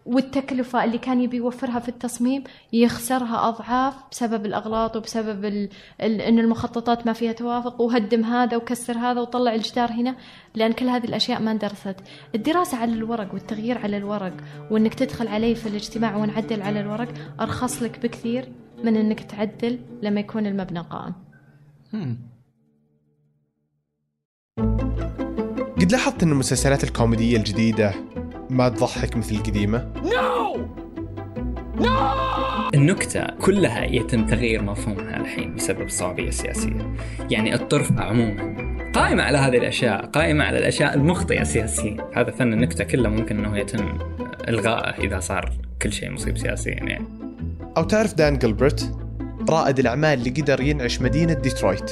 والتكلفة 0.05 0.83
اللي 0.83 0.97
كان 0.97 1.21
يبي 1.21 1.37
يوفرها 1.37 1.79
في 1.79 1.89
التصميم 1.89 2.43
يخسرها 2.73 3.49
أضعاف 3.49 3.93
بسبب 4.11 4.45
الأغلاط 4.45 4.95
وبسبب 4.95 5.45
ال... 5.45 5.69
ال... 6.01 6.21
إن 6.21 6.39
المخططات 6.39 7.07
ما 7.07 7.13
فيها 7.13 7.31
توافق 7.31 7.81
وهدم 7.81 8.23
هذا 8.23 8.57
وكسر 8.57 8.97
هذا 8.97 9.21
وطلع 9.21 9.55
الجدار 9.55 9.91
هنا 9.91 10.15
لأن 10.55 10.71
كل 10.71 10.89
هذه 10.89 11.05
الأشياء 11.05 11.41
ما 11.41 11.51
اندرست 11.51 11.95
الدراسة 12.35 12.77
على 12.77 12.93
الورق 12.93 13.33
والتغيير 13.33 13.77
على 13.77 13.97
الورق 13.97 14.33
وإنك 14.71 14.93
تدخل 14.93 15.27
عليه 15.27 15.53
في 15.53 15.69
الاجتماع 15.69 16.15
ونعدل 16.15 16.61
على 16.61 16.79
الورق 16.79 17.13
أرخص 17.39 17.83
لك 17.83 17.99
بكثير 17.99 18.51
من 18.83 18.95
إنك 18.95 19.19
تعدل 19.19 19.79
لما 20.01 20.19
يكون 20.19 20.45
المبنى 20.45 20.79
قائم. 20.79 21.13
قد 25.81 25.91
لاحظت 25.91 26.23
أن 26.23 26.31
المسلسلات 26.31 26.83
الكوميدية 26.83 27.37
الجديدة 27.37 27.93
ما 28.51 28.69
تضحك 28.69 29.17
مثل 29.17 29.35
القديمة؟ 29.35 29.91
النكتة 32.73 33.25
كلها 33.41 33.85
يتم 33.85 34.25
تغيير 34.25 34.61
مفهومها 34.61 35.17
الحين 35.17 35.55
بسبب 35.55 35.81
الصعوبية 35.81 36.27
السياسية 36.27 36.95
يعني 37.29 37.55
الطرافة 37.55 37.99
عموما 37.99 38.71
قائمة 38.93 39.23
على 39.23 39.37
هذه 39.37 39.57
الأشياء 39.57 40.05
قائمة 40.05 40.43
على 40.43 40.57
الأشياء 40.57 40.93
المخطئة 40.93 41.43
سياسيا. 41.43 41.97
هذا 42.13 42.31
فن 42.31 42.53
النكتة 42.53 42.83
كله 42.83 43.09
ممكن 43.09 43.45
أنه 43.45 43.57
يتم 43.57 43.97
إلغائه 44.47 45.03
إذا 45.03 45.19
صار 45.19 45.51
كل 45.81 45.93
شيء 45.93 46.11
مصيب 46.11 46.37
سياسيا 46.37 46.73
يعني. 46.73 47.05
أو 47.77 47.83
تعرف 47.83 48.13
دان 48.13 48.37
جلبرت؟ 48.37 48.95
رائد 49.49 49.79
الأعمال 49.79 50.19
اللي 50.19 50.29
قدر 50.29 50.61
ينعش 50.61 51.01
مدينة 51.01 51.33
ديترويت. 51.33 51.91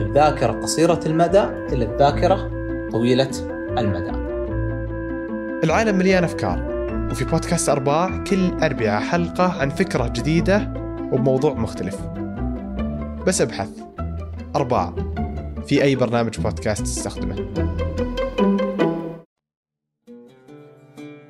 الذاكرة 0.00 0.52
قصيرة 0.52 1.00
المدى 1.06 1.42
إلى 1.42 1.84
الذاكرة 1.84 2.50
طويلة 2.92 3.30
المدى. 3.78 4.10
العالم 5.64 5.98
مليان 5.98 6.24
أفكار 6.24 6.70
وفي 7.10 7.24
بودكاست 7.24 7.68
أرباع 7.68 8.24
كل 8.24 8.50
أربعة 8.62 9.00
حلقة 9.00 9.60
عن 9.60 9.70
فكرة 9.70 10.08
جديدة 10.08 10.72
وبموضوع 11.12 11.54
مختلف. 11.54 12.00
بس 13.26 13.40
أبحث. 13.40 13.70
أرباع. 14.56 14.94
في 15.66 15.82
أي 15.82 15.96
برنامج 15.96 16.40
بودكاست 16.40 16.82
تستخدمه. 16.82 17.36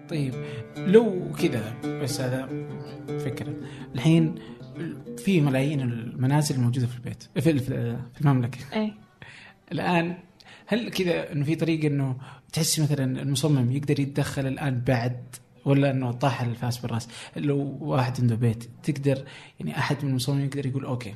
طيب 0.09 0.35
لو 0.76 1.22
كذا 1.42 1.62
بس 2.02 2.20
هذا 2.20 2.48
فكرة. 3.18 3.54
الحين 3.94 4.35
في 5.19 5.40
ملايين 5.40 5.81
المنازل 5.81 6.55
الموجودة 6.55 6.87
في 6.87 6.97
البيت 6.97 7.23
في 7.35 7.59
في 8.14 8.21
المملكة. 8.21 8.59
أي 8.75 8.93
الآن 9.73 10.16
هل 10.66 10.90
كذا 10.90 11.33
إنه 11.33 11.45
في 11.45 11.55
طريقة 11.55 11.87
إنه 11.87 12.16
تحسي 12.53 12.83
مثلا 12.83 13.23
المصمم 13.23 13.73
يقدر 13.73 14.01
يتدخل 14.01 14.47
الآن 14.47 14.81
بعد 14.81 15.37
ولا 15.64 15.90
إنه 15.90 16.12
طاح 16.12 16.43
الفاس 16.43 16.79
بالرأس؟ 16.79 17.09
لو 17.37 17.79
واحد 17.81 18.21
عنده 18.21 18.35
بيت 18.35 18.64
تقدر 18.83 19.25
يعني 19.61 19.79
أحد 19.79 20.05
من 20.05 20.11
المصممين 20.11 20.47
يقدر 20.47 20.66
يقول 20.66 20.85
okay 20.85 21.14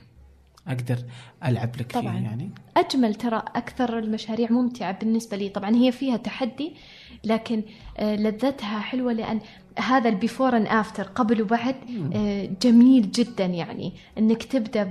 أقدر 0.68 0.98
ألعب 1.44 1.76
لك 1.76 1.92
طبعاً. 1.92 2.12
فيه 2.12 2.24
يعني؟ 2.24 2.50
أجمل 2.76 3.14
ترى 3.14 3.36
أكثر 3.36 3.98
المشاريع 3.98 4.50
ممتعة 4.50 4.98
بالنسبة 4.98 5.36
لي. 5.36 5.48
طبعا 5.48 5.70
هي 5.74 5.92
فيها 5.92 6.16
تحدي 6.16 6.74
لكن 7.24 7.62
آه، 7.98 8.16
لذتها 8.16 8.80
حلوة 8.80 9.12
لأن 9.12 9.40
هذا 9.78 10.08
ال 10.08 10.15
before 10.15 10.56
and 10.56 10.66
after 10.66 11.02
قبل 11.02 11.42
وبعد 11.42 11.76
آه، 12.14 12.50
جميل 12.62 13.10
جدا 13.10 13.44
يعني. 13.44 13.92
إنك 14.18 14.42
تبدأ 14.42 14.84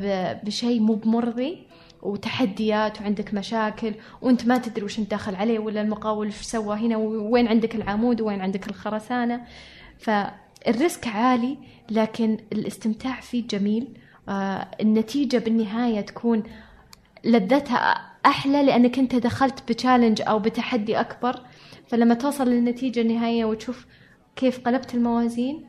بشيء 0.44 0.80
مو 0.80 0.94
بمرضي 0.94 1.58
وتحديات 2.02 3.02
وعندك 3.02 3.34
مشاكل 3.34 3.94
وأنت 4.22 4.46
ما 4.46 4.58
تدري 4.58 4.86
وش 4.86 5.00
أنت 5.00 5.12
داخل 5.12 5.36
عليه 5.36 5.60
ولا 5.60 5.82
المقاول 5.82 6.28
وش 6.28 6.42
سوى 6.42 6.78
هنا 6.78 6.98
وين 6.98 7.48
عندك 7.48 7.76
العمود 7.76 8.22
وين 8.22 8.42
عندك 8.42 8.68
الخرسانة. 8.68 9.42
فالريسك 9.98 11.08
عالي 11.08 11.58
لكن 11.92 12.38
الاستمتاع 12.54 13.20
فيه 13.20 13.48
جميل. 13.48 13.88
آه، 14.30 14.68
النتيجة 14.82 15.38
بالنهاية 15.38 16.02
تكون 16.02 16.44
لذتها 17.24 18.12
أحلى 18.26 18.64
لأنك 18.64 19.00
أنت 19.00 19.16
دخلت 19.16 19.72
بتشالنج 19.72 20.22
أو 20.22 20.40
بتحدي 20.40 21.00
أكبر. 21.00 21.40
فلما 21.88 22.14
توصل 22.14 22.48
للنتيجة 22.50 23.02
النهائية 23.02 23.46
وتشوف 23.46 23.86
كيف 24.36 24.60
قلبت 24.60 24.96
الموازين؟ 24.96 25.64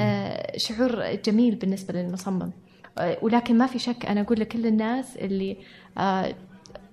آه، 0.00 0.56
شعور 0.56 1.14
جميل 1.14 1.54
بالنسبة 1.54 1.94
للمصمم. 1.94 2.50
آه، 2.98 3.18
ولكن 3.22 3.58
ما 3.58 3.66
في 3.66 3.78
شك 3.78 4.06
أنا 4.06 4.20
أقول 4.20 4.40
لكل 4.40 4.66
الناس 4.66 5.16
اللي 5.16 5.56
آه، 5.98 6.34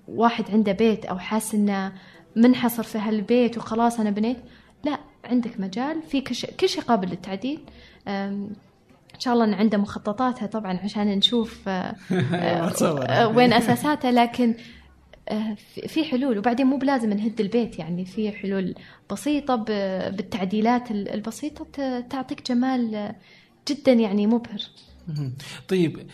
واحد 0.08 0.50
عنده 0.50 0.72
بيت 0.72 1.04
أو 1.04 1.18
حاس 1.18 1.54
إنه 1.54 1.92
منحصر 2.36 2.82
في 2.82 2.98
هالبيت 2.98 3.58
وخلاص 3.58 4.00
أنا 4.00 4.10
بنيت 4.10 4.36
لا 4.84 4.98
عندك 5.24 5.60
مجال 5.60 6.02
في 6.02 6.20
كل 6.60 6.68
شيء 6.68 6.82
قابل 6.82 7.08
للتعديل. 7.08 7.60
إن 9.14 9.20
شاء 9.20 9.34
الله 9.34 9.56
عنده 9.56 9.78
مخططاتها 9.78 10.46
طبعا 10.46 10.78
عشان 10.84 11.06
نشوف 11.06 11.68
آه، 11.68 11.94
آه، 12.34 13.28
وين 13.28 13.52
أساساتها 13.52 14.12
لكن 14.12 14.54
في- 15.56 15.88
في 15.88 16.04
حلول 16.04 16.38
وبعدين 16.38 16.66
مو 16.66 16.76
بلازم 16.76 17.12
نهد 17.12 17.40
البيت 17.40 17.78
يعني 17.78 18.04
في 18.04 18.32
حلول 18.32 18.74
بسيطة 19.10 19.54
بالتعديلات 20.10 20.90
ال- 20.90 21.08
البسيطة 21.08 22.00
تعطيك 22.00 22.46
جمال 22.48 22.94
آه، 22.94 23.14
جدا 23.68 23.92
يعني 23.92 24.26
مبهر. 24.26 24.60
طيب 25.68 26.06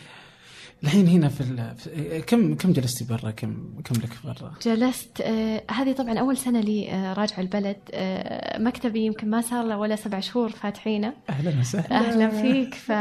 الحين 0.84 1.06
هنا 1.08 1.28
في. 1.28 1.74
في 1.76 2.20
كم 2.20 2.54
كم 2.54 2.72
جلستي 2.72 3.04
برا 3.04 3.30
كم 3.30 3.80
كم 3.84 3.94
لك 3.94 4.10
برا 4.24 4.52
جلست 4.62 5.20
آه 5.20 5.62
هذه 5.70 5.92
طبعا 5.92 6.18
أول 6.18 6.36
سنة 6.36 6.60
لي 6.60 6.90
آه 6.90 7.12
راجعة 7.12 7.40
البلد 7.40 7.76
آه 7.92 8.58
مكتبي 8.58 9.00
يمكن 9.06 9.30
ما 9.30 9.40
صار 9.40 9.64
له 9.64 9.78
ولا 9.78 9.96
سبع 9.96 10.20
شهور 10.20 10.48
فاتحينه 10.50 11.12
أهلا 11.30 11.60
وسهلا 11.60 11.90
أهلا 11.96 12.28
فيك 12.42 12.74
ف 12.74 12.92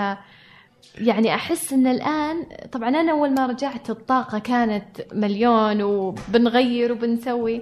يعني 0.96 1.36
أحس 1.36 1.74
إن 1.74 1.88
الآن 1.88 2.44
طبعا 2.72 2.90
أنا 2.90 3.12
أول 3.12 3.34
ما 3.34 3.46
رجعت 3.46 3.90
الطاقة 3.90 4.40
كانت 4.40 4.86
مليون 5.14 5.82
وبنغير 5.82 6.92
وبنسوي 6.92 7.62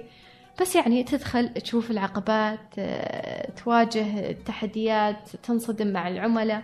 بس 0.60 0.76
يعني 0.76 1.02
تدخل 1.04 1.48
تشوف 1.48 1.90
العقبات 1.90 2.60
آه، 2.78 3.50
تواجه 3.64 4.30
التحديات 4.30 5.28
تنصدم 5.42 5.92
مع 5.92 6.08
العملاء 6.08 6.62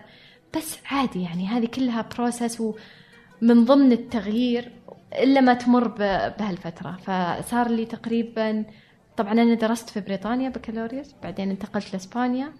بس 0.56 0.76
عادي 0.90 1.22
يعني 1.22 1.46
هذه 1.46 1.66
كلها 1.66 2.06
بروسس 2.16 2.60
ومن 2.60 3.64
ضمن 3.64 3.92
التغيير 3.92 4.72
إلا 5.22 5.40
ما 5.40 5.54
تمر 5.54 5.88
ب- 5.88 6.32
بهالفترة. 6.38 6.96
فصار 7.06 7.68
لي 7.68 7.84
تقريبا 7.84 8.64
طبعا 9.16 9.32
أنا 9.32 9.54
درست 9.54 9.90
في 9.90 10.00
بريطانيا 10.00 10.48
بكالوريوس 10.48 11.14
بعدين 11.22 11.50
انتقلت 11.50 11.92
لإسبانيا. 11.92 12.46
آه، 12.46 12.52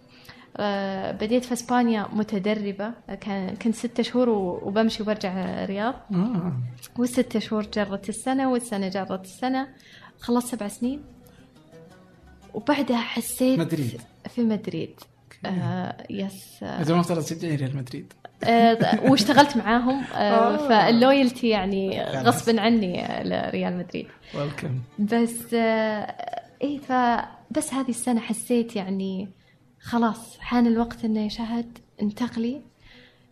بديت 1.12 1.44
في 1.44 1.52
إسبانيا 1.52 2.08
متدربة 2.12 2.92
كان 3.20 3.56
كنت 3.56 3.74
ستة 3.74 4.02
شهور 4.02 4.28
وبمشي 4.28 5.02
وبرجع 5.02 5.62
الرياض 5.64 5.94
آه. 6.14 6.52
والستة 6.98 7.38
شهور 7.38 7.62
جرت 7.62 8.08
السنة 8.08 8.52
والسنة 8.52 8.88
جرت 8.88 9.24
السنة. 9.24 9.68
خلصت 10.20 10.48
سبع 10.48 10.68
سنين. 10.68 11.02
وبعدها 12.54 12.96
حسيت 13.00 13.58
مدريد. 13.58 14.00
في 14.28 14.42
مدريد. 14.42 15.00
آه 15.46 15.96
يس 16.10 16.62
آه. 16.62 16.80
إذا 16.80 16.94
مفترض 16.94 17.22
تشجعي 17.22 17.56
ريال 17.56 17.76
مدريد. 17.76 18.12
آه 18.44 19.00
واشتغلت 19.10 19.56
معاهم. 19.56 20.04
آه 20.14 20.16
آه. 20.54 20.68
فال 20.68 20.86
loyalty 20.86 21.48
يعني 21.48 22.02
غصبا 22.02 22.60
عني 22.60 23.04
آه، 23.06 23.22
لريال 23.22 23.78
مدريد. 23.78 24.06
welcome 24.34 24.80
بس 24.98 25.54
آه 25.54 26.14
إيه 26.62 26.78
فبس 26.78 27.74
هذه 27.74 27.90
السنة 27.90 28.20
حسيت 28.20 28.76
يعني 28.76 29.28
خلاص 29.82 30.38
حان 30.38 30.66
الوقت 30.66 31.04
إنه 31.04 31.20
يا 31.20 31.28
شهد 31.28 31.78
انتقلي. 32.02 32.62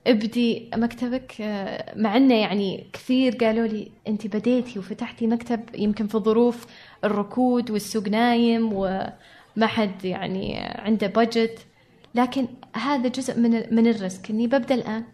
ابدي 0.07 0.71
مكتبك. 0.77 1.41
آه، 1.41 1.95
مع 1.97 2.17
إنه 2.17 2.35
يعني 2.35 2.87
كثير 2.93 3.37
قالوا 3.37 3.67
لي 3.67 3.91
انت 4.09 4.27
بديتي 4.27 4.79
وفتحتي 4.79 5.27
مكتب 5.27 5.61
يمكن 5.75 6.07
في 6.07 6.19
ظروف 6.19 6.67
الركود 7.05 7.71
والسوق 7.71 8.09
نايم 8.09 8.73
وما 8.73 9.67
حد 9.67 10.05
يعني 10.05 10.59
عنده 10.59 11.07
budget 11.07 11.67
لكن 12.15 12.49
هذا 12.77 13.09
جزء 13.09 13.39
من 13.39 13.75
من 13.75 13.87
ال 13.87 13.94
risk. 13.94 14.31
إني 14.31 14.47
ببدأ 14.47 14.75
الآن. 14.75 15.05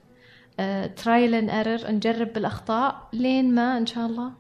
trial 0.89 1.35
and 1.35 1.51
error 1.51 1.91
نجرب 1.91 2.33
بالأخطاء 2.33 3.09
لين 3.13 3.55
ما 3.55 3.79
إن 3.79 3.87
شاء 3.87 4.07
الله 4.07 4.33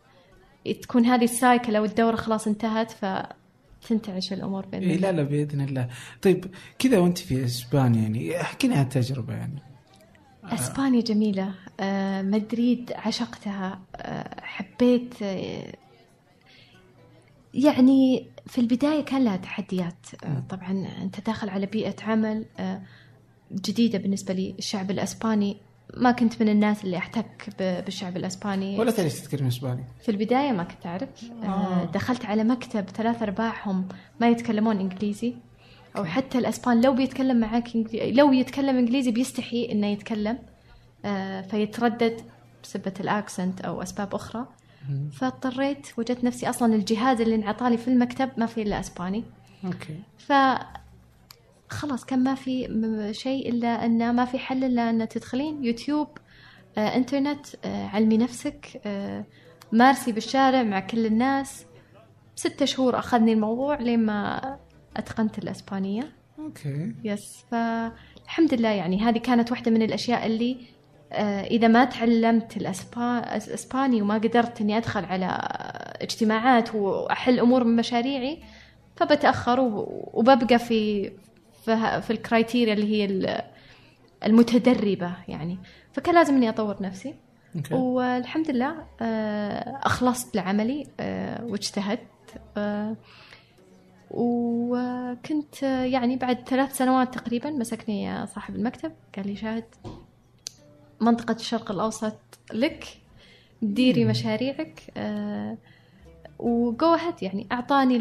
تكون 0.83 1.07
هذه 1.07 1.25
ال 1.25 1.34
cycle 1.34 1.77
أو 1.77 1.85
الدورة 1.85 2.17
خلاص 2.17 2.47
انتهت 2.47 2.93
فتنتعش 3.81 4.33
الأمور 4.33 4.67
بين 4.67 4.83
إيه 4.83 4.97
لا 4.97 5.13
لا 5.13 5.23
بإذن 5.23 5.61
الله. 5.61 5.89
طيب 6.23 6.47
كذا 6.79 6.99
وأنت 6.99 7.19
في 7.19 7.45
إسبانيا 7.45 8.03
يعني 8.03 8.41
احكينا 8.41 8.75
عن 8.75 8.83
التجربة 8.83 9.35
يعني. 9.35 9.63
إسبانيا 10.45 11.01
جميلة. 11.01 11.55
آه، 11.81 12.23
مدريد 12.23 12.93
عشقتها. 12.93 13.81
آه، 13.97 14.41
حبيت 14.41 15.15
آه، 15.23 15.73
يعني 17.55 18.27
في 18.47 18.61
البداية 18.61 19.05
كان 19.05 19.25
لها 19.25 19.37
تحديات. 19.37 20.07
آه، 20.25 20.43
طبعا 20.49 20.89
أنت 21.03 21.21
داخل 21.21 21.49
على 21.49 21.67
بيئة 21.67 22.03
عمل 22.03 22.45
آه، 22.59 22.83
جديدة 23.53 23.99
بالنسبة 23.99 24.35
لي 24.35 24.55
الشعب 24.59 24.91
الإسباني. 24.91 25.57
ما 25.97 26.11
كنت 26.11 26.43
من 26.43 26.49
الناس 26.49 26.85
اللي 26.85 26.97
أحتك 26.97 27.49
بالشعب 27.59 28.17
الإسباني. 28.17 28.79
ولا 28.79 28.91
تعرف 28.91 29.21
تتكلم 29.21 29.47
إسباني. 29.47 29.85
في 30.03 30.11
البداية 30.11 30.53
ما 30.53 30.63
كنت 30.63 30.87
أعرف. 30.87 31.31
آه. 31.43 31.85
دخلت 31.85 32.25
على 32.25 32.45
مكتب 32.45 32.85
ثلاث 32.89 33.23
أرباعهم 33.23 33.89
ما 34.21 34.29
يتكلمون 34.29 34.79
إنجليزي. 34.79 35.35
أو 35.97 36.05
حتى 36.05 36.39
الأسبان 36.39 36.81
لو 36.81 36.95
بيتكلم 36.95 37.41
معاك 37.41 37.69
لو 37.95 38.33
يتكلم 38.33 38.77
إنجليزي 38.77 39.11
بيستحي 39.11 39.69
إنه 39.73 39.87
يتكلم. 39.87 40.39
آه 41.05 41.41
فيتردد 41.41 42.21
بسبة 42.63 42.95
الأكسنت 43.01 43.61
أو 43.61 43.83
أسباب 43.83 44.15
أخرى. 44.15 44.47
فاضطريت 45.13 45.87
وجدت 45.99 46.25
نفسي 46.25 46.49
أصلا 46.49 46.75
الجهاز 46.75 47.21
اللي 47.21 47.35
انعطالي 47.35 47.77
في 47.77 47.89
المكتب 47.89 48.31
ما 48.37 48.47
فيه 48.47 48.63
إلا 48.63 48.81
أسباني. 48.81 49.25
Okay. 49.65 50.01
خلاص 51.69 52.05
كان 52.05 52.25
ما 52.25 52.35
في 52.35 52.69
شيء 53.13 53.49
إلا 53.49 53.87
انه 53.87 54.13
ما 54.13 54.25
في 54.25 54.39
حل 54.39 54.65
إلا 54.65 54.91
أن 54.91 55.09
تدخلين 55.09 55.65
يوتيوب 55.65 56.09
آه، 56.79 56.97
إنترنت 56.97 57.47
آه، 57.65 57.87
علمي 57.87 58.17
نفسك 58.19 58.81
آه، 58.87 59.25
مارسي 59.73 60.13
بالشارع 60.13 60.63
مع 60.63 60.81
كل 60.81 61.07
الناس. 61.07 61.67
ستة 62.37 62.65
شهور 62.67 62.99
أخذني 62.99 63.33
الموضوع 63.33 63.77
لين 63.81 64.07
ما 64.07 64.41
أتقنت 64.97 65.39
الإسبانية. 65.39 66.13
Okay. 66.39 66.95
Yes 67.05 67.45
فالحمد 67.51 68.55
لله 68.55 68.69
يعني 68.69 69.01
هذه 69.03 69.19
كانت 69.19 69.51
واحدة 69.51 69.71
من 69.71 69.83
الأشياء 69.83 70.27
اللي 70.27 70.57
آه، 71.13 71.45
إذا 71.45 71.69
ما 71.69 71.85
تعلمت 71.85 72.57
الاسباني 72.57 74.03
وما 74.03 74.15
قدرت 74.15 74.61
إني 74.61 74.77
أدخل 74.77 75.05
على 75.05 75.27
اجتماعات 76.03 76.75
وأحل 76.75 77.41
أمور 77.41 77.65
من 77.65 77.77
مشاريعي 77.77 78.39
فبتأخر 78.97 79.61
وب- 79.61 80.09
وببقى 80.15 80.59
في 80.59 81.11
في, 81.67 82.03
في 82.03 82.11
ال 82.11 82.18
criteria 82.18 82.73
اللي 82.75 82.87
هي 82.97 83.05
ال- 83.05 83.43
المتدربة 84.25 85.13
يعني. 85.29 85.59
فكان 85.93 86.15
لازم 86.15 86.35
إني 86.35 86.49
أطور 86.49 86.77
نفسي. 86.83 87.15
Okay. 87.57 87.75
والحمد 87.75 88.51
لله 88.51 88.87
آه، 89.01 89.81
أخلصت 89.83 90.37
لعملي 90.37 90.87
آه، 91.01 91.45
واجتهدت 91.45 92.01
آه، 92.57 92.97
وكنت 94.11 95.63
يعني 95.63 96.17
بعد 96.17 96.49
ثلاث 96.49 96.77
سنوات 96.77 97.15
تقريبا 97.15 97.51
مسكني 97.51 98.27
صاحب 98.27 98.57
المكتب. 98.57 98.93
قال 99.17 99.27
لي 99.27 99.37
شهد 99.37 99.65
منطقة 101.01 101.33
الشرق 101.35 101.71
الأوسط 101.71 102.19
لك 102.53 102.87
ديري 103.63 104.05
مشاريعك 104.05 104.83
وجو 106.39 106.95
يعني 107.23 107.47
أعطاني 107.53 107.97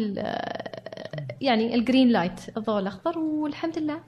يعني 1.40 1.74
ال 1.74 1.80
green 1.80 2.08
light 2.08 2.56
الضوء 2.56 2.78
الأخضر 2.78 3.18
والحمد 3.18 3.78
لله. 3.78 4.00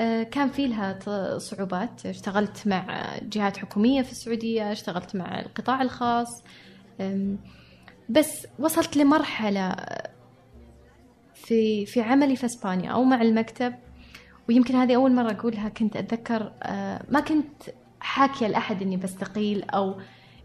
آه، 0.00 0.22
كان 0.22 0.48
في 0.48 0.66
لها 0.66 0.98
صعوبات. 1.38 2.06
اشتغلت 2.06 2.66
مع 2.68 3.10
جهات 3.22 3.56
حكومية 3.56 4.02
في 4.02 4.12
السعودية 4.12 4.72
اشتغلت 4.72 5.16
مع 5.16 5.40
القطاع 5.40 5.82
الخاص. 5.82 6.42
بس 8.08 8.46
وصلت 8.58 8.96
لمرحلة 8.96 9.76
في 11.34 11.86
في 11.86 12.00
عملي 12.00 12.36
في 12.36 12.46
إسبانيا 12.46 12.90
أو 12.90 13.04
مع 13.04 13.22
المكتب. 13.22 13.74
ويمكن 14.48 14.74
هذه 14.74 14.94
أول 14.94 15.12
مرة 15.14 15.30
أقولها 15.30 15.68
كنت 15.68 15.96
أتذكر 15.96 16.52
آه، 16.62 17.02
ما 17.10 17.20
كنت 17.20 17.62
حاكية 18.00 18.46
لأحد 18.46 18.82
إني 18.82 18.96
بستقيل 18.96 19.62
أو 19.70 20.00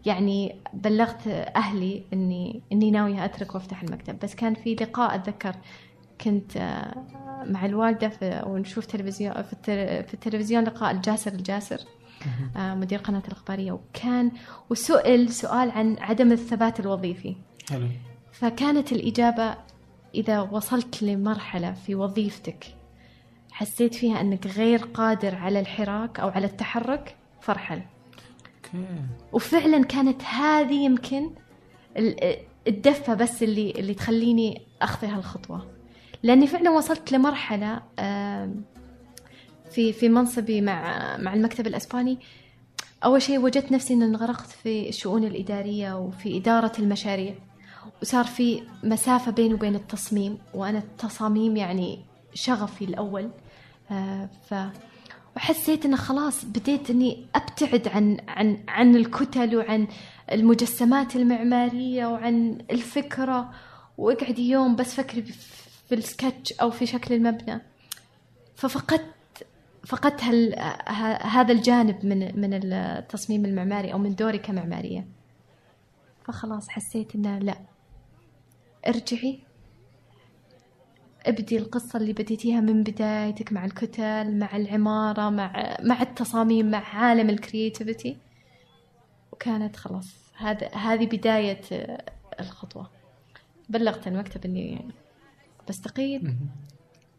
يعني 0.06 0.56
بلغت 0.74 1.26
أهلي 1.56 2.02
إني 2.12 2.62
إني 2.72 2.90
ناوية 2.90 3.24
أترك 3.24 3.54
وأفتح 3.54 3.82
المكتب. 3.82 4.18
بس 4.18 4.34
كان 4.34 4.54
في 4.54 4.74
لقاء 4.74 5.14
أتذكر 5.14 5.54
كنت 6.20 6.56
آه، 6.56 7.04
مع 7.46 7.66
الوالدة 7.66 8.08
في 8.08 8.42
ونشوف 8.46 8.86
تلفزيون 8.86 9.42
في, 9.42 9.52
التل- 9.52 10.08
في 10.08 10.14
التلفزيون 10.14 10.64
لقاء 10.64 10.90
الجاسر 10.90 11.32
الجاسر 11.32 11.78
آه، 12.56 12.74
مدير 12.74 12.98
قناة 12.98 13.22
الإخبارية. 13.28 13.72
وكان 13.72 14.30
وسئل 14.70 15.32
سؤال 15.32 15.70
عن 15.70 15.96
عدم 15.98 16.32
الثبات 16.32 16.80
الوظيفي. 16.80 17.36
حلو. 17.70 17.88
فكانت 18.32 18.92
الإجابة 18.92 19.54
إذا 20.14 20.40
وصلت 20.40 21.02
لمرحلة 21.02 21.72
في 21.72 21.94
وظيفتك 21.94 22.64
حسيت 23.52 23.94
فيها 23.94 24.20
أنك 24.20 24.46
غير 24.46 24.78
قادر 24.78 25.34
على 25.34 25.60
الحراك 25.60 26.20
أو 26.20 26.28
على 26.28 26.46
التحرك 26.46 27.16
فارحل 27.40 27.82
أوكي. 28.74 28.86
وفعلا 29.32 29.84
كانت 29.84 30.22
هذه 30.24 30.74
يمكن 30.84 31.30
ال- 31.96 32.36
الدفة 32.68 33.14
بس 33.14 33.42
اللي 33.42 33.70
اللي 33.70 33.94
تخليني 33.94 34.62
أخذ 34.82 35.06
هالخطوة. 35.06 35.66
لأني 36.22 36.46
فعلا 36.46 36.70
وصلت 36.70 37.12
لمرحلة 37.12 37.82
آم، 37.98 38.64
في 39.70 39.92
في 39.92 40.08
منصبي 40.08 40.60
مع 40.60 41.16
مع 41.16 41.34
المكتب 41.34 41.66
الأسباني. 41.66 42.18
أول 43.04 43.22
شيء 43.22 43.38
وجدت 43.40 43.72
نفسي 43.72 43.94
أن 43.94 44.02
انغرقت 44.02 44.46
في 44.50 44.88
الشؤون 44.88 45.24
الإدارية 45.24 45.98
وفي 45.98 46.36
إدارة 46.36 46.72
المشاريع. 46.78 47.34
وصار 48.02 48.24
في 48.24 48.62
مسافة 48.84 49.32
بيني 49.32 49.54
وبين 49.54 49.74
التصميم 49.74 50.38
وأنا 50.54 50.78
التصاميم 50.78 51.56
يعني 51.56 52.04
شغفي 52.34 52.84
الأول. 52.84 53.30
آه، 53.90 54.28
ف 54.50 54.54
وحسيت 55.36 55.84
إنه 55.84 55.96
خلاص 55.96 56.44
بديت 56.44 56.90
إني 56.90 57.26
أبتعد 57.34 57.88
عن 57.88 58.16
عن 58.28 58.58
عن 58.68 58.96
الكتل 58.96 59.56
وعن 59.56 59.86
المجسمات 60.32 61.16
المعمارية 61.16 62.06
وعن 62.06 62.58
الفكرة. 62.70 63.50
وأقعد 63.98 64.38
يوم 64.38 64.76
بس 64.76 64.94
فكري 64.94 65.24
في 65.88 65.94
السكتش 65.94 66.52
أو 66.52 66.70
في 66.70 66.86
شكل 66.86 67.14
المبنى. 67.14 67.60
ففقدت 68.54 69.14
فقدت 69.86 70.24
هال... 70.24 70.54
هذا 71.22 71.52
الجانب 71.52 72.06
من 72.06 72.40
من 72.40 72.60
التصميم 72.72 73.44
المعماري 73.44 73.92
أو 73.92 73.98
من 73.98 74.14
دوري 74.14 74.38
كمعمارية. 74.38 75.06
فخلاص 76.24 76.68
حسيت 76.68 77.14
إنه 77.14 77.38
لا. 77.38 77.58
ارجعي. 78.88 79.40
ابدي 81.26 81.58
القصة 81.58 81.96
اللي 81.96 82.12
بديتيها 82.12 82.60
من 82.60 82.82
بدايتك 82.82 83.52
مع 83.52 83.64
الكتل 83.64 84.38
مع 84.38 84.56
العمارة 84.56 85.30
مع 85.30 85.76
مع 85.82 86.02
التصاميم 86.02 86.70
مع 86.70 86.78
عالم 86.78 87.30
الكرياتيفيتي. 87.30 88.16
وكانت 89.32 89.76
خلاص 89.76 90.06
هذا 90.36 90.68
هذه 90.74 91.06
بداية 91.06 91.60
الخطوة. 92.40 92.90
بلغت 93.68 94.06
المكتب 94.06 94.44
إني 94.44 94.90
بستقيل. 95.68 96.36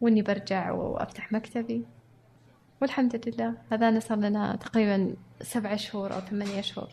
وإني 0.01 0.21
برجع 0.21 0.71
وأفتح 0.71 1.31
مكتبي. 1.31 1.85
والحمد 2.81 3.21
لله. 3.27 3.53
هذا 3.71 3.99
صار 3.99 4.17
لنا 4.17 4.55
تقريبا 4.55 5.15
سبعة 5.41 5.75
شهور 5.75 6.13
أو 6.13 6.19
ثمانية 6.19 6.61
شهور. 6.61 6.89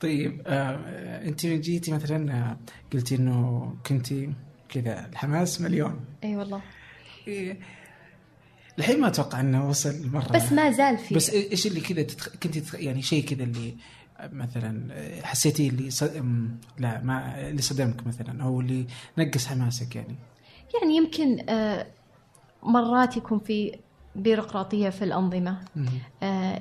طيب 0.00 0.42
آه 0.46 1.28
أنت 1.28 1.46
من 1.46 1.60
جيتي 1.60 1.92
مثلا 1.92 2.32
آه، 2.32 2.58
قلتي 2.92 3.14
إنه 3.14 3.76
كنتي 3.86 4.32
كذا 4.68 5.06
الحماس 5.06 5.60
مليون. 5.60 6.04
إي 6.24 6.36
والله. 6.36 6.62
إيه، 7.28 7.60
الحين 8.78 9.00
ما 9.00 9.06
أتوقع 9.06 9.40
إنه 9.40 9.68
وصل 9.68 10.10
مرة. 10.10 10.32
بس 10.32 10.52
ما 10.52 10.70
زال 10.70 10.98
في. 10.98 11.14
بس 11.14 11.30
إيش 11.30 11.66
اللي 11.66 11.80
كذا 11.80 12.02
تتخ... 12.02 12.28
كنت 12.28 12.58
تتخ... 12.58 12.74
يعني 12.74 13.02
شيء 13.02 13.24
كذا 13.24 13.42
اللي 13.42 13.76
مثلا 14.20 14.94
حسيتي 15.22 15.68
اللي 15.68 15.90
ص... 15.90 16.02
أم، 16.02 16.58
لا 16.78 17.02
ما 17.02 17.48
اللي 17.48 17.62
صدمك 17.62 18.06
مثلا 18.06 18.42
أو 18.42 18.60
اللي 18.60 18.86
نقص 19.18 19.46
حماسك 19.46 19.96
يعني؟ 19.96 20.16
يعني 20.74 20.96
يمكن 20.96 21.44
آه، 21.48 21.86
مرات 22.62 23.16
يكون 23.16 23.38
في 23.38 23.78
بيروقراطية 24.16 24.88
في 24.88 25.04
الأنظمة 25.04 25.58
آه، 26.22 26.60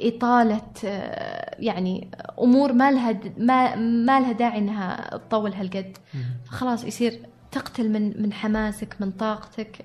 إطالة 0.00 0.72
آه، 0.84 1.56
يعني 1.58 2.10
أمور 2.40 2.72
ما 2.72 2.90
لها 2.90 3.20
ما 3.38 3.76
ما 3.76 4.20
لها 4.20 4.32
داعي 4.32 4.58
إنها 4.58 5.16
تطول 5.16 5.52
هالقد. 5.52 5.98
فخلاص 6.44 6.84
يصير 6.84 7.20
تقتل 7.50 7.92
من 7.92 8.22
من 8.22 8.32
حماسك 8.32 8.96
من 9.00 9.10
طاقتك 9.10 9.84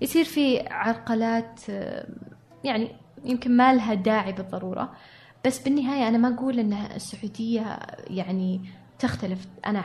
يصير 0.00 0.24
في 0.24 0.68
عرقلات 0.68 1.60
يعني 2.64 2.90
يمكن 3.24 3.56
ما 3.56 3.74
لها 3.74 3.94
داعي 3.94 4.32
بالضرورة. 4.32 4.92
بس 5.46 5.58
بالنهاية 5.58 6.08
أنا 6.08 6.18
ما 6.18 6.34
أقول 6.34 6.58
إن 6.58 6.72
السعودية 6.72 7.78
يعني 8.10 8.60
تختلف. 8.98 9.46
أنا 9.66 9.80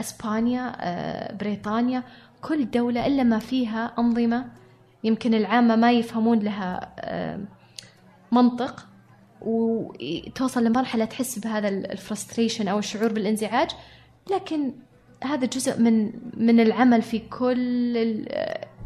أسبانيا 0.00 0.76
آه، 0.80 1.32
بريطانيا 1.32 2.02
كل 2.42 2.70
دولة 2.70 3.06
إلا 3.06 3.22
ما 3.22 3.38
فيها 3.38 3.92
أنظمة 3.98 4.46
يمكن 5.04 5.34
العامة 5.34 5.76
ما 5.76 5.92
يفهمون 5.92 6.38
لها 6.38 6.94
آه، 6.98 7.40
منطق 8.32 8.86
وتوصل 9.40 10.64
لمرحلة 10.64 11.04
تحس 11.04 11.38
بهذا 11.38 11.68
ال 11.68 11.76
frustration 11.76 12.68
أو 12.68 12.78
الشعور 12.78 13.12
بالانزعاج. 13.12 13.70
لكن 14.30 14.72
هذا 15.24 15.46
جزء 15.46 15.80
من 15.80 16.12
من 16.36 16.60
العمل 16.60 17.02
في 17.02 17.18
كل 17.18 17.96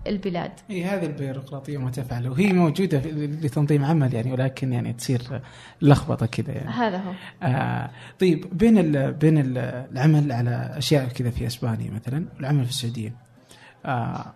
البلاد. 0.06 0.52
إي 0.70 0.84
هذه 0.84 1.06
البيروقراطية 1.06 1.78
ما 1.78 1.90
تفعل 1.90 2.28
وهي 2.28 2.52
موجودة 2.52 2.98
لتنظيم 3.42 3.84
عمل 3.84 4.14
يعني 4.14 4.32
ولكن 4.32 4.72
يعني 4.72 4.92
تصير 4.92 5.40
لخبطة 5.82 6.26
كذا 6.26 6.52
يعني. 6.52 6.70
هذا 6.70 6.98
هو. 6.98 7.12
آه 7.42 7.90
طيب 8.20 8.58
بين 8.58 8.78
ال 8.78 9.12
بين 9.12 9.38
ال 9.38 9.58
العمل 9.92 10.32
على 10.32 10.74
أشياء 10.76 11.08
كذا 11.08 11.30
في 11.30 11.46
إسبانيا 11.46 11.90
مثلا 11.90 12.26
والعمل 12.36 12.64
في 12.64 12.70
السعودية. 12.70 13.14
آه 13.84 14.34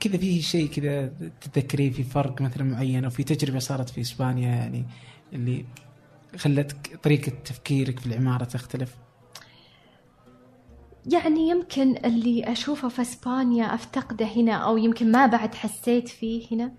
كذا 0.00 0.16
فيه 0.16 0.40
شيء 0.40 0.68
كذا 0.68 1.12
تتذكريه 1.40 1.90
في 1.90 2.02
فرق 2.02 2.42
مثلا 2.42 2.64
معين 2.64 3.04
أو 3.04 3.10
في 3.10 3.24
تجربة 3.24 3.58
صارت 3.58 3.90
في 3.90 4.00
إسبانيا 4.00 4.48
يعني 4.48 4.84
اللي 5.32 5.64
خلتك 6.36 6.98
طريقة 7.02 7.32
تفكيرك 7.44 8.00
في 8.00 8.06
العمارة 8.06 8.44
تختلف؟ 8.44 8.96
يعني 11.06 11.48
يمكن 11.48 11.96
اللي 12.04 12.52
أشوفه 12.52 12.88
في 12.88 13.02
إسبانيا 13.02 13.74
أفتقده 13.74 14.26
هنا 14.26 14.52
أو 14.52 14.76
يمكن 14.76 15.12
ما 15.12 15.26
بعد 15.26 15.54
حسيت 15.54 16.08
فيه 16.08 16.46
هنا 16.52 16.72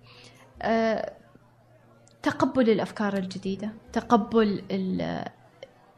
أه 0.62 1.14
تقبل 2.24 2.70
الأفكار 2.70 3.18
الجديدة 3.18 3.70
تقبل 3.94 4.64
ال- 4.72 5.26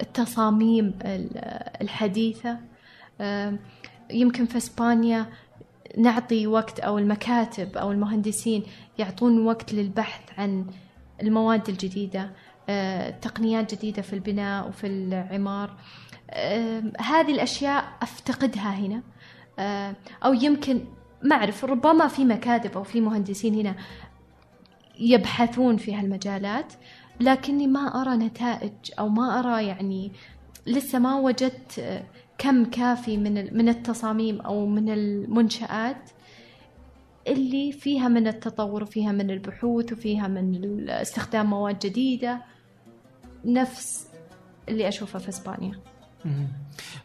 التصاميم 0.01 0.93
ال- 1.01 1.37
الحديثة. 1.81 2.57
أه 3.21 3.59
يمكن 4.11 4.45
في 4.45 4.57
إسبانيا 4.57 5.25
نعطي 5.97 6.47
وقت 6.47 6.79
أو 6.79 6.97
المكاتب 6.97 7.77
أو 7.77 7.91
المهندسين 7.91 8.63
يعطون 8.99 9.45
وقت 9.45 9.73
للبحث 9.73 10.21
عن 10.39 10.65
المواد 11.21 11.69
الجديدة 11.69 12.31
أه 12.69 13.09
تقنيات 13.09 13.73
جديدة 13.75 14.01
في 14.01 14.13
البناء 14.13 14.67
وفي 14.67 14.87
العمار. 14.87 15.77
هذه 16.99 17.31
الأشياء 17.31 17.85
أفتقدها 18.01 18.73
هنا 18.73 19.03
أو 20.25 20.33
يمكن 20.33 20.85
ما 21.23 21.35
أعرف 21.35 21.65
ربما 21.65 22.07
في 22.07 22.25
مكاتب 22.25 22.77
أو 22.77 22.83
في 22.83 23.01
مهندسين 23.01 23.55
هنا 23.55 23.75
يبحثون 24.99 25.77
في 25.77 25.95
هالمجالات 25.95 26.73
لكني 27.19 27.67
ما 27.67 28.01
أرى 28.01 28.17
نتائج 28.17 28.71
أو 28.99 29.09
ما 29.09 29.39
أرى 29.39 29.67
يعني 29.67 30.11
لسه 30.67 30.99
ما 30.99 31.15
وجدت 31.15 32.03
كم 32.37 32.65
كافي 32.65 33.17
من 33.17 33.57
من 33.57 33.69
التصاميم 33.69 34.41
أو 34.41 34.65
من 34.65 34.89
المنشآت 34.89 36.09
اللي 37.27 37.71
فيها 37.71 38.07
من 38.07 38.27
التطور 38.27 38.83
وفيها 38.83 39.11
من 39.11 39.31
البحوث 39.31 39.93
وفيها 39.93 40.27
من 40.27 40.89
استخدام 40.89 41.49
مواد 41.49 41.79
جديدة 41.79 42.41
نفس 43.45 44.07
اللي 44.69 44.87
أشوفه 44.87 45.19
في 45.19 45.29
إسبانيا. 45.29 45.79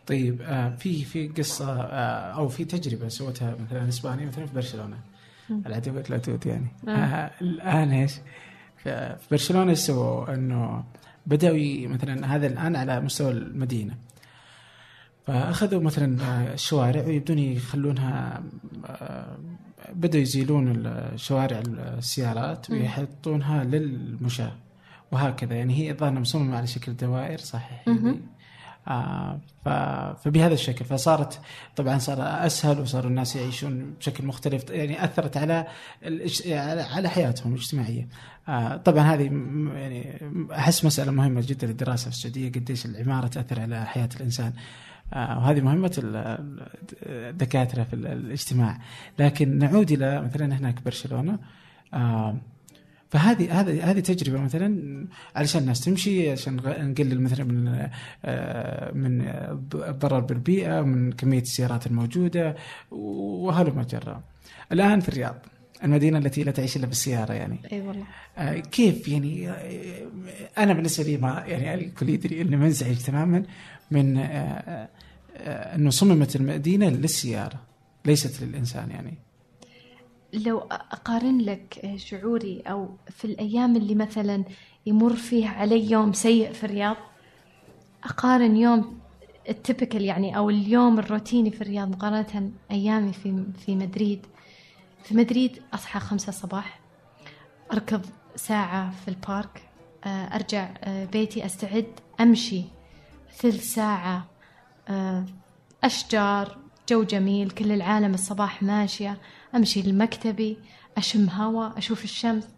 طيب 0.06 0.42
آه 0.42 0.70
في 0.70 1.04
في 1.04 1.28
قصة 1.28 1.82
آه 1.82 2.32
أو 2.32 2.48
في 2.48 2.64
تجربة 2.64 3.08
سوتها 3.08 3.56
مثلا 3.66 3.88
إسبانيا 3.88 4.26
مثلا 4.26 4.46
في 4.46 4.54
برشلونة 4.54 4.96
العدو 5.50 6.02
لا 6.08 6.18
تود 6.18 6.46
يعني 6.46 6.66
آه. 6.88 7.30
الآن 7.40 7.92
إيش؟ 7.92 8.12
في 8.76 9.16
برشلونة 9.30 9.70
إيش 9.70 9.78
سووا؟ 9.78 10.34
إنه 10.34 10.84
بدأوا 11.26 11.88
مثلا 11.88 12.36
هذا 12.36 12.46
الآن 12.46 12.76
على 12.76 13.00
مستوى 13.00 13.30
المدينة 13.30 13.94
فأخذوا 15.26 15.82
مثلا 15.82 16.16
الشوارع 16.54 17.06
ويبدون 17.06 17.38
يخلونها 17.38 18.42
بدأوا 19.92 20.22
يزيلون 20.22 20.86
الشوارع 20.86 21.62
السيارات 21.98 22.70
ويحطونها 22.70 23.64
للمشاة 23.64 24.52
وهكذا 25.12 25.54
يعني 25.54 25.74
هي 25.74 25.90
الظاهر 25.90 26.12
مصممة 26.12 26.56
على 26.56 26.66
شكل 26.66 26.96
دوائر 26.96 27.38
صحيح. 27.38 27.88
فبهذا 30.24 30.54
الشكل 30.54 30.84
فصارت 30.84 31.40
طبعا 31.76 31.98
صار 31.98 32.18
أسهل 32.46 32.80
وصار 32.80 33.06
الناس 33.06 33.36
يعيشون 33.36 33.94
بشكل 34.00 34.26
مختلف 34.26 34.70
يعني 34.70 35.04
أثرت 35.04 35.36
على. 35.36 35.66
على 36.90 37.08
حياتهم 37.08 37.52
الاجتماعية. 37.54 38.08
آه 38.48 38.76
طبعا 38.76 39.02
هذه 39.02 39.24
يعني 39.74 40.20
أحس 40.52 40.84
مسألة 40.84 41.10
مهمة 41.12 41.44
جدا 41.46 41.66
للدراسة 41.66 42.02
في 42.10 42.16
السعودية 42.16 42.48
قديش 42.52 42.86
العمارة 42.86 43.26
تأثر 43.26 43.60
على 43.60 43.86
حياة 43.86 44.08
الإنسان. 44.16 44.52
آه 45.12 45.38
وهذه 45.38 45.60
مهمة 45.60 45.92
ال- 45.98 46.66
الدكاترة 47.06 47.82
في 47.84 47.94
ال- 47.94 48.06
الاجتماع. 48.06 48.78
لكن 49.18 49.58
نعود 49.58 49.92
إلى 49.92 50.22
مثلا 50.22 50.56
هناك 50.58 50.82
برشلونة 50.84 51.38
آه 51.94 52.36
فهذه 53.10 53.60
هذه 53.60 53.90
هذه 53.90 54.00
تجربة 54.00 54.40
مثلا 54.40 55.06
علشان 55.36 55.60
الناس 55.60 55.80
تمشي 55.80 56.30
عشان 56.30 56.56
نقلل 56.56 57.20
مثلا 57.20 57.44
من 57.44 57.88
آه، 58.24 58.92
من 58.92 59.20
الضرر 59.74 60.20
بالبيئة 60.20 60.80
من 60.80 61.12
كمية 61.12 61.40
السيارات 61.40 61.86
الموجودة 61.86 62.56
وهلم 62.90 63.82
جرا. 63.82 64.22
الآن 64.72 65.00
في 65.00 65.08
الرياض 65.08 65.46
المدينة 65.84 66.18
التي 66.18 66.44
لا 66.44 66.50
تعيش 66.52 66.76
إلا 66.76 66.86
بالسيارة 66.86 67.32
يعني. 67.32 67.58
إي 67.72 67.80
والله. 67.80 68.04
آه، 68.38 68.58
كيف 68.58 69.08
يعني 69.08 69.50
آه، 69.50 70.06
أنا 70.58 70.72
بالنسبة 70.72 71.04
لي 71.04 71.16
ما 71.16 71.44
يعني 71.46 71.74
الكل 71.74 72.08
يدري 72.08 72.40
إني 72.40 72.56
منزعج 72.56 72.96
تماما 72.96 73.42
من 73.90 74.18
آه، 74.18 74.88
آه، 75.36 75.74
أنه 75.74 75.90
صممت 75.90 76.36
المدينة 76.36 76.88
للسيارة 76.88 77.60
ليست 78.04 78.42
للإنسان 78.42 78.90
يعني. 78.90 79.14
لو 80.32 80.58
أقارن 80.70 81.38
لك 81.38 81.94
شعوري 81.96 82.62
أو 82.66 82.88
في 83.10 83.24
الأيام 83.24 83.76
اللي 83.76 83.94
مثلا 83.94 84.44
يمر 84.86 85.16
فيها 85.16 85.48
علي 85.50 85.90
يوم 85.90 86.12
سيء 86.12 86.52
في 86.52 86.64
الرياض 86.64 86.96
أقارن 88.04 88.56
يوم 88.56 89.00
التبكل 89.48 90.02
يعني 90.02 90.36
أو 90.36 90.50
اليوم 90.50 90.98
الروتيني 90.98 91.50
في 91.50 91.60
الرياض 91.60 91.88
مقارنة 91.88 92.50
أيامي 92.70 93.12
في 93.12 93.44
في 93.66 93.76
مدريد. 93.76 94.26
في 95.04 95.14
مدريد 95.14 95.62
أصحى 95.74 96.00
خمسة 96.00 96.28
الصباح 96.28 96.80
أركض 97.72 98.06
ساعة 98.36 98.90
في 98.90 99.08
البارك 99.08 99.62
آه، 100.04 100.34
أرجع 100.34 100.74
آه، 100.84 101.04
بيتي 101.04 101.46
أستعد 101.46 101.86
أمشي 102.20 102.64
ثلث 103.36 103.74
ساعة 103.74 104.26
آه، 104.88 105.24
أشجار 105.84 106.58
جو 106.90 107.02
جميل 107.02 107.50
كل 107.50 107.72
العالم 107.72 108.14
الصباح 108.14 108.62
ماشية. 108.62 109.16
أمشي 109.54 109.82
لمكتبي 109.82 110.58
أشم 110.96 111.28
هواء 111.28 111.78
أشوف 111.78 112.04
الشمس 112.04 112.48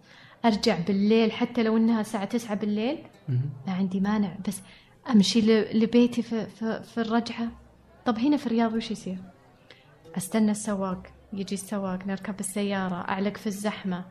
أرجع 0.44 0.78
بالليل 0.86 1.32
حتى 1.32 1.62
لو 1.62 1.76
إنها 1.76 2.00
الساعة 2.00 2.24
9 2.24 2.54
بالليل. 2.54 2.98
ما 3.66 3.72
عندي 3.72 4.00
مانع 4.00 4.36
بس 4.48 4.60
أمشي 5.10 5.40
ل- 5.40 5.78
لبيتي 5.82 6.22
في, 6.22 6.46
في, 6.46 6.82
في 6.82 7.00
الرجعة. 7.00 7.48
طب 8.06 8.18
هنا 8.18 8.36
في 8.36 8.46
الرياض 8.46 8.74
وش 8.74 8.90
يصير؟ 8.90 9.18
أستنى 10.16 10.50
السواق 10.50 11.02
يجي 11.32 11.54
السواق 11.54 12.06
نركب 12.06 12.40
السيارة 12.40 12.94
أعلق 12.94 13.36
في 13.36 13.46
الزحمة 13.46 14.04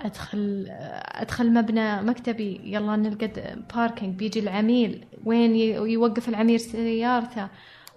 أدخل 0.00 0.66
أدخل 1.08 1.52
مبنى 1.54 2.02
مكتبي. 2.02 2.60
يلا 2.64 2.96
نلقى 2.96 3.56
باركينج 3.74 4.14
بيجي 4.14 4.40
العميل. 4.40 5.04
وين 5.24 5.56
يوقف 5.90 6.28
العميل 6.28 6.60
سيارته؟ 6.60 7.48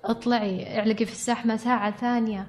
اطلعي 0.07 0.79
اعلقي 0.79 1.05
في 1.05 1.11
الزحمه 1.11 1.55
ساعة 1.55 1.91
ثانية. 1.97 2.47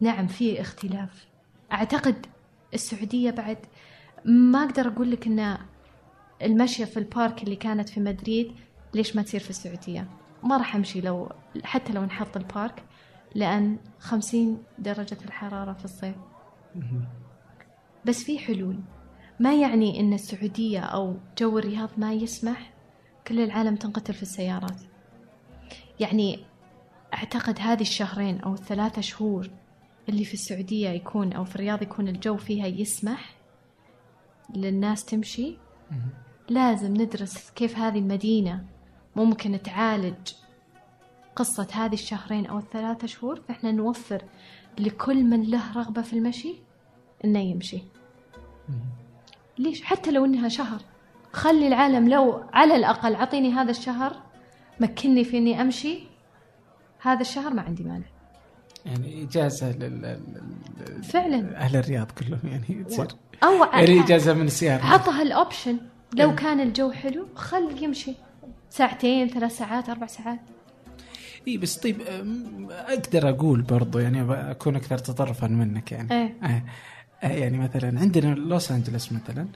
نعم 0.00 0.26
في 0.26 0.60
اختلاف. 0.60 1.26
أعتقد 1.72 2.26
السعودية 2.74 3.30
بعد 3.30 3.58
ما 4.24 4.64
أقدر 4.64 4.88
أقول 4.88 5.10
لك 5.10 5.26
إن 5.26 5.58
المشيه 6.42 6.84
في 6.84 6.96
البارك 6.96 7.42
اللي 7.42 7.56
كانت 7.56 7.88
في 7.88 8.00
مدريد 8.00 8.52
ليش 8.94 9.16
ما 9.16 9.22
تصير 9.22 9.40
في 9.40 9.50
السعودية؟ 9.50 10.08
ما 10.42 10.56
راح 10.56 10.76
أمشي 10.76 11.00
لو 11.00 11.32
حتى 11.64 11.92
لو 11.92 12.04
نحط 12.04 12.36
البارك 12.36 12.84
لأن 13.34 13.78
50 13.98 14.62
درجة 14.78 15.18
الحرارة 15.24 15.72
في 15.72 15.84
الصيف. 15.84 16.16
بس 18.04 18.22
في 18.24 18.38
حلول. 18.38 18.80
ما 19.40 19.54
يعني 19.54 20.00
إن 20.00 20.12
السعودية 20.12 20.80
أو 20.80 21.16
جو 21.38 21.58
الرياض 21.58 21.90
ما 21.96 22.12
يسمح؟ 22.12 22.72
كل 23.26 23.40
العالم 23.40 23.76
تنقتل 23.76 24.14
في 24.14 24.22
السيارات. 24.22 24.80
يعني 26.00 26.38
أعتقد 27.14 27.58
هذه 27.60 27.80
الشهرين 27.80 28.40
أو 28.40 28.54
الثلاثة 28.54 29.00
شهور 29.00 29.50
اللي 30.08 30.24
في 30.24 30.34
السعودية 30.34 30.88
يكون 30.88 31.32
أو 31.32 31.44
في 31.44 31.54
الرياض 31.56 31.82
يكون 31.82 32.08
الجو 32.08 32.36
فيها 32.36 32.66
يسمح 32.66 33.34
للناس 34.54 35.04
تمشي. 35.04 35.56
لازم 36.48 36.94
ندرس 36.94 37.50
كيف 37.50 37.78
هذه 37.78 37.98
المدينة 37.98 38.64
ممكن 39.16 39.62
تعالج 39.62 40.32
قصة 41.36 41.68
هذه 41.72 41.94
الشهرين 41.94 42.46
أو 42.46 42.58
الثلاثة 42.58 43.06
شهور 43.06 43.40
فإحنا 43.40 43.72
نوفر 43.72 44.22
لكل 44.78 45.24
من 45.24 45.42
له 45.42 45.72
رغبة 45.72 46.02
في 46.02 46.12
المشي 46.12 46.54
إنه 47.24 47.38
يمشي. 47.38 47.82
ليش؟ 49.58 49.82
حتى 49.82 50.10
لو 50.10 50.24
إنها 50.24 50.48
شهر. 50.48 50.82
خلي 51.32 51.68
العالم 51.68 52.08
لو 52.08 52.44
على 52.52 52.76
الأقل 52.76 53.14
عطيني 53.14 53.52
هذا 53.52 53.70
الشهر 53.70 54.29
مكني 54.80 55.24
في 55.24 55.38
إني 55.38 55.60
أمشي. 55.60 55.98
هذا 57.00 57.20
الشهر 57.20 57.54
ما 57.54 57.62
عندي 57.62 57.84
مانع. 57.84 58.06
يعني 58.86 59.22
إجازة 59.22 59.72
لل 59.72 60.20
فعلا. 61.02 61.56
أهل 61.56 61.76
الرياض 61.76 62.10
كلهم 62.10 62.40
يعني 62.44 62.84
تصير 62.84 63.08
أو 63.44 63.64
يعني 63.64 64.04
إجازة 64.04 64.34
من 64.34 64.46
السيارة. 64.46 64.84
عطها 64.84 65.22
الأوبشن. 65.22 65.78
لو 66.14 66.34
كان 66.34 66.60
الجو 66.60 66.90
حلو 66.90 67.26
خل 67.34 67.82
يمشي. 67.82 68.14
ساعتين 68.70 69.28
ثلاث 69.28 69.56
ساعات 69.56 69.88
أربع 69.88 70.06
ساعات. 70.06 70.40
اي 71.48 71.58
بس 71.58 71.76
طيب 71.76 72.00
أقدر 72.70 73.28
أقول 73.28 73.62
برضو 73.62 73.98
يعني 73.98 74.50
أكون 74.50 74.76
أكثر 74.76 74.98
تطرفا 74.98 75.46
منك 75.46 75.92
يعني. 75.92 76.12
إيه. 76.12 76.36
آه. 76.42 76.62
يعني 77.26 77.58
مثلا 77.58 78.00
عندنا 78.00 78.34
لوس 78.34 78.72
انجلوس 78.72 79.12
مثلا 79.12 79.46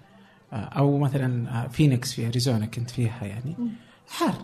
أو 0.52 0.98
مثلا 0.98 1.50
آه، 1.64 1.68
فينيكس 1.68 2.12
في 2.12 2.26
أريزونا 2.26 2.66
كنت 2.66 2.90
فيها 2.90 3.24
يعني. 3.24 3.56
حر. 4.08 4.34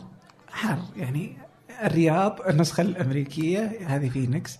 حر 0.53 0.79
يعني 0.97 1.37
الرياض 1.85 2.41
النسخة 2.49 2.81
الأمريكية 2.81 3.73
هذه 3.87 4.09
فينيكس. 4.09 4.59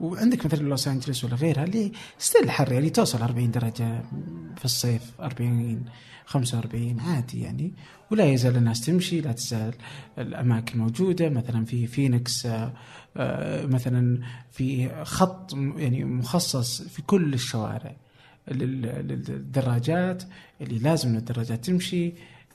وعندك 0.00 0.46
مثلا 0.46 0.58
لوس 0.68 0.88
أنجلوس 0.88 1.24
ولا 1.24 1.34
غيرها 1.34 1.64
اللي 1.64 1.92
still 2.18 2.50
حر 2.50 2.72
يعني 2.72 2.90
توصل 2.90 3.22
40 3.22 3.50
درجة 3.50 4.02
في 4.56 4.64
الصيف 4.64 5.20
40 5.20 5.84
45 6.26 7.00
عادي 7.00 7.40
يعني. 7.42 7.72
ولا 8.10 8.24
يزال 8.24 8.56
الناس 8.56 8.80
تمشي 8.86 9.20
لا 9.20 9.32
تزال 9.32 9.74
الأماكن 10.18 10.78
موجودة. 10.78 11.28
مثلا 11.28 11.64
في 11.64 11.86
فينيكس 11.86 12.46
آه، 12.46 12.72
آه، 13.16 13.66
مثلا 13.66 14.18
في 14.50 14.90
خط 15.04 15.54
يعني 15.76 16.04
مخصص 16.04 16.82
في 16.82 17.02
كل 17.02 17.34
الشوارع 17.34 17.96
لل- 18.48 18.82
للدراجات 19.08 20.22
اللي 20.60 20.78
لازم 20.78 21.16
الدراجات 21.16 21.64
تمشي. 21.64 22.12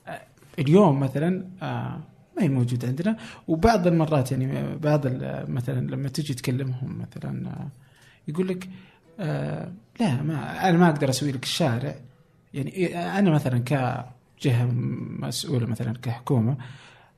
آه، 0.08 0.20
اليوم 0.58 1.00
مثلا 1.00 1.46
ما 2.36 2.42
هي 2.42 2.48
موجود 2.48 2.84
عندنا. 2.84 3.16
وبعض 3.48 3.86
المرات 3.86 4.32
يعني 4.32 4.76
بعض 4.76 5.06
مثلا 5.48 5.90
لما 5.90 6.08
تجي 6.08 6.34
تكلمهم 6.34 6.98
مثلا 6.98 7.48
آه، 7.48 7.68
يقول 8.28 8.48
لك 8.48 8.68
آه، 9.20 9.72
لا 10.00 10.22
ما 10.22 10.68
أنا 10.68 10.78
ما 10.78 10.88
أقدر 10.88 11.10
أسوي 11.10 11.32
لك 11.32 11.42
الشارع. 11.42 11.94
يعني 12.54 12.72
إيه، 12.72 13.18
أنا 13.18 13.30
مثلا 13.30 13.58
كجهة 13.58 14.64
مسؤولة 15.20 15.66
مثلا 15.66 15.92
كحكومة 16.02 16.56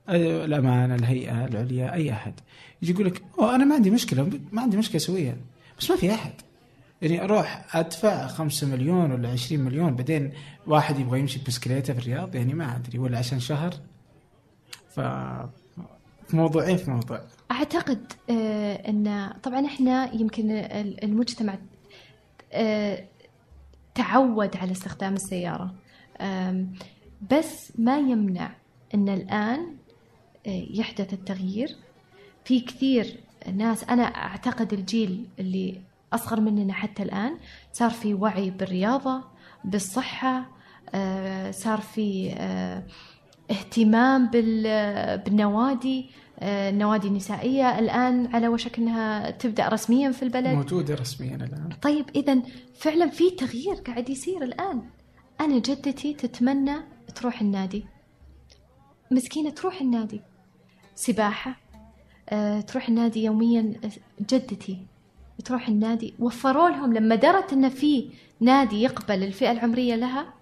آه، 0.09 0.45
الأمانة 0.45 0.95
الهيئة 0.95 1.45
العليا 1.45 1.93
أي 1.93 2.11
أحد 2.11 2.33
يجي 2.81 2.91
يقول 2.91 3.05
لك 3.05 3.21
أنا 3.39 3.65
ما 3.65 3.75
عندي 3.75 3.89
مشكلة 3.89 4.29
ما 4.51 4.61
عندي 4.61 4.77
مشكلة 4.77 4.95
أسويها. 4.97 5.35
بس 5.79 5.91
ما 5.91 5.95
في 5.97 6.13
أحد. 6.13 6.31
يعني 7.01 7.23
أروح 7.23 7.75
أدفع 7.75 8.27
خمسة 8.27 8.67
مليون 8.67 9.11
ولا 9.11 9.29
عشرين 9.29 9.61
مليون 9.61 9.95
بعدين 9.95 10.31
واحد 10.67 10.99
يبغى 10.99 11.19
يمشي 11.19 11.39
بسكليته 11.47 11.93
في 11.93 11.99
الرياض 11.99 12.35
يعني 12.35 12.53
ما 12.53 12.75
أدري 12.75 12.99
ولا 12.99 13.17
عشان 13.17 13.39
شهر. 13.39 13.73
ف 14.93 14.99
في 16.27 16.35
موضوعين 16.37 16.77
في 16.77 16.91
موضوع. 16.91 17.21
أعتقد 17.51 18.13
آه، 18.29 18.73
أن 18.89 19.33
طبعا 19.43 19.65
إحنا 19.65 20.15
يمكن 20.15 20.51
ال- 20.51 21.03
المجتمع 21.03 21.57
آه، 22.53 23.05
تعود 23.95 24.57
على 24.57 24.71
استخدام 24.71 25.13
السيارة. 25.13 25.73
آم، 26.21 26.73
بس 27.31 27.73
ما 27.79 27.97
يمنع 27.97 28.55
أن 28.93 29.09
الآن 29.09 29.75
آه، 30.47 30.65
يحدث 30.71 31.13
التغيير. 31.13 31.75
في 32.45 32.59
كثير 32.59 33.19
ناس 33.53 33.83
أنا 33.83 34.03
أعتقد 34.03 34.73
الجيل 34.73 35.27
اللي 35.39 35.81
أصغر 36.13 36.39
مننا 36.39 36.73
حتى 36.73 37.03
الآن 37.03 37.37
صار 37.73 37.89
في 37.89 38.13
وعي 38.13 38.49
بالرياضة 38.49 39.23
بالصحة 39.65 40.45
آه، 40.95 41.51
صار 41.51 41.81
في 41.81 42.31
اهتمام 43.51 44.27
بال- 44.27 45.17
بالنوادي 45.17 46.09
آه، 46.39 46.69
النوادي 46.69 47.07
النسائية 47.07 47.79
الآن 47.79 48.35
على 48.35 48.47
وشك 48.47 48.77
أنها 48.79 49.31
تبدأ 49.31 49.67
رسميا 49.67 50.11
في 50.11 50.23
البلد؟ 50.23 50.47
موجودة 50.47 50.95
رسميا 50.95 51.35
الآن. 51.35 51.69
طيب 51.81 52.05
إذا 52.15 52.41
فعلا 52.75 53.09
في 53.09 53.29
تغيير 53.29 53.73
قاعد 53.75 54.09
يصير 54.09 54.43
الآن. 54.43 54.81
أنا 55.41 55.59
جدتي 55.59 56.13
تتمنى 56.13 56.75
تروح 57.15 57.41
النادي. 57.41 57.85
مسكينة 59.11 59.49
تروح 59.49 59.81
النادي. 59.81 60.21
سباحة 60.95 61.59
آه، 62.29 62.61
تروح 62.61 62.89
النادي 62.89 63.23
يوميا. 63.23 63.73
جدتي 64.21 64.77
تروح 65.45 65.67
النادي. 65.67 66.13
وفروا 66.19 66.69
لهم 66.69 66.93
لما 66.93 67.15
درت 67.15 67.53
انه 67.53 67.69
في 67.69 68.09
نادي 68.39 68.81
يقبل 68.81 69.23
الفئة 69.23 69.51
العمرية 69.51 69.95
لها 69.95 70.33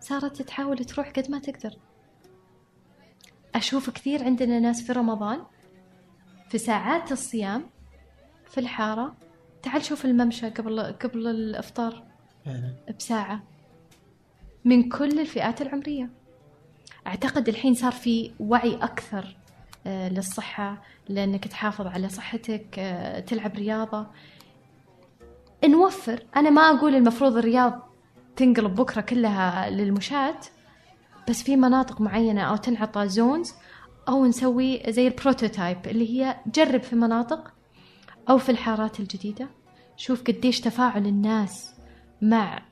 صارت 0.00 0.42
تحاول 0.42 0.76
تروح 0.78 1.10
قد 1.10 1.30
ما 1.30 1.38
تقدر. 1.38 1.76
أشوف 3.56 3.90
كثير 3.90 4.24
عندنا 4.24 4.60
ناس 4.60 4.82
في 4.82 4.92
رمضان 4.92 5.38
في 6.48 6.58
ساعات 6.58 7.12
الصيام 7.12 7.64
في 8.46 8.58
الحارة. 8.58 9.14
تعال 9.62 9.84
شوف 9.84 10.04
الممشى 10.04 10.48
قبل 10.48 10.80
قبل 10.80 11.26
الإفطار. 11.26 12.02
بساعة. 12.98 13.42
من 14.64 14.88
كل 14.88 15.20
الفئات 15.20 15.62
العمرية. 15.62 16.10
أعتقد 17.06 17.48
الحين 17.48 17.74
صار 17.74 17.92
في 17.92 18.32
وعي 18.40 18.74
أكثر 18.74 19.36
آه، 19.86 20.08
للصحة 20.08 20.82
لأنك 21.08 21.48
تحافظ 21.48 21.86
على 21.86 22.08
صحتك 22.08 22.78
آه، 22.78 23.20
تلعب 23.20 23.54
رياضة. 23.54 24.06
نوفر. 25.64 26.22
أنا 26.36 26.50
ما 26.50 26.62
أقول 26.62 26.94
المفروض 26.94 27.36
الرياض 27.36 27.90
تنقلب 28.36 28.74
بكرة 28.74 29.00
كلها 29.00 29.70
للمشاة. 29.70 30.40
بس 31.28 31.42
في 31.42 31.56
مناطق 31.56 32.00
معينة 32.00 32.40
أو 32.42 32.56
تنعطى 32.56 33.08
زونز 33.08 33.52
أو 34.08 34.26
نسوي 34.26 34.82
زي 34.88 35.06
البروتوتايب 35.08 35.78
اللي 35.86 36.10
هي 36.10 36.36
جرب 36.54 36.82
في 36.82 36.96
مناطق 36.96 37.52
أو 38.30 38.38
في 38.38 38.48
الحارات 38.48 39.00
الجديدة. 39.00 39.48
شوف 39.96 40.22
قديش 40.22 40.60
تفاعل 40.60 41.06
الناس 41.06 41.74
مع 42.22 42.62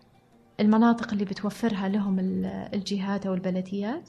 المناطق 0.61 1.13
اللي 1.13 1.25
بتوفرها 1.25 1.89
لهم 1.89 2.19
ال- 2.19 2.69
الجهات 2.75 3.27
أو 3.27 3.35
البلديات. 3.35 4.09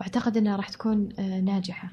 وأعتقد 0.00 0.36
أنها 0.36 0.56
راح 0.56 0.68
تكون 0.68 1.08
آه، 1.18 1.40
ناجحة. 1.40 1.88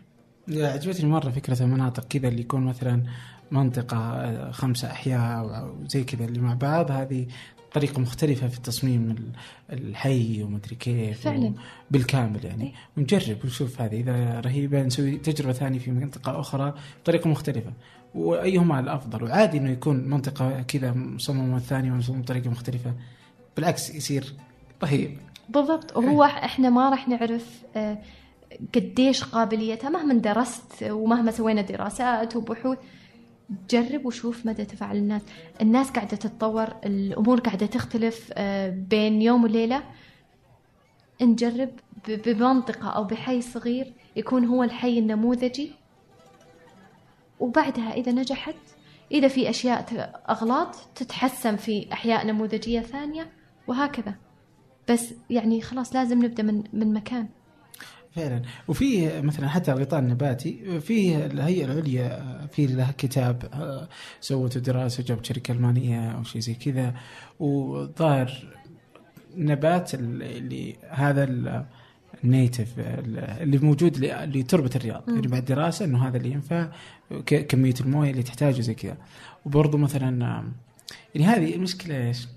عجبتني 0.49 1.09
مرة 1.09 1.29
فكرة 1.29 1.63
المناطق 1.63 2.03
كذا 2.07 2.27
اللي 2.27 2.41
يكون 2.41 2.65
مثلا 2.65 3.03
منطقة 3.51 3.97
آه، 3.97 4.51
خمسة 4.51 4.91
أحياء 4.91 5.39
أو 5.39 5.49
أو 5.49 5.75
زي 5.87 6.03
كذا 6.03 6.25
اللي 6.25 6.39
مع 6.39 6.53
بعض. 6.53 6.91
هذه 6.91 7.27
طريقة 7.73 7.99
مختلفة 8.01 8.47
في 8.47 8.61
تصميم 8.61 9.11
ال- 9.11 9.31
الحي 9.79 10.43
ومدري 10.43 10.75
كيف 10.75 11.21
فعلاً. 11.21 11.53
بالكامل 11.91 12.45
يعني. 12.45 12.63
إيه. 12.63 12.71
ونجرب 12.97 13.37
ونشوف 13.43 13.81
هذه. 13.81 13.99
إذا 13.99 14.39
رهيبة 14.39 14.81
نسوي 14.83 15.17
تجربة 15.17 15.53
ثانية 15.53 15.79
في 15.79 15.91
منطقة 15.91 16.39
أخرى 16.39 16.73
بطريقة 17.03 17.29
مختلفة. 17.29 17.73
وأيهما 18.15 18.79
الأفضل؟ 18.79 19.23
وعادي 19.23 19.57
إنه 19.57 19.69
يكون 19.71 20.09
منطقة 20.09 20.61
كذا 20.61 20.91
مصممه 20.91 21.57
الثانية 21.57 21.91
ومصممه 21.91 22.21
بطريقة 22.21 22.49
مختلفة. 22.49 22.93
بالعكس 23.55 23.89
يصير 23.95 24.33
رهيب. 24.83 25.17
بالضبط. 25.49 25.97
وهو 25.97 26.23
إحنا 26.23 26.69
ما 26.69 26.89
راح 26.89 27.07
نعرف 27.07 27.61
آه، 27.75 27.97
قديش 28.75 29.23
قابليتها 29.23 29.89
مهما 29.89 30.13
درست 30.13 30.83
ومهما 30.83 31.31
سوينا 31.31 31.61
دراسات 31.61 32.35
وبحوث. 32.35 32.77
جرب 33.69 34.05
وشوف 34.05 34.45
مدى 34.45 34.65
تفاعل 34.65 34.97
الناس. 34.97 35.21
الناس 35.61 35.91
قاعدة 35.91 36.17
تتطور 36.17 36.67
الأمور 36.85 37.39
قاعدة 37.39 37.65
تختلف 37.65 38.29
آه، 38.33 38.69
بين 38.69 39.21
يوم 39.21 39.43
وليلة. 39.43 39.83
نجرب 41.21 41.69
بمنطقة 42.07 42.89
أو 42.89 43.03
بحي 43.03 43.41
صغير 43.41 43.93
يكون 44.15 44.45
هو 44.45 44.63
الحي 44.63 44.99
النموذجي. 44.99 45.71
وبعدها 47.39 47.93
إذا 47.93 48.11
نجحت 48.11 48.55
إذا 49.11 49.27
في 49.27 49.49
أشياء 49.49 50.11
أغلاط 50.29 50.75
تتحسن 50.95 51.55
في 51.55 51.93
أحياء 51.93 52.27
نموذجية 52.27 52.79
ثانية 52.79 53.31
وهكذا. 53.67 54.15
بس 54.89 55.13
يعني 55.29 55.61
خلاص 55.61 55.95
لازم 55.95 56.25
نبدأ 56.25 56.43
من 56.43 56.63
من 56.73 56.93
مكان. 56.93 57.27
فعلا. 58.15 58.41
وفي 58.67 59.21
مثلا 59.21 59.47
حتى 59.49 59.71
الغطاء 59.71 59.99
النباتي 59.99 60.79
في 60.81 61.25
الهيئة 61.25 61.65
العليا 61.65 62.47
في 62.51 62.65
لها 62.67 62.93
كتاب 62.97 63.49
آه، 63.53 63.87
سوته 64.21 64.59
دراسة 64.59 65.03
جابت 65.03 65.25
شركة 65.25 65.51
ألمانية 65.51 66.11
أو 66.11 66.23
شيء 66.23 66.41
زي 66.41 66.53
كذا 66.53 66.93
وظاهر 67.39 68.31
نبات 69.37 69.93
ال- 69.93 70.23
اللي 70.23 70.75
هذا 70.89 71.23
ال- 71.23 71.65
النيتف 72.23 72.79
ال- 72.79 73.19
اللي 73.19 73.57
موجود 73.57 73.97
لتربة 74.35 74.69
الرياض. 74.75 75.03
يعني 75.09 75.27
بعد 75.27 75.45
دراسة 75.45 75.85
إنه 75.85 76.07
هذا 76.07 76.17
اللي 76.17 76.31
ينفع 76.31 76.69
كمية 77.25 77.73
الموية 77.81 78.11
اللي 78.11 78.23
تحتاجه 78.23 78.61
زي 78.61 78.73
كذا. 78.73 78.97
وبرضه 79.45 79.77
مثلا 79.77 80.43
يعني 81.15 81.27
هذه 81.27 81.55
المشكلة 81.55 82.07
إيش؟ 82.07 82.27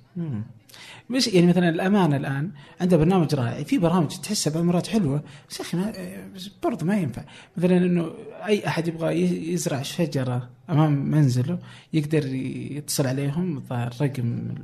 مش 1.11 1.27
يعني 1.27 1.47
مثلا 1.47 1.68
الامانه 1.68 2.16
الآن 2.16 2.51
عندها 2.81 2.99
برنامج 2.99 3.35
رائع 3.35 3.62
في 3.62 3.79
برامج 3.79 4.09
تحسها 4.09 4.53
بامارات 4.53 4.87
حلوة 4.87 5.22
بس 5.51 5.61
يا 5.61 5.64
أخي 5.64 5.77
ما 5.77 5.93
بس 6.35 6.51
برضه 6.62 6.87
ما 6.87 6.97
ينفع. 6.97 7.22
مثلا 7.57 7.77
إنه 7.77 8.11
أي 8.47 8.66
أحد 8.66 8.89
يبغى 8.89 9.20
يزرع 9.53 9.83
شجرة 9.83 10.49
أمام 10.70 10.93
منزله 11.11 11.59
يقدر 11.93 12.27
يتصل 12.27 13.07
عليهم 13.07 13.57
الظاهر 13.57 13.95
رقم 14.01 14.55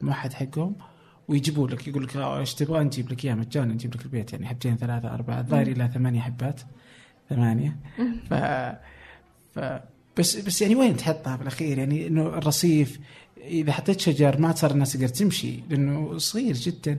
الموحد 0.00 0.32
حقهم 0.32 0.74
ويجيبوا 1.28 1.68
لك 1.68 1.88
يقول 1.88 2.04
لك 2.04 2.16
آه، 2.16 2.38
إيش 2.38 2.54
تبغى؟ 2.54 2.84
نجيب 2.84 3.12
لك 3.12 3.24
إياه 3.24 3.34
مجانا 3.34 3.74
نجيب 3.74 3.94
لك 3.94 4.02
البيت 4.02 4.32
يعني 4.32 4.46
حبتين 4.46 4.76
ثلاثة 4.76 5.14
أربعة 5.14 5.40
الظاهر 5.40 5.66
إلى 5.66 5.90
ثمانية 5.94 6.20
حبات 6.20 6.60
ثمانية. 7.30 7.76
ف 8.30 8.34
ف 9.54 9.80
بس 10.18 10.36
بس 10.36 10.62
يعني 10.62 10.74
وين 10.74 10.96
تحطها 10.96 11.36
بالأخير؟ 11.36 11.78
يعني 11.78 12.06
إنه 12.06 12.26
الرصيف 12.26 13.00
إذا 13.42 13.72
حطيت 13.72 14.00
شجر 14.00 14.40
ما 14.40 14.54
صار 14.54 14.70
الناس 14.70 14.92
تقدر 14.92 15.08
تمشي 15.08 15.60
لأنه 15.70 16.18
صغير 16.18 16.54
جدا. 16.54 16.98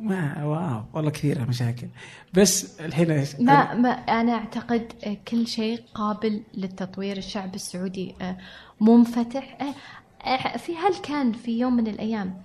ما 0.00 0.44
واو 0.44 0.84
والله 0.92 1.10
كثيره 1.10 1.44
مشاكل. 1.44 1.86
بس 2.34 2.80
الحين؟ 2.80 3.26
ما, 3.38 3.74
ما 3.74 3.88
أنا 3.88 4.32
أعتقد 4.32 4.92
آه، 5.04 5.16
كل 5.28 5.46
شيء 5.46 5.80
قابل 5.94 6.42
للتطوير. 6.54 7.16
الشعب 7.16 7.54
السعودي 7.54 8.14
آه، 8.20 8.36
منفتح. 8.80 9.58
آه، 9.60 9.74
آه، 10.28 10.56
في 10.56 10.76
هل 10.76 10.94
كان 11.02 11.32
في 11.32 11.58
يوم 11.58 11.76
من 11.76 11.86
الأيام 11.86 12.42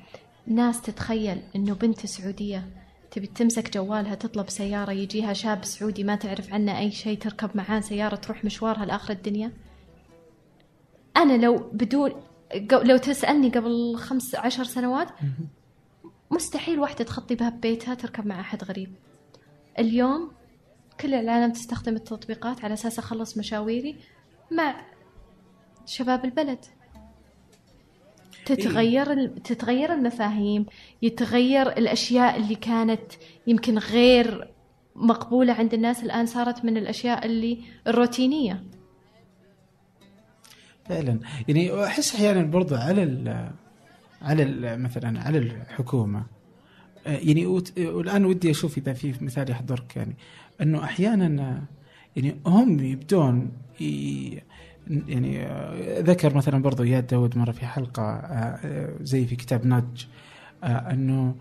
ناس 0.47 0.81
تتخيل 0.81 1.41
أنه 1.55 1.73
بنت 1.73 2.05
سعودية 2.05 2.69
تبي 3.11 3.27
تمسك 3.27 3.73
جوالها 3.73 4.15
تطلب 4.15 4.49
سيارة 4.49 4.91
يجيها 4.91 5.33
شاب 5.33 5.65
سعودي 5.65 6.03
ما 6.03 6.15
تعرف 6.15 6.53
عنه 6.53 6.79
أي 6.79 6.91
شيء 6.91 7.17
تركب 7.17 7.49
معاه 7.55 7.79
سيارة 7.79 8.15
تروح 8.15 8.45
مشوارها 8.45 8.85
لآخر 8.85 9.13
الدنيا؟ 9.13 9.51
أنا 11.17 11.37
لو 11.37 11.69
بدون 11.73 12.11
لو 12.71 12.97
تسألني 12.97 13.49
قبل 13.49 13.95
خمس 13.95 14.35
عشر 14.35 14.63
سنوات 14.63 15.07
مستحيل 16.31 16.79
واحدة 16.79 17.03
تخطي 17.05 17.35
باب 17.35 17.61
بيتها 17.61 17.93
تركب 17.95 18.25
مع 18.27 18.39
أحد 18.39 18.63
غريب. 18.63 18.93
اليوم 19.79 20.31
كل 20.99 21.13
العالم 21.13 21.51
تستخدم 21.51 21.95
التطبيقات 21.95 22.63
على 22.63 22.73
أساس 22.73 22.99
أخلص 22.99 23.37
مشاويري 23.37 23.95
مع 24.51 24.81
شباب 25.85 26.25
البلد. 26.25 26.65
تتغير 28.45 29.11
ال- 29.11 29.43
تتغير 29.43 29.93
المفاهيم 29.93 30.65
يتغير 31.01 31.67
الأشياء 31.77 32.37
اللي 32.37 32.55
كانت 32.55 33.11
يمكن 33.47 33.77
غير 33.77 34.53
مقبولة 34.95 35.53
عند 35.53 35.73
الناس 35.73 36.03
الآن 36.03 36.25
صارت 36.25 36.65
من 36.65 36.77
الأشياء 36.77 37.25
اللي 37.25 37.63
الروتينية. 37.87 38.63
فعلا. 40.93 41.19
يعني 41.47 41.85
أحس 41.85 42.15
أحيانا 42.15 42.41
برضو 42.43 42.75
على 42.75 43.03
ال 43.03 43.49
على 44.21 44.43
ال 44.43 44.81
مثلا 44.83 45.21
على 45.21 45.37
الحكومة. 45.37 46.23
يعني 47.05 47.45
والان 47.77 48.25
ودي 48.25 48.51
أشوف 48.51 48.77
إذا 48.77 48.93
في 48.93 49.13
مثال 49.21 49.49
يحضرك 49.51 49.95
يعني. 49.95 50.15
أنه 50.61 50.83
أحيانا 50.83 51.61
يعني 52.15 52.35
هم 52.45 52.79
يبدون 52.79 53.51
يعني 55.07 55.47
ذكر 56.01 56.35
مثلا 56.35 56.61
برضو 56.61 56.83
اياد 56.83 57.07
داود 57.07 57.37
مرة 57.37 57.51
في 57.51 57.65
حلقة 57.65 58.03
آه، 58.03 58.93
زي 59.01 59.25
في 59.25 59.35
كتاب 59.35 59.65
نادج 59.65 60.05
آه، 60.63 60.67
أنه 60.67 61.35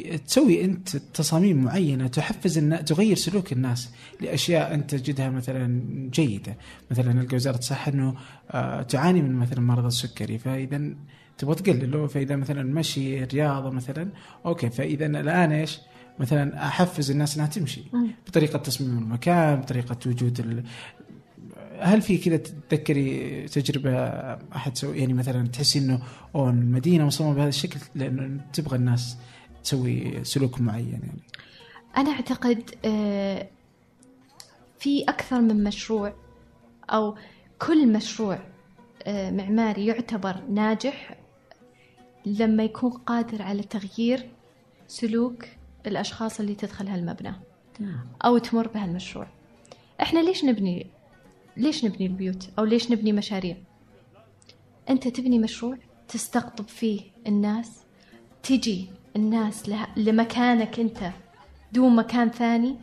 تسوي 0.00 0.64
أنت 0.64 0.96
تصاميم 0.96 1.64
معينة 1.64 2.06
تحفز 2.06 2.58
الناس 2.58 2.84
تغير 2.84 3.16
سلوك 3.16 3.52
الناس 3.52 3.90
لأشياء 4.20 4.74
أنت 4.74 4.94
تجدها 4.94 5.30
مثلا 5.30 5.82
جيدة 6.12 6.56
مثلا 6.90 7.12
نلقى 7.12 7.36
وزارة 7.36 7.58
الصحة 7.58 7.92
إنه 7.92 8.14
آه، 8.50 8.82
تعاني 8.82 9.22
من 9.22 9.34
مثلا 9.34 9.60
مرض 9.60 9.84
السكري 9.84 10.38
فإذا 10.38 10.94
تبغى 11.38 11.54
تقلله 11.54 12.06
فإذا 12.06 12.36
مثلا 12.36 12.62
مشي 12.62 13.24
رياضة 13.24 13.70
مثلا 13.70 14.08
okay 14.46 14.70
فإذا 14.70 15.06
الآن 15.06 15.52
إيش؟ 15.52 15.78
مثلا 16.18 16.66
أحفز 16.66 17.10
الناس 17.10 17.36
إنها 17.36 17.46
تمشي 17.46 17.82
بطريقة 18.26 18.58
تصميم 18.58 18.98
المكان 18.98 19.60
بطريقة 19.60 19.96
وجود 20.06 20.40
ال... 20.40 20.64
هل 21.80 22.02
في 22.02 22.18
كذا 22.18 22.36
تتذكري 22.36 23.42
تجربة 23.48 23.92
أحد 24.56 24.76
سوي 24.76 24.98
يعني 24.98 25.12
مثلا 25.12 25.48
تحسي 25.48 25.78
إنه 25.78 26.02
أوه 26.34 26.50
المدينة 26.50 27.06
مصممة 27.06 27.34
بهذا 27.34 27.48
الشكل 27.48 27.80
لأنه 27.94 28.40
تبغى 28.52 28.76
الناس 28.76 29.16
تسوي 29.64 30.24
سلوك 30.24 30.60
معين 30.60 30.92
يعني؟ 30.92 31.22
أنا 31.96 32.10
أعتقد 32.10 32.70
آه، 32.84 33.48
في 34.78 35.02
أكثر 35.02 35.40
من 35.40 35.64
مشروع 35.64 36.14
أو 36.90 37.16
كل 37.58 37.92
مشروع 37.92 38.38
آه، 39.02 39.30
معماري 39.30 39.86
يعتبر 39.86 40.42
ناجح 40.48 41.18
لما 42.26 42.64
يكون 42.64 42.90
قادر 42.90 43.42
على 43.42 43.62
تغيير 43.62 44.28
سلوك 44.88 45.44
الأشخاص 45.86 46.40
اللي 46.40 46.54
تدخل 46.54 46.88
هالمبنى 46.88 47.34
أو 48.24 48.38
تمر 48.38 48.68
بهالمشروع. 48.68 49.26
إحنا 50.02 50.20
ليش 50.20 50.44
نبني 50.44 50.86
ليش 51.56 51.84
نبني 51.84 52.06
البيوت 52.06 52.50
أو 52.58 52.64
ليش 52.64 52.90
نبني 52.90 53.12
مشاريع؟ 53.12 53.56
أنت 54.90 55.08
تبني 55.08 55.38
مشروع 55.38 55.78
تستقطب 56.08 56.68
فيه 56.68 57.00
الناس 57.26 57.82
تجي 58.42 58.90
الناس. 59.16 59.70
لمكانك 59.96 60.80
أنت 60.80 61.10
دون 61.72 61.96
مكان 61.96 62.30
ثاني 62.30 62.76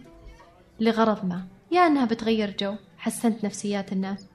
لغرض 0.79 1.25
ما. 1.25 1.47
يا 1.71 1.87
أنها 1.87 2.05
بتغير 2.05 2.55
جو 2.59 2.75
حسنت 2.97 3.45
نفسيات 3.45 3.93
الناس. 3.93 4.25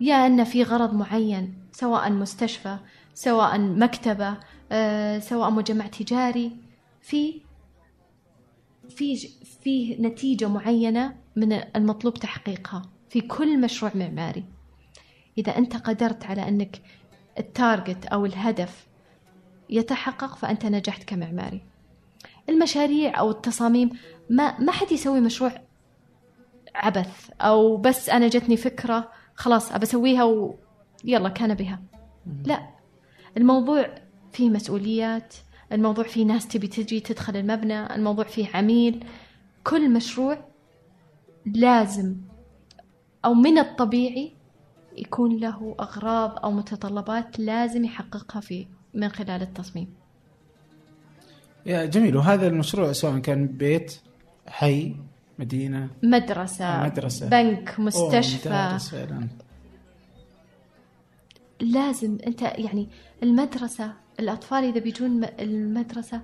يا 0.00 0.26
أن 0.26 0.44
في 0.44 0.62
غرض 0.62 0.94
معين 0.94 1.54
سواء 1.72 2.10
مستشفى 2.10 2.78
سواء 3.14 3.58
مكتبة 3.58 4.36
آه، 4.72 5.18
سواء 5.18 5.50
مجمع 5.50 5.86
تجاري. 5.86 6.56
في 7.00 7.40
في 8.88 9.16
في 9.62 9.96
نتيجة 10.00 10.48
معينة 10.48 11.16
من 11.36 11.52
المطلوب 11.52 12.14
تحقيقها 12.14 12.82
في 13.08 13.20
كل 13.20 13.60
مشروع 13.60 13.92
معماري. 13.94 14.44
إذا 15.38 15.58
أنت 15.58 15.76
قدرت 15.76 16.24
على 16.24 16.48
أنك 16.48 16.82
التارجت 17.38 18.06
أو 18.06 18.26
الهدف 18.26 18.86
يتحقق 19.72 20.36
فأنت 20.36 20.66
نجحت 20.66 21.04
كمعماري. 21.04 21.62
المشاريع 22.48 23.18
أو 23.18 23.30
التصاميم 23.30 23.90
ما 24.30 24.60
ما 24.60 24.72
حد 24.72 24.92
يسوي 24.92 25.20
مشروع 25.20 25.52
عبث 26.74 27.30
أو 27.40 27.76
بس 27.76 28.10
أنا 28.10 28.28
جتني 28.28 28.56
فكرة 28.56 29.08
خلاص 29.34 29.72
أبى 29.72 29.82
أسويها 29.82 30.24
ويلا 30.24 31.28
كان 31.28 31.54
بها. 31.54 31.82
لا. 32.44 32.68
الموضوع 33.36 33.94
فيه 34.32 34.50
مسؤوليات 34.50 35.34
الموضوع 35.72 36.04
فيه 36.04 36.24
ناس 36.24 36.48
تبي 36.48 36.66
تجي 36.66 37.00
تدخل 37.00 37.36
المبنى 37.36 37.94
الموضوع 37.94 38.24
فيه 38.24 38.48
عميل. 38.54 39.04
كل 39.64 39.90
مشروع 39.90 40.38
لازم 41.46 42.16
أو 43.24 43.34
من 43.34 43.58
الطبيعي 43.58 44.32
يكون 44.96 45.36
له 45.36 45.76
أغراض 45.80 46.38
أو 46.44 46.50
متطلبات 46.50 47.38
لازم 47.38 47.84
يحققها 47.84 48.40
في 48.40 48.66
من 48.94 49.08
خلال 49.08 49.42
التصميم. 49.42 49.88
يا 51.66 51.84
جميل 51.84 52.16
وهذا 52.16 52.46
المشروع 52.46 52.92
سواء 52.92 53.18
كان 53.18 53.46
بيت 53.46 53.96
حي 54.46 54.96
مدينة 55.38 55.90
مدرسة 56.02 56.84
مدرسة. 56.84 57.28
بنك 57.28 57.80
مستشفى. 57.80 58.78
فعلا. 58.90 59.28
لازم 61.60 62.18
أنت 62.26 62.42
يعني 62.42 62.88
المدرسة 63.22 63.92
الأطفال 64.20 64.64
إذا 64.64 64.80
بيجون 64.80 65.24
المدرسة 65.24 66.20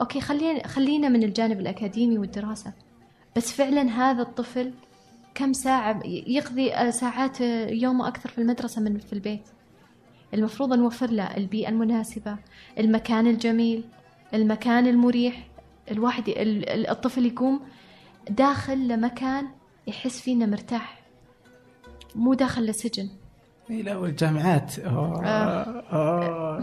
أوكي 0.00 0.20
خلينا 0.20 0.66
خلينا 0.66 1.08
من 1.08 1.22
الجانب 1.22 1.60
الأكاديمي 1.60 2.18
والدراسة. 2.18 2.72
بس 3.36 3.52
فعلا 3.52 3.82
هذا 3.82 4.22
الطفل 4.22 4.72
كم 5.34 5.52
ساعة 5.52 6.00
يقضي 6.06 6.74
آه، 6.74 6.90
ساعات 6.90 7.40
آه، 7.40 7.70
يومه 7.70 8.08
أكثر 8.08 8.28
في 8.28 8.38
المدرسة 8.38 8.82
من 8.82 8.98
في 8.98 9.12
البيت؟ 9.12 9.42
المفروض 10.34 10.72
نوفر 10.72 11.10
له 11.10 11.24
البيئة 11.36 11.68
المناسبة 11.68 12.36
المكان 12.78 13.26
الجميل 13.26 13.84
المكان 14.34 14.86
المريح 14.86 15.46
الواحد 15.90 16.28
ال- 16.28 16.68
ال- 16.70 16.90
الطفل 16.90 17.26
يقوم 17.26 17.60
داخل 18.30 18.88
لمكان 18.88 19.46
يحس 19.86 20.20
فيه 20.20 20.32
إنه 20.32 20.46
مرتاح 20.46 21.02
مو 22.14 22.34
داخل 22.34 22.66
لسجن 22.66 23.08
إي 23.70 23.82
لا 23.82 23.96
والجامعات 23.96 24.78
أوه. 24.78 25.26
آه. 25.26 25.80
أوه. 25.92 26.60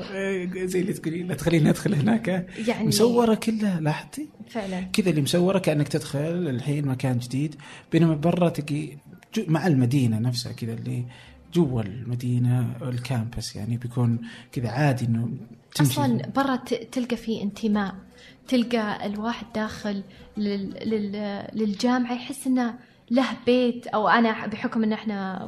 زي 0.65 0.81
اللي 0.81 0.93
تقولي 0.93 1.23
لا 1.23 1.35
تخليني 1.35 1.69
أدخل 1.69 1.93
هناك 1.93 2.27
يعني 2.67 2.87
مسورة 2.87 3.35
كلها 3.35 3.79
لاحظتي 3.79 4.27
فعلا 4.49 4.81
كذا 4.81 5.09
اللي 5.09 5.21
مسورة 5.21 5.59
كأنك 5.59 5.87
تدخل 5.87 6.19
الحين 6.49 6.85
مكان 6.87 7.17
جديد 7.17 7.55
بينما 7.91 8.15
برا 8.15 8.49
تجي 8.49 8.97
جو- 9.35 9.43
مع 9.47 9.67
المدينة 9.67 10.19
نفسها 10.19 10.51
كذا 10.51 10.73
اللي 10.73 11.05
جوا 11.53 11.81
المدينة 11.81 12.75
الكامبس 12.81 13.55
يعني 13.55 13.77
بيكون 13.77 14.19
كذا 14.51 14.69
عادي 14.69 15.05
إنه 15.05 15.29
تمشي. 15.75 15.91
أصلا 15.91 16.29
برا 16.35 16.55
تلقى 16.91 17.15
فيه 17.17 17.43
انتماء 17.43 17.95
تلقى 18.47 19.05
الواحد 19.05 19.45
داخل 19.55 20.03
لل... 20.37 20.69
لل... 20.89 21.45
للجامعة 21.53 22.13
يحس 22.13 22.47
إنه 22.47 22.73
له 23.11 23.25
بيت 23.45 23.87
أو 23.87 24.07
أنا 24.09 24.47
بحكم 24.47 24.83
إن 24.83 24.93
إحنا 24.93 25.45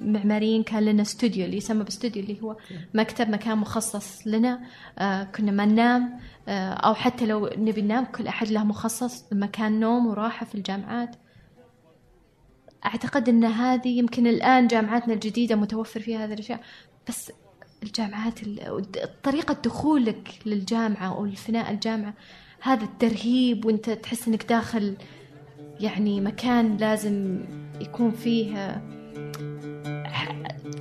معماريين 0.00 0.62
كان 0.62 0.84
لنا 0.84 1.02
استوديو 1.02 1.44
اللي 1.44 1.56
يسمى 1.56 1.84
باستوديو 1.84 2.22
اللي 2.22 2.42
هو 2.42 2.56
مكتب 2.94 3.28
مكان 3.30 3.58
مخصص 3.58 4.26
لنا 4.26 4.60
آه 4.98 5.22
كنا 5.24 5.52
ما 5.52 5.64
ننام 5.66 6.18
آه 6.48 6.72
أو 6.72 6.94
حتى 6.94 7.26
لو 7.26 7.50
نبي 7.56 7.82
ننام 7.82 8.04
كل 8.04 8.26
أحد 8.26 8.48
له 8.48 8.64
مخصص 8.64 9.24
مكان 9.32 9.80
نوم 9.80 10.06
وراحة 10.06 10.46
في 10.46 10.54
الجامعات. 10.54 11.16
أعتقد 12.84 13.28
إن 13.28 13.44
هذه 13.44 13.98
يمكن 13.98 14.26
الآن 14.26 14.66
جامعاتنا 14.66 15.14
الجديدة 15.14 15.56
متوفر 15.56 16.00
فيها 16.00 16.24
هذه 16.24 16.32
الأشياء 16.32 16.60
بس 17.08 17.32
الجامعات 17.82 18.42
ال- 18.42 18.82
طريقة 19.22 19.54
دخولك 19.64 20.28
للجامعة 20.46 21.14
أو 21.16 21.24
الفناء 21.24 21.70
الجامعة 21.70 22.14
هذا 22.60 22.84
الترهيب 22.84 23.64
وإنت 23.64 23.90
تحس 23.90 24.28
إنك 24.28 24.46
داخل 24.48 24.96
يعني 25.80 26.20
مكان 26.20 26.76
لازم 26.76 27.44
يكون 27.80 28.10
فيه 28.10 28.82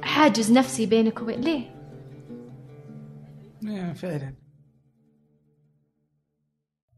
حاجز 0.03 0.51
نفسي 0.51 0.85
بينك 0.85 1.21
وبين 1.21 1.41
ليه؟ 1.41 1.61
إيه، 3.67 3.93
فعلا 3.93 4.33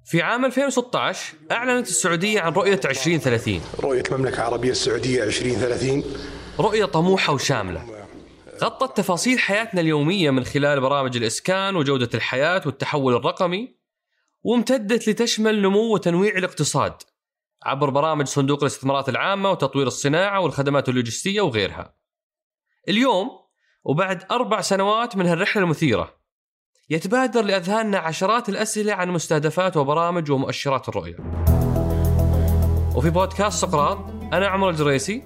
في 0.09 0.21
عام 0.21 0.45
2016 0.45 1.33
أعلنت 1.51 1.87
السعودية 1.87 2.41
عن 2.41 2.53
رؤية 2.53 2.79
2030 2.85 3.61
رؤية 3.79 4.03
المملكة 4.11 4.35
العربية 4.35 4.71
السعودية 4.71 5.23
2030 5.23 6.03
رؤية 6.59 6.85
طموحة 6.85 7.33
وشاملة. 7.33 8.07
غطت 8.63 8.97
تفاصيل 8.97 9.39
حياتنا 9.39 9.81
اليومية 9.81 10.29
من 10.29 10.43
خلال 10.43 10.81
برامج 10.81 11.17
الإسكان 11.17 11.75
وجودة 11.75 12.09
الحياة 12.13 12.61
والتحول 12.65 13.15
الرقمي 13.15 13.75
وامتدت 14.43 15.09
لتشمل 15.09 15.61
نمو 15.61 15.93
وتنويع 15.93 16.37
الاقتصاد 16.37 16.93
عبر 17.63 17.89
برامج 17.89 18.25
صندوق 18.25 18.63
الاستثمارات 18.63 19.09
العامة 19.09 19.51
وتطوير 19.51 19.87
الصناعة 19.87 20.39
والخدمات 20.39 20.89
اللوجستية 20.89 21.41
وغيرها. 21.41 21.95
اليوم 22.87 23.29
وبعد 23.83 24.23
أربع 24.31 24.61
سنوات 24.61 25.17
من 25.17 25.25
هالرحلة 25.25 25.63
المثيرة 25.63 26.18
يتبادر 26.91 27.41
لأذهاننا 27.41 27.97
عشرات 27.97 28.49
الأسئلة 28.49 28.93
عن 28.93 29.09
مستهدفات 29.09 29.77
وبرامج 29.77 30.31
ومؤشرات 30.31 30.89
الرؤية. 30.89 31.15
وفي 32.95 33.09
بودكاست 33.09 33.61
سقراط 33.61 33.97
أنا 34.33 34.47
عمر 34.47 34.69
الجريسي 34.69 35.23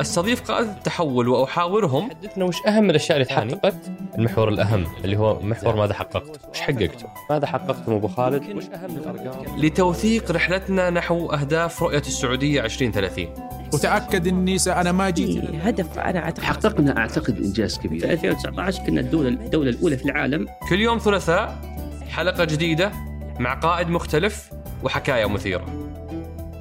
أستضيف 0.00 0.50
قادة 0.50 0.70
التحول 0.70 1.28
وأحاورهم. 1.28 2.10
حدثنا 2.10 2.44
وش 2.44 2.56
أهم 2.66 2.90
الأشياء 2.90 3.16
اللي 3.16 3.28
تحققت؟ 3.28 3.74
المحور 4.18 4.48
الأهم 4.48 4.86
اللي 5.04 5.16
هو 5.16 5.40
محور 5.40 5.76
ماذا 5.76 5.94
حققت؟ 5.94 6.40
وش 6.50 6.60
حققته؟ 6.60 7.06
ماذا 7.30 7.46
حققت؟ 7.46 7.88
أبو 7.88 8.08
خالد؟ 8.08 8.56
وش 8.56 8.64
أهم 8.64 8.96
الأرقام؟ 8.96 9.60
لتوثيق 9.60 10.30
رحلتنا 10.30 10.90
نحو 10.90 11.32
أهداف 11.32 11.82
رؤية 11.82 11.98
السعودية 11.98 12.64
2030 12.64 13.34
وتأكد 13.74 14.26
إني 14.26 14.58
س- 14.58 14.68
أنا 14.68 14.92
ما 14.92 15.10
جيت 15.10 15.44
هدف 15.54 15.98
أنا 15.98 16.18
أعتقد. 16.18 16.44
حققنا 16.44 16.96
أعتقد 16.98 17.36
إنجاز 17.36 17.76
في 17.78 17.88
كبير 17.88 18.10
2019 18.10 18.82
كنا 18.86 19.00
الدولة 19.00 19.28
الدولة 19.28 19.70
الأولى 19.70 19.96
في 19.96 20.04
العالم. 20.04 20.46
كل 20.68 20.80
يوم 20.80 20.98
ثلاثاء 20.98 21.60
حلقة 22.08 22.44
جديدة 22.44 22.92
مع 23.40 23.54
قائد 23.54 23.88
مختلف 23.88 24.50
وحكاية 24.82 25.26
مثيرة. 25.26 25.64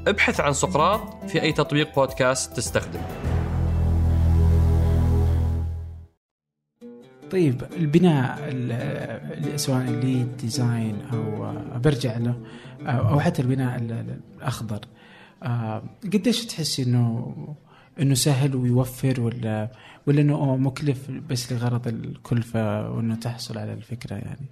ابحث 0.08 0.40
عن 0.40 0.54
سقراط 0.54 1.02
في 1.28 1.42
أي 1.42 1.52
تطبيق 1.52 1.96
بودكاست 1.96 2.58
تستخدم 2.58 3.00
طيب 7.32 7.62
البناء 7.78 8.40
ال- 8.42 9.60
سواء 9.60 9.82
ال 9.82 9.93
LEED 9.93 10.38
design 10.38 10.96
أو 11.14 11.54
برجع 11.80 12.18
له 12.18 12.36
أو 12.82 13.10
أو 13.10 13.20
حتى 13.20 13.42
البناء 13.42 13.76
ال- 13.80 13.92
ال- 13.92 14.20
الأخضر. 14.38 14.80
آه، 15.44 15.84
قديش 16.04 16.46
تحسي 16.46 16.84
إنه 16.84 17.36
إنه 18.00 18.14
سهل 18.14 18.56
ويوفر 18.56 19.22
ولا 19.22 19.72
ولا 20.08 20.22
إنه 20.22 20.58
مكلف 20.58 21.12
بس 21.12 21.52
لغرض 21.54 21.88
الكلفة 21.88 22.92
وإنه 22.92 23.16
تحصل 23.16 23.58
على 23.58 23.74
الفكرة 23.74 24.16
يعني؟ 24.16 24.46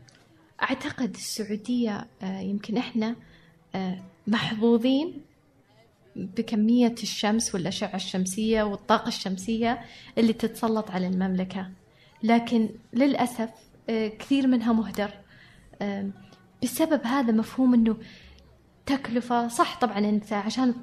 أعتقد 0.63 1.15
السعودية 1.15 2.07
آه، 2.21 2.39
يمكن 2.39 2.77
إحنا 2.77 3.15
آه، 3.75 3.97
محظوظين 4.27 5.21
بكمية 6.15 6.95
الشمس 7.03 7.55
والأشعة 7.55 7.95
الشمسية 7.95 8.63
والطاقة 8.63 9.07
الشمسية 9.07 9.81
اللي 10.17 10.33
تتسلط 10.33 10.91
على 10.91 11.07
المملكة. 11.07 11.69
لكن 12.23 12.69
للأسف 12.93 13.49
آه، 13.89 14.07
كثير 14.07 14.47
منها 14.47 14.73
مهدر. 14.73 15.11
آه، 15.81 16.09
بسبب 16.63 17.01
هذا 17.05 17.31
مفهوم 17.31 17.73
أنه 17.73 17.97
تكلفة. 18.97 19.47
صح 19.47 19.79
طبعا 19.79 19.97
أنت 19.97 20.33
عشان 20.33 20.73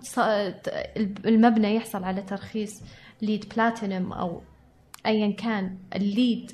المبنى 1.27 1.75
يحصل 1.75 2.05
على 2.05 2.23
ترخيص 2.23 2.83
LEED 3.23 3.53
Platinum 3.57 4.13
أو 4.13 4.43
أيا 5.07 5.33
كان 5.33 5.79
ال 5.97 6.08
LEED 6.08 6.53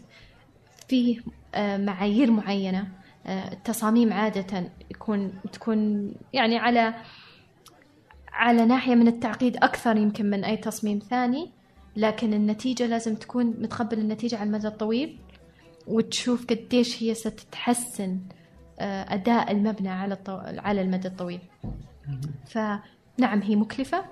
فيه 0.88 1.20
آه، 1.55 1.76
معايير 1.76 2.30
معينة 2.30 2.88
آه، 3.26 3.52
التصاميم 3.52 4.12
عادة 4.12 4.72
يكون 4.90 5.32
تكون 5.52 6.12
يعني 6.32 6.59
على 6.59 6.94
على 8.32 8.66
ناحية 8.66 8.94
من 8.94 9.09
التعقيد 9.09 9.57
أكثر 9.57 9.96
يمكن 9.96 10.30
من 10.30 10.44
أي 10.44 10.57
تصميم 10.57 10.98
ثاني 10.98 11.50
لكن 11.96 12.34
النتيجة 12.34 12.86
لازم 12.86 13.14
تكون 13.14 13.46
متقبل 13.46 13.98
النتيجة 13.98 14.36
على 14.36 14.46
المدى 14.46 14.68
الطويل 14.68 15.18
وتشوف 15.86 16.46
قديش 16.46 17.02
هي 17.02 17.14
ستتحسن 17.14 18.11
آه، 18.11 18.43
أداء 18.80 19.52
المبنى 19.52 19.88
على 19.88 20.14
الطو... 20.14 20.36
على 20.42 20.82
المدى 20.82 21.08
الطويل. 21.08 21.40
فنعم 22.46 23.42
هي 23.42 23.56
مكلفة 23.56 24.04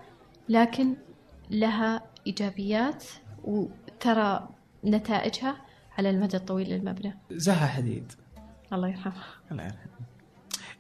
لكن 0.48 0.94
لها 1.50 2.02
إيجابيات 2.26 3.04
وترى 3.44 4.48
نتائجها 4.84 5.56
على 5.98 6.10
المدى 6.10 6.36
الطويل 6.36 6.68
للمبنى. 6.68 7.14
زها 7.30 7.66
حديد. 7.66 8.12
الله 8.72 8.88
يرحمها. 8.88 9.24
الله 9.52 9.64
يرحمه 9.64 9.92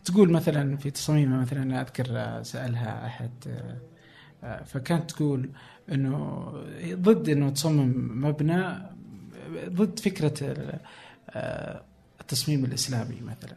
تقول 0.04 0.30
مثلا 0.32 0.76
في 0.76 0.90
تصاميمها 0.90 1.40
مثلا 1.40 1.62
أنا 1.62 1.80
أذكر 1.80 2.06
آه، 2.10 2.42
سألها 2.42 3.06
أحد 3.06 3.30
آه، 3.46 3.76
آه، 4.46 4.62
فكانت 4.62 5.10
تقول 5.10 5.50
إنه 5.92 6.46
ضد 6.94 7.28
إنه 7.28 7.50
تصمم 7.50 8.20
مبنى 8.24 8.60
آه، 8.66 8.90
ضد 9.68 9.98
فكرة 9.98 10.34
ال- 10.42 10.78
آه، 11.30 11.82
التصميم 12.20 12.64
الإسلامي 12.64 13.20
مثلا. 13.20 13.56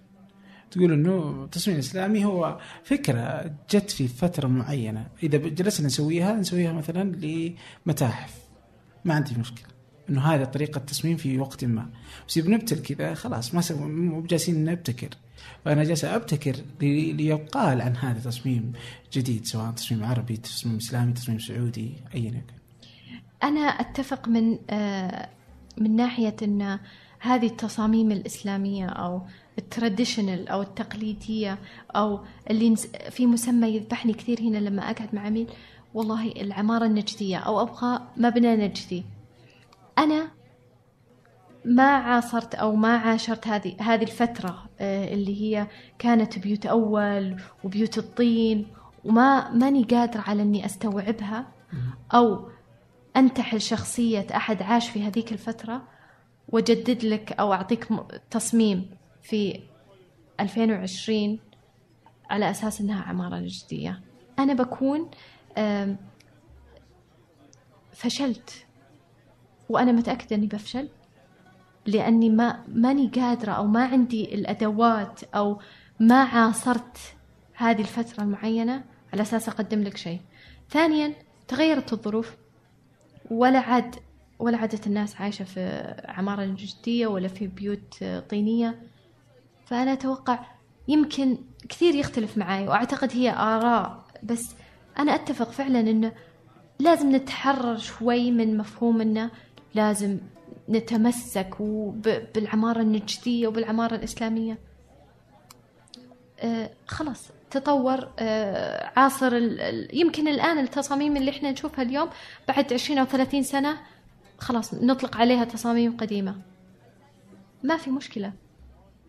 تقول 0.75 0.93
إنه 0.93 1.43
التصميم 1.43 1.75
الاسلامي 1.77 2.25
هو 2.25 2.59
فكرة 2.83 3.55
جت 3.71 3.91
في 3.91 4.07
فترة 4.07 4.47
معينة. 4.47 5.07
إذا 5.23 5.37
جلسنا 5.37 5.87
نسويها 5.87 6.33
نسويها 6.33 6.73
مثلا 6.73 7.15
لمتاحف. 7.85 8.33
ما 9.05 9.13
عندي 9.13 9.35
مشكلة. 9.39 9.67
إنه 10.09 10.21
هذا 10.21 10.45
طريقة 10.45 10.79
تصميم 10.79 11.17
في 11.17 11.39
وقت 11.39 11.65
ما. 11.65 11.89
بس 12.27 12.39
بنبتل 12.39 12.81
كذا 12.81 13.13
خلاص 13.13 13.55
ما 13.55 13.61
مو 13.85 14.21
جالسين 14.21 14.65
نبتكر. 14.65 15.09
فأنا 15.65 15.83
جالس 15.83 16.05
أبتكر 16.05 16.55
لي- 16.81 17.13
ليقال 17.13 17.81
عن 17.81 17.95
هذا 17.95 18.19
تصميم 18.19 18.73
جديد 19.13 19.45
سواء 19.45 19.71
تصميم 19.71 20.03
عربي 20.03 20.37
تصميم 20.37 20.77
إسلامي 20.77 21.13
تصميم 21.13 21.39
سعودي 21.39 21.93
ايا 22.15 22.27
يكن. 22.29 22.41
أنا 23.43 23.61
أتفق 23.61 24.27
من 24.27 24.57
آه، 24.69 25.29
من 25.77 25.95
ناحية 25.95 26.35
أن 26.43 26.79
هذه 27.19 27.45
التصاميم 27.45 28.11
الإسلامية 28.11 28.85
أو 28.85 29.21
التراديشنال 29.57 30.47
أو 30.47 30.61
التقليدية 30.61 31.57
أو 31.95 32.19
اللي 32.49 32.75
في 33.09 33.25
مسمى 33.25 33.67
يذبحني 33.67 34.13
كثير 34.13 34.41
هنا 34.41 34.57
لما 34.57 34.81
أقعد 34.91 35.15
مع 35.15 35.21
عميل 35.21 35.47
والله 35.93 36.27
العمارة 36.27 36.85
النجدية 36.85 37.37
أو 37.37 37.61
أبغى 37.61 37.99
مبنى 38.17 38.55
نجدي. 38.55 39.05
أنا 39.97 40.27
ما 41.65 41.91
عاصرت 41.97 42.55
أو 42.55 42.75
ما 42.75 42.97
عاشرت 42.97 43.47
هذه 43.47 43.75
هذه 43.79 44.03
الفترة 44.03 44.65
آه، 44.79 45.13
اللي 45.13 45.41
هي 45.41 45.67
كانت 45.99 46.39
بيوت 46.39 46.65
أول 46.65 47.41
وبيوت 47.63 47.97
الطين 47.97 48.67
وما 49.05 49.51
ماني 49.51 49.83
قادرة 49.83 50.21
على 50.21 50.41
إني 50.41 50.65
أستوعبها. 50.65 51.47
أو 52.13 52.49
أنتحل 53.17 53.61
شخصية 53.61 54.27
أحد 54.35 54.61
عاش 54.61 54.89
في 54.89 55.03
هذيك 55.03 55.31
الفترة. 55.31 55.81
واجدد 56.55 57.05
لك 57.05 57.31
أو 57.31 57.53
أعطيك 57.53 57.87
تصميم 58.31 58.89
في 59.21 59.61
2020 60.39 61.39
على 62.29 62.49
أساس 62.49 62.81
إنها 62.81 63.03
عمارة 63.03 63.35
نجديه 63.35 64.01
أنا 64.39 64.53
بكون 64.53 65.09
فشلت. 67.93 68.65
وأنا 69.69 69.91
متأكدة 69.91 70.35
إني 70.35 70.47
بفشل 70.47 70.89
لأني 71.85 72.29
ما 72.29 72.63
ماني 72.67 73.07
قادرة 73.07 73.51
أو 73.51 73.67
ما 73.67 73.85
عندي 73.85 74.35
الأدوات 74.35 75.23
أو 75.23 75.59
ما 75.99 76.23
عاصرت 76.23 76.97
هذه 77.53 77.81
الفترة 77.81 78.23
المعينة 78.23 78.83
على 79.13 79.21
أساس 79.21 79.49
أقدم 79.49 79.83
لك 79.83 79.97
شيء. 79.97 80.21
ثانيا 80.69 81.13
تغيرت 81.47 81.93
الظروف 81.93 82.35
ولا 83.31 83.59
عاد 83.59 83.95
ولا 84.39 84.57
عادت 84.57 84.87
الناس 84.87 85.21
عايشة 85.21 85.45
في 85.45 85.93
عمارة 86.05 86.45
جدية 86.45 87.07
ولا 87.07 87.27
في 87.27 87.47
بيوت 87.47 88.03
طينية. 88.29 88.81
فأنا 89.65 89.93
أتوقع 89.93 90.39
يمكن 90.87 91.37
كثير 91.69 91.95
يختلف 91.95 92.37
معي 92.37 92.67
وأعتقد 92.67 93.11
هي 93.13 93.31
آراء 93.31 94.03
بس 94.23 94.55
أنا 94.99 95.15
أتفق 95.15 95.51
فعلا 95.51 95.79
إنه 95.79 96.11
لازم 96.79 97.15
نتحرر 97.15 97.77
شوي 97.77 98.31
من 98.31 98.57
مفهوم 98.57 99.01
إنه 99.01 99.31
لازم 99.75 100.17
نتمسك 100.69 101.61
بالعمارة 102.35 102.81
النجدية 102.81 103.47
وبالعمارة 103.47 103.95
الإسلامية. 103.95 104.57
آه 106.39 106.69
خلاص 106.87 107.29
تطور 107.51 108.09
آه 108.19 108.91
عاصر 108.99 109.27
ال- 109.27 109.89
يمكن 109.93 110.27
الآن 110.27 110.59
التصاميم 110.59 111.17
اللي 111.17 111.31
إحنا 111.31 111.51
نشوفها 111.51 111.83
اليوم 111.83 112.09
بعد 112.47 112.73
20 112.73 112.99
أو 112.99 113.05
30 113.05 113.43
سنة 113.43 113.77
خلاص 114.37 114.73
نطلق 114.73 115.17
عليها 115.17 115.43
تصاميم 115.43 115.97
قديمة. 115.97 116.35
ما 117.63 117.77
في 117.77 117.89
مشكلة. 117.91 118.33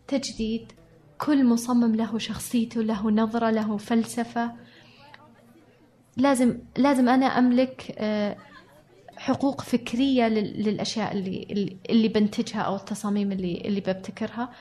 تجديد 0.09 0.73
كل 1.19 1.45
مصمم 1.47 1.95
له 1.95 2.19
شخصيته 2.19 2.83
له 2.83 3.11
نظرة 3.11 3.51
له 3.51 3.77
فلسفة. 3.77 4.53
لازم 6.17 6.59
لازم 6.77 7.09
أنا 7.09 7.27
أملك 7.27 7.95
آه 7.99 8.37
حقوق 9.17 9.61
فكرية 9.61 10.29
لل- 10.29 10.63
للأشياء 10.63 11.13
اللي 11.13 11.47
اللي- 11.91 12.09
بنتجها 12.09 12.61
أو 12.61 12.77
التصاميم 12.77 13.33
اللي 13.33 13.63
اللي 13.65 13.81
ببتكرها. 13.81 14.53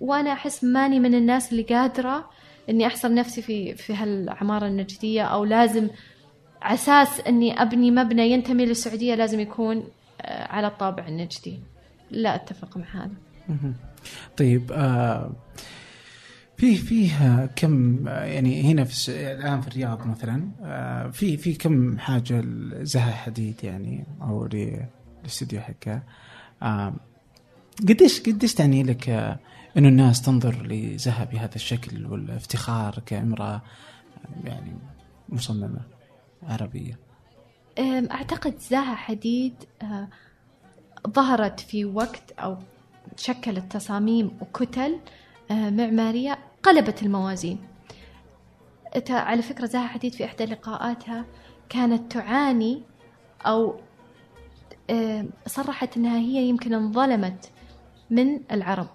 وأنا 0.00 0.32
أحس 0.32 0.64
ماني 0.64 1.00
من 1.00 1.14
الناس 1.14 1.52
اللي 1.52 1.62
قادرة 1.62 2.30
إني 2.70 2.86
أحصر 2.86 3.14
نفسي 3.14 3.42
في 3.42 3.74
في 3.74 3.94
هالعمارة 3.94 4.66
النجدية 4.66 5.22
أو 5.22 5.44
لازم 5.44 5.88
أساس 6.62 7.20
إني 7.20 7.62
أبني 7.62 7.90
مبنى 7.90 8.30
ينتمي 8.30 8.66
للسعودية 8.66 9.14
لازم 9.14 9.40
يكون 9.40 9.84
آه، 10.20 10.52
على 10.52 10.66
الطابع 10.66 11.08
النجدي. 11.08 11.60
لا 12.10 12.34
أتفق 12.34 12.76
مع 12.76 12.84
هذا. 12.94 13.10
طيب 14.36 14.72
آه 14.72 15.32
في 16.56 16.76
فيه 16.76 17.46
كم 17.56 18.08
آه، 18.08 18.24
يعني 18.24 18.62
هنا 18.72 18.84
في 18.84 19.08
الآن 19.32 19.60
في 19.60 19.68
الرياض 19.68 20.06
مثلا 20.06 20.48
آه 20.62 21.08
في 21.08 21.36
في 21.36 21.54
كم 21.54 21.98
حاجة 21.98 22.40
لزها 22.40 23.12
حديد 23.12 23.64
يعني 23.64 24.04
أو 24.22 24.48
للاستوديو 24.52 25.60
حقها 25.60 26.02
آه 26.62 26.94
قديش 27.88 28.20
قديش 28.20 28.54
تعني 28.54 28.82
لك 28.82 29.08
آه 29.08 29.38
إنه 29.76 29.88
الناس 29.88 30.22
تنظر 30.22 30.66
لزها 30.66 31.24
بهذا 31.24 31.54
الشكل 31.54 32.06
والافتخار 32.06 33.02
كامراه 33.06 33.54
آه، 33.54 34.48
يعني 34.48 34.72
مصممة؟ 35.28 35.95
عربية. 36.42 36.98
أم، 37.78 38.08
أعتقد 38.10 38.58
زاها 38.58 38.94
حديد 38.94 39.54
آه، 39.82 40.08
ظهرت 41.08 41.60
في 41.60 41.84
وقت 41.84 42.32
أو 42.32 42.56
شكلت 43.16 43.72
تصاميم 43.72 44.38
وكتل 44.40 44.98
آه، 45.50 45.70
معمارية 45.70 46.38
قلبت 46.62 47.02
الموازين. 47.02 47.58
على 49.10 49.42
فكرة 49.42 49.66
زاها 49.66 49.86
حديد 49.86 50.14
في 50.14 50.24
إحدى 50.24 50.44
لقاءاتها 50.44 51.24
كانت 51.68 52.12
تعاني 52.12 52.82
أو 53.46 53.80
آه، 54.90 55.26
صرحت 55.46 55.96
أنها 55.96 56.18
هي 56.18 56.48
يمكن 56.48 56.74
انظلمت 56.74 57.50
من 58.10 58.40
العرب. 58.52 58.88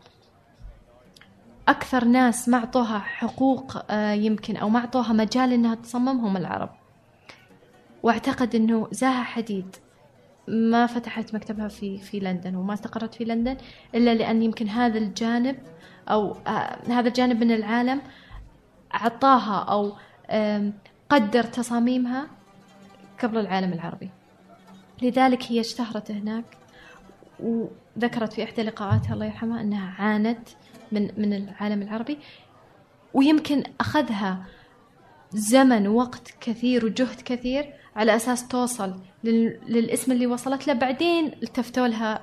أكثر 1.68 2.06
ناس 2.06 2.50
ما 2.50 2.58
أعطوها 2.58 3.00
حقوق 3.00 3.94
يمكن 4.14 4.58
أو 4.58 4.70
ما 4.70 4.80
أعطوها 4.80 5.14
مجال 5.14 5.54
أنها 5.54 5.76
تصمم 5.76 6.26
هم 6.26 6.38
العرب. 6.38 6.70
واعتقد 8.04 8.56
إنه 8.56 8.88
زاها 8.92 9.24
حديد 9.24 9.76
ما 10.48 10.86
فتحت 10.86 11.36
مكتبها 11.36 11.68
في 11.68 11.98
في 11.98 12.20
لندن 12.20 12.56
وما 12.56 12.74
استقرت 12.74 13.16
في 13.16 13.24
لندن 13.24 13.58
إلا 13.96 14.14
لأن 14.14 14.44
يمكن 14.44 14.68
هذا 14.68 14.98
الجانب 14.98 15.58
أو 16.10 16.32
آه 16.48 16.78
هذا 16.88 17.08
الجانب 17.08 17.44
من 17.44 17.52
العالم 17.52 18.02
أعطاها 18.94 19.64
أو 19.64 19.94
قدر 21.10 21.44
تصاميمها 21.44 22.28
قبل 23.24 23.38
العالم 23.38 23.74
العربي. 23.74 24.10
لذلك 25.02 25.44
هي 25.44 25.60
اشتهرت 25.60 26.12
هناك 26.12 26.46
وذكرت 27.40 28.34
في 28.34 28.44
إحدى 28.44 28.64
لقاءاتها 28.64 29.14
الله 29.14 29.26
يرحمها 29.26 29.62
إنها 29.62 29.94
عانت 30.04 30.50
من 30.92 31.12
من 31.18 31.34
العالم 31.34 31.82
العربي 31.82 32.18
ويمكن 33.14 33.64
أخذها 33.80 34.46
زمن 35.32 35.88
ووقت 35.88 36.34
كثير 36.42 36.86
وجهد 36.86 37.22
كثير 37.22 37.74
على 37.96 38.16
أساس 38.16 38.48
توصل 38.48 38.96
لل... 39.24 39.60
للاسم 39.68 40.12
اللي 40.12 40.28
وصلت 40.28 40.68
له. 40.68 40.74
بعدين 40.74 41.26
التفتوا 41.44 41.88
لها 41.88 42.22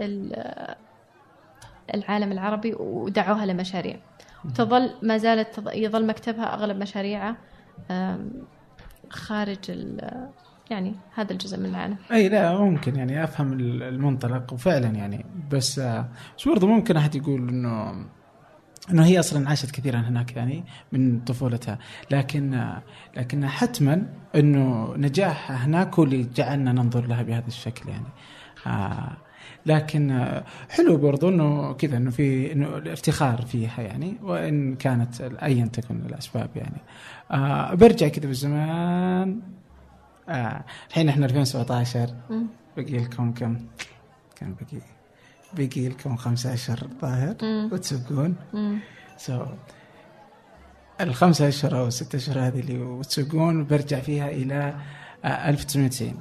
ال- 0.00 0.74
العالم 1.94 2.32
العربي 2.32 2.74
ودعوها 2.78 3.46
لمشاريع. 3.46 3.96
تظل 4.54 4.90
ما 5.02 5.16
زالت 5.18 5.62
يظل 5.74 6.06
مكتبها 6.06 6.54
أغلب 6.54 6.76
مشاريعها 6.76 7.36
آم، 7.90 8.30
خارج. 9.10 9.58
يعني 10.70 10.94
هذا 11.14 11.32
الجزء 11.32 11.58
من 11.58 11.66
العالم. 11.66 11.96
أي 12.12 12.28
لا 12.28 12.58
ممكن 12.58 12.96
يعني 12.96 13.24
أفهم 13.24 13.52
ال- 13.52 13.82
المنطلق. 13.82 14.52
وفعلا 14.52 14.86
يعني 14.88 15.26
بس 15.50 15.78
آه، 15.78 16.08
بس 16.38 16.48
برضه 16.48 16.66
ممكن 16.66 16.96
أحد 16.96 17.14
يقول 17.14 17.48
إنه 17.48 17.94
إنه 18.90 19.04
هي 19.04 19.20
أصلا 19.20 19.48
عاشت 19.48 19.70
كثيرا 19.70 19.98
هناك 19.98 20.36
يعني 20.36 20.64
من 20.92 21.20
طفولتها 21.20 21.78
لكن 22.10 22.72
لكن 23.16 23.46
حتما 23.46 24.06
إنه 24.34 24.94
نجاحها 24.96 25.56
هناك 25.56 25.94
هو 25.94 26.04
اللي 26.04 26.26
جعلنا 26.34 26.72
ننظر 26.72 27.06
لها 27.06 27.22
بهذا 27.22 27.46
الشكل 27.48 27.88
يعني 27.88 28.06
آه 28.66 29.16
لكن 29.66 30.10
آه، 30.10 30.44
حلو 30.70 30.96
برضو 30.96 31.28
إنه 31.28 31.72
كذا 31.72 31.96
إنه 31.96 32.10
في 32.10 32.52
إنه 32.52 32.76
الإفتخار 32.76 33.42
فيها 33.42 33.82
يعني 33.82 34.16
وإن 34.22 34.74
كانت 34.74 35.20
ايا 35.20 35.64
تكن 35.64 35.96
الأسباب 36.06 36.50
يعني 36.56 36.80
آه 37.30 37.74
برجع 37.74 38.08
كذا 38.08 38.26
بالزمان 38.26 39.40
آه 40.28 40.64
الحين 40.88 41.08
إحنا 41.08 41.26
2017 41.26 42.14
مم. 42.30 42.46
بقي 42.76 42.98
لكم 42.98 43.32
كم؟ 43.32 43.56
كم 44.36 44.54
بقي؟ 44.54 44.93
بقي 45.56 45.88
لكم 45.88 46.16
خمسة 46.16 46.54
أشهر 46.54 46.78
الظاهر 46.82 47.34
مم. 47.42 47.68
وتسوقون. 47.72 48.36
سو 49.16 49.46
الخمسة 51.00 51.48
أشهر 51.48 51.78
أو 51.78 51.86
الستة 51.86 52.16
أشهر 52.16 52.38
هذه 52.46 52.60
اللي 52.60 52.78
وتسوقون 52.78 53.64
برجع 53.66 54.00
فيها 54.00 54.28
إلى 54.30 54.74
آه 55.24 55.48
1990 55.50 56.14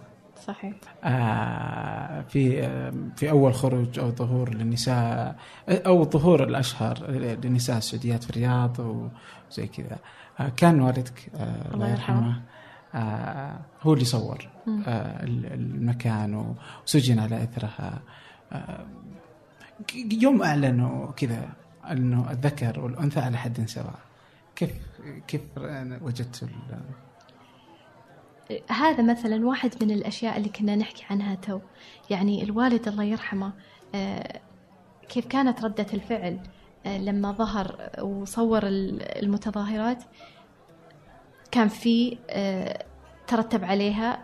صحيح 0.47 0.73
آه، 1.03 2.21
في 2.21 2.63
آه، 2.65 2.93
في 3.15 3.29
أول 3.29 3.53
خروج 3.53 3.99
أو 3.99 4.11
ظهور 4.11 4.53
للنساء 4.53 5.35
أو 5.69 6.05
ظهور 6.09 6.43
الأشهر 6.43 7.11
للنساء 7.11 7.77
السعوديات 7.77 8.23
في 8.23 8.29
الرياض 8.29 8.79
وزي 9.49 9.67
كذا 9.67 9.97
آه، 10.39 10.49
كان 10.57 10.81
والدك 10.81 11.29
آه، 11.35 11.73
الله 11.73 11.89
يرحمه 11.89 12.41
آه، 12.95 13.59
هو 13.81 13.93
اللي 13.93 14.05
صور. 14.05 14.49
آه، 14.67 15.23
ال- 15.23 15.53
المكان 15.53 16.55
وسجن 16.85 17.19
على 17.19 17.43
إثرها 17.43 18.01
آه، 18.51 18.85
يوم 20.21 20.43
أعلنوا 20.43 21.11
كذا 21.11 21.49
انه 21.91 22.31
الذكر 22.31 22.79
والأنثى 22.79 23.19
على 23.19 23.37
حد 23.37 23.65
سواء 23.69 23.99
كيف 24.55 24.71
كيف 25.27 25.41
وجدت 26.01 26.49
هذا 28.69 29.03
مثلا 29.11 29.45
واحد 29.47 29.83
من 29.83 29.91
الأشياء 29.91 30.37
اللي 30.37 30.49
كنا 30.49 30.75
نحكي 30.75 31.05
عنها 31.09 31.35
تو. 31.35 31.59
يعني 32.09 32.43
الوالد 32.43 32.87
الله 32.87 33.03
يرحمه 33.03 33.53
آه، 33.95 34.39
كيف 35.09 35.25
كانت 35.27 35.63
ردة 35.63 35.85
الفعل 35.93 36.39
آه، 36.85 36.97
لما 36.97 37.31
ظهر 37.31 37.89
وصور 38.01 38.67
ال- 38.67 39.01
المتظاهرات 39.23 40.03
كان 41.51 41.67
في 41.67 42.17
آه، 42.29 42.85
ترتب 43.27 43.63
عليها 43.63 44.23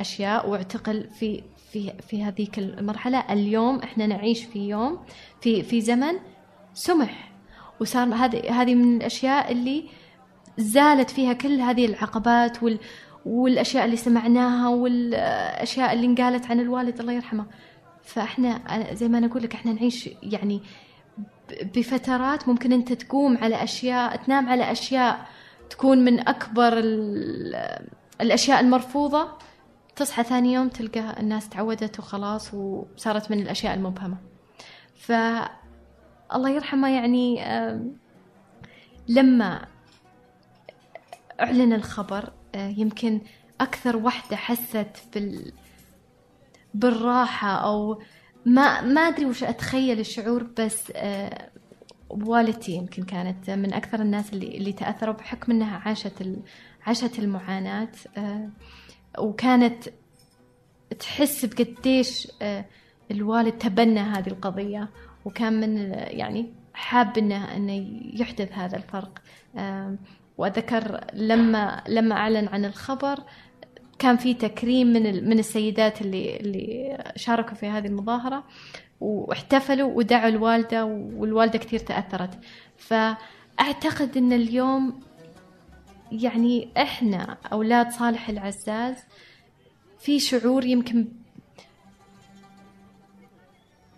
أشياء 0.00 0.48
واعتقل 0.50 1.08
في 1.10 1.42
في 1.72 1.92
في 2.08 2.24
هذيك 2.24 2.58
المرحلة. 2.58 3.18
اليوم 3.30 3.78
إحنا 3.78 4.06
نعيش 4.06 4.44
في 4.44 4.68
يوم 4.68 4.98
في 5.40 5.62
في 5.62 5.80
زمن 5.80 6.12
سمح. 6.74 7.30
وصار 7.80 8.14
هذه 8.14 8.62
هذه 8.62 8.74
من 8.74 8.96
الأشياء 8.96 9.52
اللي 9.52 9.84
زالت 10.58 11.10
فيها 11.10 11.32
كل 11.32 11.60
هذه 11.60 11.86
العقبات 11.86 12.62
وال 12.62 12.78
والأشياء 13.26 13.84
اللي 13.84 13.96
سمعناها 13.96 14.68
والأشياء 14.68 15.92
اللي 15.92 16.06
انقالت 16.06 16.46
عن 16.50 16.60
الوالد 16.60 17.00
الله 17.00 17.12
يرحمه. 17.12 17.46
فإحنا 18.02 18.60
زي 18.94 19.08
ما 19.08 19.18
أنا 19.18 19.26
أقول 19.26 19.42
لك 19.42 19.54
إحنا 19.54 19.72
نعيش 19.72 20.10
يعني 20.22 20.62
بفترات 21.74 22.48
ممكن 22.48 22.72
أنت 22.72 22.92
تقوم 22.92 23.38
على 23.38 23.62
أشياء 23.64 24.16
تنام 24.16 24.48
على 24.48 24.72
أشياء 24.72 25.26
تكون 25.70 25.98
من 26.04 26.28
أكبر 26.28 26.72
ال- 26.78 27.86
الأشياء 28.20 28.60
المرفوضة. 28.60 29.28
تصحى 30.00 30.24
ثاني 30.24 30.52
يوم 30.52 30.68
تلقى 30.68 31.20
الناس 31.20 31.48
تعودت 31.48 31.98
وخلاص 31.98 32.54
وصارت 32.54 33.30
من 33.30 33.40
الأشياء 33.40 33.74
المبهمة 33.74 34.16
ف 34.94 35.12
الله 36.34 36.50
يرحمه 36.50 36.88
يعني 36.88 37.44
لما 39.08 39.66
أعلن 41.40 41.72
الخبر 41.72 42.32
آه، 42.54 42.68
يمكن 42.68 43.20
أكثر 43.60 43.96
وحدة 43.96 44.36
حست 44.36 45.02
بال 45.14 45.52
بالراحة 46.74 47.48
أو 47.48 48.02
ما 48.46 48.80
ما 48.80 49.00
أدري 49.00 49.26
وش 49.26 49.44
أتخيل 49.44 50.00
الشعور 50.00 50.42
بس 50.58 50.92
آه، 50.96 51.50
والدتي 52.10 52.72
يمكن 52.72 53.02
كانت 53.02 53.50
من 53.50 53.74
أكثر 53.74 54.00
الناس 54.02 54.32
اللي 54.32 54.56
اللي 54.56 54.72
تأثروا 54.72 55.14
بحكم 55.14 55.52
أنها 55.52 55.78
عاشت. 55.78 56.38
عاشت 56.86 57.18
المعاناة 57.18 57.92
آه، 58.16 58.50
وكانت 59.18 59.84
تحس 60.98 61.44
بقديش 61.44 62.28
آه، 62.42 62.64
الوالد 63.10 63.52
تبنى 63.52 64.00
هذه 64.00 64.28
القضية 64.28 64.88
وكان 65.24 65.60
من 65.60 65.92
يعني 65.94 66.52
حاب 66.74 67.18
إنه 67.18 67.56
إنه 67.56 67.86
يحدث 68.20 68.52
هذا 68.52 68.76
الفرق. 68.76 69.18
آم، 69.56 69.98
واتذكر 70.38 71.04
لما 71.12 71.82
لما 71.88 72.14
أعلن 72.14 72.48
عن 72.48 72.64
الخبر 72.64 73.18
كان 73.98 74.16
في 74.16 74.34
تكريم 74.34 74.86
من 74.86 75.28
من 75.28 75.38
السيدات 75.38 76.00
اللي 76.02 76.36
اللي 76.36 76.98
شاركوا 77.16 77.54
في 77.54 77.66
هذه 77.66 77.86
المظاهرة 77.86 78.44
واحتفلوا 79.00 79.92
ودعوا 79.94 80.28
الوالدة 80.28 80.84
والوالدة 80.84 81.58
كثير 81.58 81.78
تأثرت. 81.78 82.38
فأعتقد 82.76 84.16
إن 84.16 84.32
اليوم 84.32 85.00
يعني 86.12 86.68
إحنا 86.76 87.38
أولاد 87.52 87.90
صالح 87.90 88.28
العزاز 88.28 88.96
في 90.00 90.20
شعور 90.20 90.64
يمكن 90.64 91.08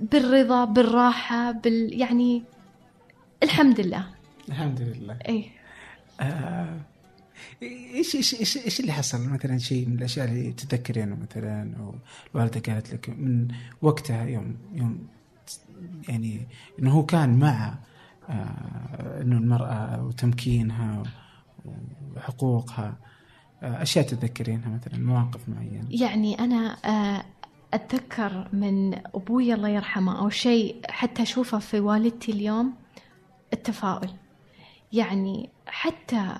بالرضا 0.01 0.65
بالراحة 0.65 1.53
بال 1.53 2.01
يعني 2.01 2.43
الحمد 3.43 3.81
لله. 3.81 4.07
الحمد 4.49 4.81
لله. 4.81 5.19
اي 5.29 5.51
آه، 6.21 6.81
إيش 7.63 8.17
إيش 8.17 8.35
إيش 8.35 8.57
إيش 8.57 8.81
اللي 8.81 8.93
حصل؟ 8.93 9.29
مثلا 9.29 9.59
شيء 9.59 9.89
من 9.89 9.99
الأشياء 9.99 10.29
اللي 10.29 10.53
تتذكرينه 10.53 11.17
مثلا 11.17 11.77
أو 11.79 11.95
الوالده 12.35 12.73
قالت 12.73 12.93
لك 12.95 13.09
من 13.09 13.49
وقتها 13.83 14.25
يوم 14.25 14.57
يوم 14.73 15.07
يعني 16.09 16.47
إنه 16.79 16.91
هو 16.91 17.07
كان 17.07 17.39
مع 17.39 17.75
آه، 18.29 19.21
إنه 19.23 19.39
المرأة 19.39 20.05
وتمكينها 20.05 21.03
وحقوقها 21.65 22.02
آه، 23.63 23.83
أشياء 23.83 24.05
تتذكرينها 24.07 24.69
مثلا 24.69 24.99
مواقف 24.99 25.49
معينة. 25.49 25.87
يعني 25.91 26.39
أنا 26.39 26.77
آه، 26.85 27.25
أتذكر 27.75 28.49
من 28.53 28.95
أبوي 29.15 29.55
الله 29.55 29.69
يرحمه 29.69 30.19
أو 30.21 30.29
شيء 30.29 30.77
حتى 30.89 31.23
أشوفه 31.23 31.59
في 31.59 31.81
والدتي 31.81 32.33
اليوم 32.33 32.75
التفاؤل. 33.53 34.11
يعني 34.93 35.51
حتى 35.67 36.37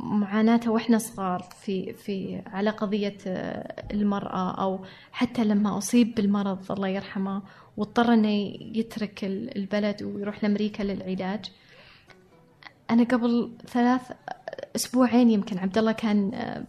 معاناته 0.00 0.70
وإحنا 0.70 0.98
صغار 0.98 1.42
في 1.60 1.92
في 1.92 2.42
على 2.46 2.70
قضية 2.70 3.16
آه، 3.26 3.84
المرأة 3.92 4.50
أو 4.62 4.84
حتى 5.12 5.44
لما 5.44 5.78
أصيب 5.78 6.14
بالمرض 6.14 6.72
الله 6.72 6.88
يرحمه 6.88 7.42
واضطر 7.76 8.14
إنه 8.14 8.28
يترك 8.78 9.24
ال- 9.24 9.56
البلد 9.56 10.02
ويروح 10.02 10.44
لأمريكا 10.44 10.82
للعلاج. 10.82 11.44
أنا 12.90 13.04
قبل 13.04 13.52
ثلاث 13.66 14.02
أسبوعين 14.76 15.30
يمكن. 15.30 15.58
عبد 15.58 15.78
الله 15.78 15.92
كان 15.92 16.34
آه، 16.34 16.64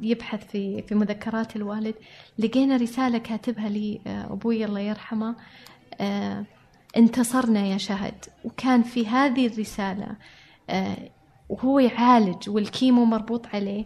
يبحث 0.00 0.46
في 0.46 0.82
في 0.82 0.94
مذكرات 0.94 1.56
الوالد. 1.56 1.94
لقينا 2.38 2.76
رسالة 2.76 3.18
كاتبها 3.18 3.68
لي 3.68 4.00
آه، 4.06 4.32
أبوي 4.32 4.64
الله 4.64 4.80
يرحمه 4.80 5.36
آه، 6.00 6.44
انتصرنا 6.96 7.66
يا 7.66 7.76
شهد. 7.78 8.14
وكان 8.44 8.82
في 8.82 9.06
هذه 9.06 9.46
الرسالة 9.46 10.06
آه، 10.70 10.96
وهو 11.48 11.78
يعالج 11.78 12.50
والكيمو 12.50 13.04
مربوط 13.04 13.46
عليه 13.46 13.84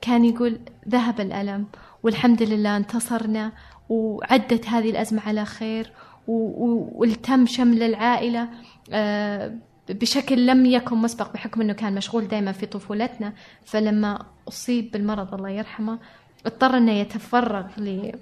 كان 0.00 0.24
يقول 0.24 0.60
ذهب 0.88 1.20
الألم 1.20 1.66
والحمد 2.02 2.42
لله 2.42 2.76
انتصرنا 2.76 3.52
وعدت 3.88 4.66
هذه 4.66 4.90
الأزمة 4.90 5.22
على 5.26 5.44
خير 5.44 5.92
والتم 6.26 7.46
شمل 7.46 7.82
العائلة 7.82 8.48
آه، 8.92 9.54
بشكل 9.88 10.46
لم 10.46 10.66
يكن 10.66 10.96
مسبق 10.96 11.32
بحكم 11.32 11.60
أنه 11.60 11.72
كان 11.72 11.94
مشغول 11.94 12.28
دائما 12.28 12.52
في 12.52 12.66
طفولتنا 12.66 13.32
فلما 13.64 14.26
أصيب 14.48 14.90
بالمرض 14.90 15.34
الله 15.34 15.48
يرحمه 15.50 15.98
اضطر 16.46 16.76
أنه 16.76 16.92
يتفرغ 16.92 17.66
ل- 17.80 18.12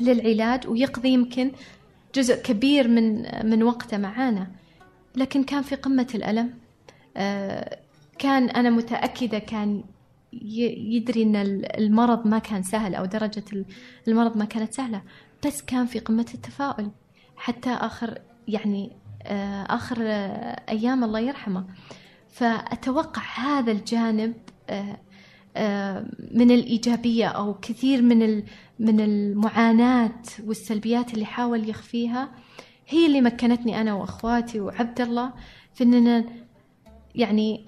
للعلاج 0.00 0.68
ويقضي 0.68 1.08
يمكن 1.08 1.52
جزء 2.14 2.42
كبير 2.42 2.88
من 2.88 3.22
من 3.50 3.62
وقته 3.62 3.96
معانا. 3.98 4.46
لكن 5.16 5.42
كان 5.44 5.62
في 5.62 5.74
قمة 5.74 6.06
الألم. 6.14 6.54
آه، 7.16 7.78
كان 8.18 8.50
أنا 8.50 8.70
متأكدة 8.70 9.38
كان 9.38 9.84
يدري 10.32 11.22
أن 11.22 11.36
ال- 11.36 11.76
المرض 11.78 12.26
ما 12.26 12.38
كان 12.38 12.62
سهل 12.62 12.94
أو 12.94 13.04
درجة 13.04 13.44
ال- 13.52 13.64
المرض 14.08 14.36
ما 14.36 14.44
كانت 14.44 14.72
سهلة. 14.72 15.02
بس 15.46 15.62
كان 15.62 15.86
في 15.86 15.98
قمة 15.98 16.26
التفاؤل. 16.34 16.90
حتى 17.36 17.70
آخر 17.70 18.18
يعني 18.48 18.90
آخر 19.70 19.96
آه، 20.00 20.62
أيام 20.68 21.04
الله 21.04 21.20
يرحمه. 21.20 21.64
فأتوقع 22.30 23.22
هذا 23.22 23.72
الجانب 23.72 24.34
آه، 24.70 24.96
آه، 25.56 26.06
من 26.30 26.50
الإيجابية 26.50 27.26
أو 27.26 27.54
كثير 27.54 28.02
من 28.02 28.42
من 28.78 29.00
المعاناة 29.00 30.22
والسلبيات 30.44 31.14
اللي 31.14 31.24
حاول 31.24 31.68
يخفيها. 31.68 32.28
هي 32.88 33.06
اللي 33.06 33.20
مكنتني 33.20 33.80
أنا 33.80 33.94
وأخواتي 33.94 34.60
وعبد 34.60 35.00
الله 35.00 35.32
في 35.74 35.84
أننا 35.84 36.24
يعني 37.14 37.64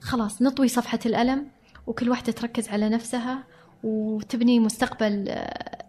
خلاص 0.00 0.42
نطوي 0.42 0.68
صفحة 0.68 0.98
الألم 1.06 1.48
وكل 1.86 2.10
واحدة 2.10 2.32
تركز 2.32 2.68
على 2.68 2.88
نفسها 2.88 3.44
وتبني 3.82 4.60
مستقبل 4.60 5.28
آه، 5.28 5.83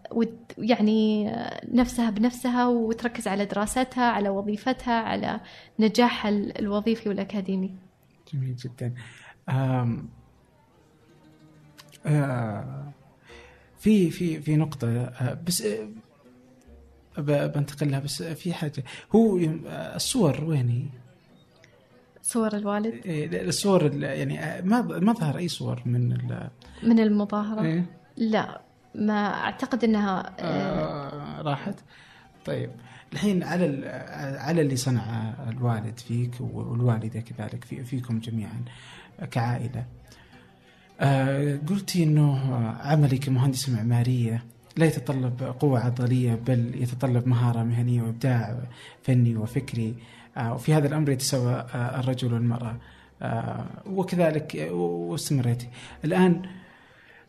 يعني 0.58 1.30
نفسها 1.72 2.10
بنفسها 2.10 2.66
وتركز 2.68 3.28
على 3.28 3.44
دراستها 3.44 4.04
على 4.04 4.28
وظيفتها 4.28 4.94
على 4.94 5.40
نجاحها 5.78 6.28
ال- 6.28 6.58
الوظيفي 6.58 7.08
والأكاديمي. 7.08 7.74
جميل 8.34 8.56
جدا. 8.56 8.94
آم، 9.48 10.08
آه، 12.06 12.92
في 13.78 14.10
في 14.10 14.40
في 14.40 14.56
نقطة 14.56 14.88
آه، 14.88 15.38
بس 15.46 15.62
آه، 15.62 15.88
بنتقل 17.46 17.90
لها 17.90 17.98
بس 18.00 18.22
في 18.22 18.52
حاجة. 18.54 18.84
هو 19.14 19.38
آه، 19.38 19.96
الصور 19.96 20.44
وين 20.44 20.68
هي؟ 20.68 20.82
صور 22.22 22.56
الوالد؟ 22.56 22.86
إيه، 23.06 23.42
الصور 23.48 23.86
ال- 23.86 24.02
يعني 24.02 24.62
ما 24.68 24.80
ما 24.82 25.12
ظهر 25.12 25.38
أي 25.38 25.48
صور 25.48 25.82
من 25.86 26.12
ال- 26.12 26.50
من 26.82 27.00
المظاهرة؟ 27.00 27.62
إيه؟ 27.62 27.84
لا. 28.16 28.60
ما 28.96 29.34
أعتقد 29.34 29.84
أنها 29.84 30.32
آه، 30.40 30.42
آه، 30.42 31.42
راحت. 31.42 31.74
طيب 32.46 32.70
الحين 33.12 33.42
على 33.42 33.88
على 34.38 34.60
اللي 34.60 34.76
صنع 34.76 35.34
الوالد 35.48 35.98
فيك 35.98 36.34
والوالدة 36.40 37.20
كذلك 37.20 37.64
في 37.64 37.84
فيكم 37.84 38.18
جميعا 38.18 38.62
كعائلة. 39.30 39.84
آه، 41.00 41.58
قلتي 41.68 42.02
إنه 42.02 42.56
عملي 42.80 43.18
كمهندسه 43.18 43.72
معمارية 43.72 44.44
لا 44.76 44.86
يتطلب 44.86 45.54
قوة 45.60 45.80
عضلية 45.80 46.34
بل 46.46 46.82
يتطلب 46.82 47.28
مهارة 47.28 47.62
مهنية 47.62 48.02
وإبداع 48.02 48.58
فني 49.02 49.36
وفكري. 49.36 49.94
آه، 50.36 50.54
وفي 50.54 50.74
هذا 50.74 50.88
الأمر 50.88 51.10
يتساوى 51.10 51.52
آه، 51.52 52.00
الرجل 52.00 52.32
والمرأة. 52.34 52.76
وكذلك 53.86 54.68
واستمريتي. 54.70 55.68
الآن 56.04 56.42
آه، 56.44 56.65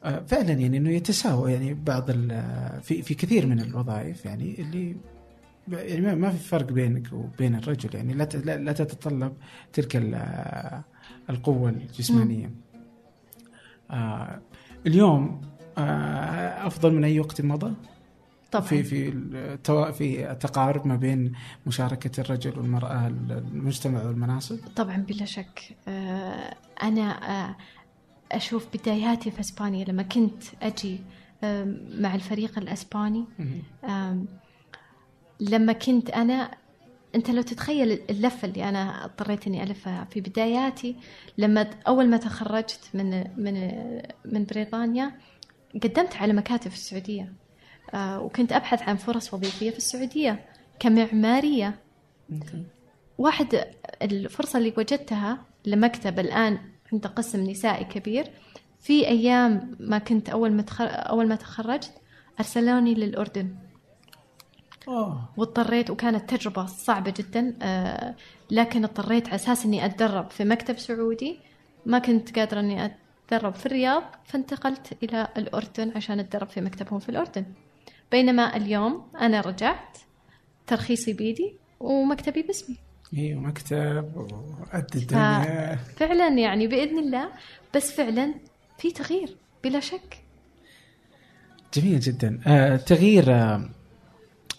فعلا 0.03 0.51
يعني 0.51 0.77
إنه 0.77 0.89
يتساوى 0.89 1.51
يعني 1.53 1.73
بعض 1.73 2.09
ال- 2.09 2.81
في 2.83 3.01
في 3.01 3.13
كثير 3.13 3.45
من 3.45 3.59
الوظائف 3.59 4.25
يعني 4.25 4.61
اللي 4.61 4.95
يعني 5.67 6.15
ما- 6.15 6.29
في 6.29 6.37
فرق 6.37 6.71
بينك 6.71 7.13
وبين 7.13 7.55
الرجل 7.55 7.95
يعني 7.95 8.13
لا 8.13 8.23
لا 8.57 8.71
تتطلب 8.73 9.33
تلك 9.73 9.95
ال- 9.95 10.83
القوة 11.29 11.69
الجسمانية. 11.69 12.51
آه، 13.91 14.41
اليوم 14.87 15.41
آه، 15.77 16.67
أفضل 16.67 16.93
من 16.93 17.03
أي 17.03 17.19
وقت 17.19 17.41
مضى؟ 17.41 17.73
طبعا. 18.51 18.65
في 18.65 18.83
في 18.83 19.11
في 19.91 20.31
التقارب 20.31 20.87
ما 20.87 20.95
بين 20.95 21.31
مشاركة 21.67 22.21
الرجل 22.21 22.59
والمرأة 22.59 23.07
المجتمع 23.07 24.03
والمناصب؟ 24.03 24.57
طبعا 24.75 24.97
بلا 24.97 25.25
شك. 25.25 25.75
آه، 25.87 26.55
آه، 27.11 27.55
أشوف 28.31 28.67
بداياتي 28.73 29.31
في 29.31 29.39
إسبانيا 29.39 29.85
لما 29.85 30.03
كنت 30.03 30.43
أجي 30.61 30.99
مع 31.99 32.15
الفريق 32.15 32.57
الأسباني. 32.59 33.25
لما 35.39 35.73
كنت 35.73 36.09
أنا 36.09 36.51
أنت 37.15 37.29
لو 37.29 37.41
تتخيل 37.41 37.91
اللفة 38.09 38.47
اللي 38.47 38.69
أنا 38.69 39.05
اضطريت 39.05 39.47
إني 39.47 39.63
ألفها 39.63 40.07
في 40.11 40.21
بداياتي 40.21 40.95
لما 41.37 41.69
أول 41.87 42.09
ما 42.09 42.17
تخرجت 42.17 42.89
من 42.93 43.23
من 43.37 43.71
من 44.25 44.45
بريطانيا 44.45 45.11
قدمت 45.83 46.15
على 46.15 46.33
مكاتب 46.33 46.71
في 46.71 46.77
السعودية. 46.77 47.33
آه، 47.93 48.21
وكنت 48.21 48.51
أبحث 48.51 48.81
عن 48.81 48.95
فرص 48.95 49.33
وظيفية 49.33 49.71
في 49.71 49.77
السعودية 49.77 50.45
كمعمارية. 50.79 51.79
واحد 53.17 53.67
الفرصة 54.01 54.59
اللي 54.59 54.73
وجدتها 54.77 55.45
لمكتب 55.65 56.19
الآن 56.19 56.59
عنده 56.93 57.09
قسم 57.09 57.49
نسائي 57.49 57.85
كبير. 57.85 58.31
في 58.79 59.07
أيام 59.07 59.75
ما 59.79 59.97
كنت 59.97 60.29
أول 60.29 60.51
ما 60.51 60.61
تخر... 60.61 60.85
أول 60.85 61.27
ما 61.27 61.35
تخرجت 61.35 61.93
أرسلوني 62.39 62.93
للأردن. 62.93 63.55
أوه. 64.87 65.29
واضطريت 65.37 65.89
وكانت 65.89 66.29
تجربة 66.35 66.65
صعبة 66.65 67.13
جدا 67.17 67.55
آه 67.61 68.15
لكن 68.51 68.83
اضطريت 68.83 69.27
على 69.27 69.35
أساس 69.35 69.65
إني 69.65 69.85
أتدرب 69.85 70.31
في 70.31 70.43
مكتب 70.43 70.77
سعودي. 70.77 71.39
ما 71.85 71.99
كنت 71.99 72.39
قادرة 72.39 72.59
إني 72.59 72.85
أتدرب 72.85 73.55
في 73.55 73.65
الرياض 73.65 74.03
فانتقلت 74.25 75.03
إلى 75.03 75.27
الأردن 75.37 75.91
عشان 75.95 76.19
أتدرب 76.19 76.47
في 76.47 76.61
مكتبهم 76.61 76.99
في 76.99 77.09
الأردن. 77.09 77.45
بينما 78.11 78.55
اليوم 78.55 79.07
أنا 79.21 79.41
رجعت 79.41 79.97
ترخيصي 80.67 81.13
بيدي 81.13 81.55
ومكتبي 81.79 82.41
باسمي. 82.41 82.77
أيوه 83.13 83.39
مكتب 83.41 84.11
وقد 84.15 84.95
الدنيا. 84.95 85.75
فعلا 85.75 86.27
يعني 86.27 86.67
بإذن 86.67 86.99
الله 86.99 87.29
بس 87.75 87.91
فعلا 87.91 88.33
في 88.77 88.91
تغيير 88.91 89.37
بلا 89.63 89.79
شك. 89.79 90.17
جميل 91.73 91.99
جدا. 91.99 92.39
آه 92.47 92.75
تغيير 92.75 93.33
آه 93.35 93.69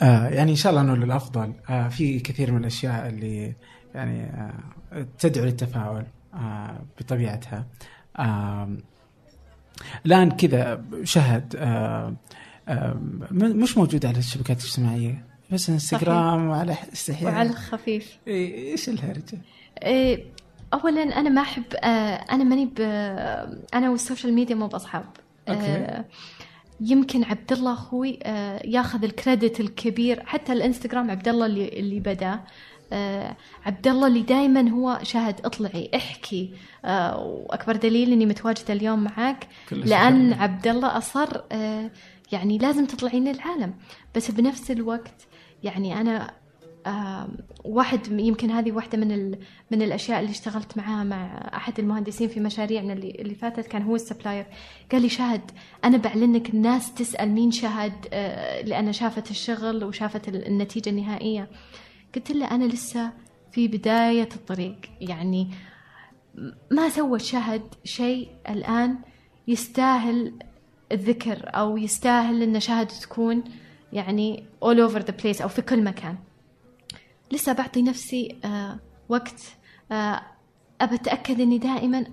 آه 0.02 0.28
يعني 0.28 0.50
إن 0.50 0.56
شاء 0.56 0.70
الله 0.72 0.82
أنه 0.82 0.96
للأفضل. 0.96 1.52
آه 1.70 1.88
في 1.88 2.20
كثير 2.20 2.52
من 2.52 2.60
الأشياء 2.60 3.08
اللي 3.08 3.54
يعني 3.94 4.22
آه 4.22 5.06
تدعو 5.18 5.44
للتفاؤل 5.44 6.04
آه 6.34 6.80
بطبيعتها. 7.00 7.66
آه 8.18 8.76
الآن 10.06 10.30
كذا 10.30 10.84
شهد 11.04 11.56
آه 11.56 12.16
آه 12.68 12.96
مش 13.32 13.78
موجود 13.78 14.06
على 14.06 14.18
الشبكات 14.18 14.60
الاجتماعية. 14.60 15.27
بس 15.52 15.70
إنستغرام 15.70 16.48
وعلى 16.48 16.76
استحياء 16.92 17.32
وعلى 17.32 17.50
الخفيف. 17.50 18.18
إيه، 18.26 18.72
إيش 18.72 18.88
الهرجة؟ 18.88 19.38
إيه، 19.82 20.24
اولا 20.74 21.02
أنا 21.02 21.30
ما 21.30 21.40
أحب 21.40 21.64
آه، 21.74 22.14
أنا 22.14 22.44
ماني 22.44 22.66
ب 22.66 22.80
أنا 23.74 23.90
وال 23.90 24.01
social 24.01 24.32
media 24.32 24.54
مو 24.54 24.66
بأصحاب. 24.66 25.04
okay. 25.48 25.60
آه، 25.60 26.04
يمكن 26.80 27.24
عبد 27.24 27.52
الله 27.52 27.72
أخوي 27.72 28.18
آه، 28.22 28.62
ياخذ 28.64 29.04
ال 29.04 29.12
credit 29.12 29.60
الكبير 29.60 30.26
حتى 30.26 30.52
الإنستغرام 30.52 31.10
عبد 31.10 31.28
الله 31.28 31.46
اللي 31.46 31.68
اللي 31.68 32.00
بدأ. 32.00 32.40
عبد 33.66 33.88
الله 33.88 34.06
اللي 34.06 34.22
دائما 34.22 34.70
هو 34.70 34.98
شهد 35.02 35.40
اطلعي 35.44 35.90
احكي. 35.94 36.54
وأكبر 37.14 37.76
دليل 37.76 38.12
إني 38.12 38.26
متواجدة 38.26 38.74
اليوم 38.74 39.04
معك 39.04 39.48
لأن. 39.72 40.32
عبد 40.32 40.66
الله 40.66 40.98
أصر 40.98 41.40
يعني 42.32 42.58
لازم 42.58 42.86
تطلعين 42.86 43.32
للعالم. 43.32 43.74
بس 44.14 44.30
بنفس 44.30 44.70
الوقت 44.70 45.27
يعني 45.62 45.94
آم، 46.86 47.36
واحد 47.64 48.20
يمكن 48.20 48.50
هذه 48.50 48.72
واحدة 48.72 48.98
من 48.98 49.12
ال... 49.12 49.38
من 49.70 49.82
الأشياء 49.82 50.20
اللي 50.20 50.30
اشتغلت 50.30 50.76
معاها 50.76 51.04
مع 51.04 51.50
أحد 51.54 51.78
المهندسين 51.78 52.28
في 52.28 52.40
مشاريعنا 52.40 52.92
اللي, 52.92 53.10
اللي 53.10 53.34
فاتت 53.34 53.66
كان 53.66 53.82
هو 53.82 53.94
السبلاير. 53.94 54.46
قال 54.92 55.02
لي 55.02 55.08
شهد 55.08 55.50
أنا 55.84 55.96
بعلنك 55.96 56.50
الناس 56.50 56.94
تسأل 56.94 57.28
مين 57.30 57.50
شهد 57.50 57.92
آه، 58.12 58.62
لأن 58.62 58.92
شافت 58.92 59.30
الشغل 59.30 59.84
وشافت 59.84 60.28
ال- 60.28 60.46
النتيجة 60.46 60.90
النهائية. 60.90 61.48
قلت 62.14 62.30
له 62.30 62.50
أنا 62.50 62.64
لسه 62.64 63.12
في 63.52 63.68
بداية 63.68 64.28
الطريق. 64.36 64.76
يعني 65.00 65.50
ما 66.70 66.88
سوى 66.88 67.18
شهد 67.18 67.62
شيء 67.84 68.28
الآن 68.48 68.98
يستاهل 69.48 70.32
الذكر 70.92 71.42
أو 71.54 71.76
يستاهل 71.76 72.42
أن 72.42 72.60
شهد 72.60 72.86
تكون 72.86 73.44
يعني 73.92 74.44
all 74.64 74.76
over 74.90 74.98
the 75.02 75.12
place 75.22 75.42
أو 75.42 75.48
في 75.48 75.62
كل 75.62 75.84
مكان. 75.84 76.16
لسه 77.32 77.52
بعطي 77.52 77.82
نفسي 77.82 78.38
آه 78.44 78.78
وقت 79.08 79.42
آه 79.92 80.20
أتأكد 80.80 81.40
إني 81.40 81.58
دائما 81.58 82.06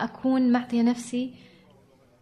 أكون 0.00 0.52
معطية 0.52 0.82
نفسي 0.82 1.34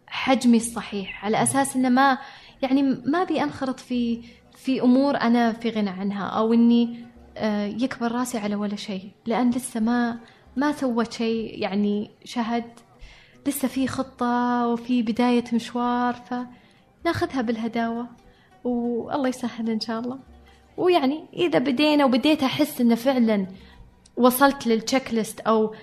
حجمي 0.07 0.57
الصحيح 0.57 1.25
على 1.25 1.43
أساس 1.43 1.75
إنه 1.75 1.89
ما 1.89 2.17
يعني 2.61 2.83
ما 2.83 3.21
أبي 3.21 3.43
أنخرط 3.43 3.79
في 3.79 4.21
في 4.55 4.81
أمور 4.81 5.17
أنا 5.17 5.53
في 5.53 5.69
غنى 5.69 5.89
عنها 5.89 6.23
أو 6.27 6.53
إني 6.53 7.05
آه 7.37 7.65
يكبر 7.65 8.11
راسي 8.11 8.37
على 8.37 8.55
ولا 8.55 8.75
شيء. 8.75 9.11
لأن 9.25 9.49
لسه 9.49 9.79
ما 9.79 10.19
ما 10.57 10.71
سوت 10.71 11.13
شيء 11.13 11.59
يعني 11.61 12.11
شهد 12.23 12.65
لسه 13.47 13.67
في 13.67 13.87
خطة 13.87 14.67
وفي 14.67 15.01
بداية 15.01 15.43
مشوار 15.53 16.13
فناخذها 16.13 17.41
بالهداوة. 17.41 18.07
والله 18.63 19.27
يسهل 19.27 19.69
إن 19.69 19.79
شاء 19.79 19.99
الله. 19.99 20.19
ويعني 20.77 21.25
إذا 21.33 21.59
بدينا 21.59 22.05
وبديت 22.05 22.43
أحس 22.43 22.81
إنه 22.81 22.95
فعلا 22.95 23.47
وصلت 24.17 24.67
للتشيك 24.67 25.13
ليست 25.13 25.39
أو 25.39 25.75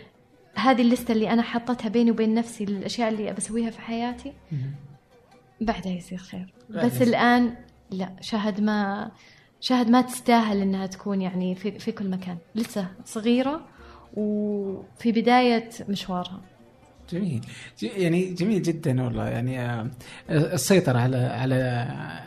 هذه 0.55 0.81
الليستة 0.81 1.13
اللي 1.13 1.31
أنا 1.31 1.43
حطتها 1.43 1.89
بيني 1.89 2.11
وبين 2.11 2.35
نفسي 2.35 2.65
للأشياء 2.65 3.09
اللي 3.09 3.33
بسويها 3.33 3.71
في 3.71 3.81
حياتي 3.81 4.33
بعدها 5.61 5.93
يصير 5.93 6.19
خير. 6.19 6.55
بس. 6.71 7.03
الآن 7.03 7.55
لا 7.91 8.13
شهد 8.21 8.61
ما 8.61 9.11
شهد 9.61 9.91
ما 9.91 10.01
تستاهل 10.01 10.61
إنها 10.61 10.87
تكون 10.87 11.23
يعني 11.23 11.55
في, 11.55 11.79
في 11.79 11.93
كل 11.93 12.11
مكان. 12.11 12.39
لسه 12.55 12.89
صغيرة 13.05 13.67
وفي 14.17 15.13
بداية 15.13 15.71
مشوارها. 15.89 16.41
جميل 17.13 17.47
يعني 17.83 18.35
جميل 18.35 18.63
جدا 18.63 19.03
والله 19.05 19.29
يعني 19.29 19.61
آه، 19.61 19.91
السيطرة 20.31 20.99
على 20.99 21.17
على 21.17 21.55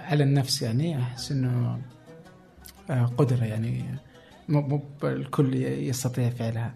على 0.06 0.24
النفس 0.24 0.62
يعني 0.62 1.00
أحس 1.00 1.32
إنه 1.32 1.80
آه، 2.90 3.06
قدرة 3.18 3.44
يعني 3.44 3.84
مو 4.50 4.62
مو 4.62 4.82
الكل 5.04 5.56
يستطيع 5.64 6.30
فعلها. 6.30 6.74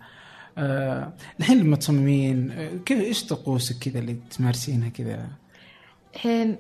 آه، 0.57 1.13
الحين 1.39 1.59
لما 1.59 1.75
تصممين 1.75 2.51
آه، 2.51 2.69
كيف 2.85 2.99
إيش 2.99 3.23
طقوسك 3.25 3.77
كذا 3.79 3.99
اللي 3.99 4.17
تمارسينها 4.37 4.89
كذا؟ 4.89 5.27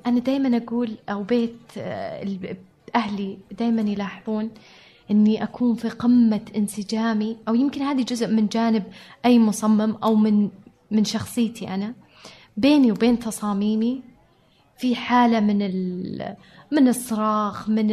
أنا 0.05 0.19
دائما 0.19 0.57
أقول 0.57 0.97
أو 1.09 1.23
بيت 1.23 1.77
أهلي 2.95 3.37
دائما 3.59 3.81
يلاحظون 3.81 4.49
إني 5.11 5.43
أكون 5.43 5.75
في 5.75 5.89
قمة 5.89 6.41
انسجامي 6.55 7.37
أو 7.47 7.55
يمكن 7.55 7.81
هذه 7.81 8.03
جزء 8.03 8.27
من 8.27 8.47
جانب 8.47 8.83
أي 9.25 9.39
مصمم 9.39 9.95
أو 10.03 10.15
من 10.15 10.49
من 10.91 11.03
شخصيتي 11.03 11.67
أنا 11.67 11.95
بيني 12.57 12.91
وبين 12.91 13.19
تصاميمي 13.19 14.03
في 14.77 14.95
حالة 14.95 15.39
من 15.39 15.57
من 16.71 16.87
الصراخ 16.87 17.69
من 17.69 17.87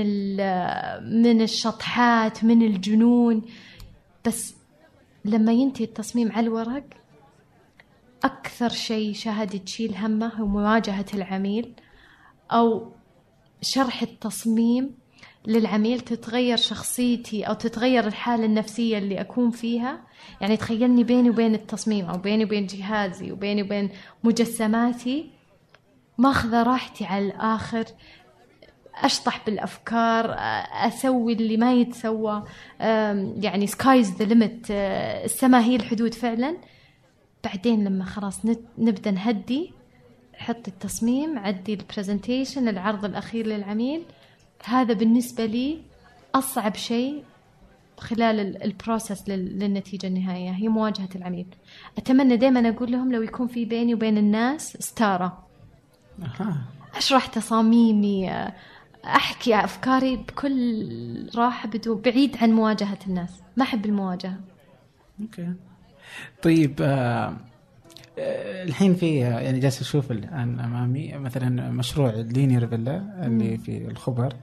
من 1.23 1.43
الشطحات 1.43 2.45
من 2.45 2.63
الجنون. 2.63 3.43
بس 4.27 4.55
لما 5.25 5.53
ينتهي 5.53 5.85
التصميم 5.85 6.33
على 6.33 6.47
الورق 6.47 6.85
أكثر 8.25 8.69
شيء 8.69 9.15
شهد 9.15 9.65
تشيل 9.65 9.97
همه 9.97 10.27
هو 10.35 10.47
مواجهة 10.47 11.07
العميل 11.15 11.75
أو 12.51 12.93
شرح 13.61 14.03
التصميم 14.03 14.95
للعميل 15.47 16.01
تتغير 16.01 16.57
شخصيتي 16.57 17.43
أو 17.45 17.55
تتغير 17.55 18.07
الحالة 18.07 18.45
النفسية 18.45 18.99
اللي 18.99 19.21
أكون 19.21 19.51
فيها. 19.51 20.01
يعني 20.41 20.57
تخيلني 20.57 21.05
بيني 21.05 21.31
وبين 21.31 21.55
التصميم 21.55 22.07
أو 22.07 22.19
بيني 22.19 22.45
وبين 22.45 22.67
جهازي 22.67 23.33
وبيني 23.33 23.63
وبين 23.63 23.91
مجسماتي 24.25 25.31
ماخذة 26.19 26.63
راحتي 26.63 27.05
على 27.05 27.27
الآخر 27.27 27.85
أشطح 28.95 29.45
بالأفكار 29.47 30.35
أسوي 30.87 31.33
اللي 31.33 31.57
ما 31.57 31.73
يتسوى 31.75 32.43
يعني 33.41 33.67
sky's 33.67 34.13
the 34.17 34.25
limit 34.25 34.67
السماء 35.25 35.63
هي 35.63 35.77
الحدود 35.77 36.15
فعلا. 36.15 36.57
بعدين 37.45 37.85
لما 37.85 38.05
خلاص 38.05 38.41
نبدأ 38.79 39.11
نهدي 39.11 39.73
حطي 40.37 40.71
التصميم 40.71 41.39
عدي 41.39 41.75
ال 41.75 41.82
presentation 41.82 42.69
العرض 42.69 43.05
الأخير 43.05 43.47
للعميل. 43.47 44.03
هذا 44.65 44.95
بالنسبة 44.95 45.45
لي 45.45 45.83
أصعب 46.35 46.77
شيء 46.77 47.25
خلال 48.03 48.41
ال- 48.41 48.63
ال 48.63 48.71
process 48.71 49.29
لل- 49.29 49.59
للنتيجة 49.59 50.07
النهائية. 50.07 50.51
هي 50.51 50.69
مواجهة 50.69 51.09
العميل. 51.17 51.47
أتمنى 51.99 52.37
دائما 52.37 52.69
أقول 52.69 52.93
لهم 52.93 53.13
لو 53.13 53.23
يكون 53.23 53.47
في 53.47 53.65
بيني 53.65 53.95
وبين 53.95 54.19
الناس 54.19 54.77
ستارة. 54.81 55.47
أها. 56.23 56.63
أشرح 56.97 57.27
تصاميمي 57.27 58.31
أحكي 59.05 59.55
أفكاري 59.57 60.17
بكل 60.17 61.31
راحة 61.37 61.69
بدون 61.69 62.01
بعيد 62.01 62.37
عن 62.37 62.53
مواجهة 62.53 62.99
الناس. 63.07 63.41
ما 63.57 63.65
أحب 63.65 63.87
المواجهة. 63.87 64.41
Okay. 65.21 65.53
طيب 66.43 66.75
آه 66.83 67.37
آه، 68.19 68.63
الحين 68.65 68.95
في 68.95 69.17
يعني 69.17 69.59
جالس 69.61 69.81
أشوف 69.81 70.11
الآن 70.11 70.61
أمامي 70.61 71.13
مثلا 71.19 71.71
مشروع 71.71 72.11
linear 72.11 72.67
villa 72.67 73.27
اللي 73.27 73.59
في 73.59 73.87
الخبر. 73.89 74.35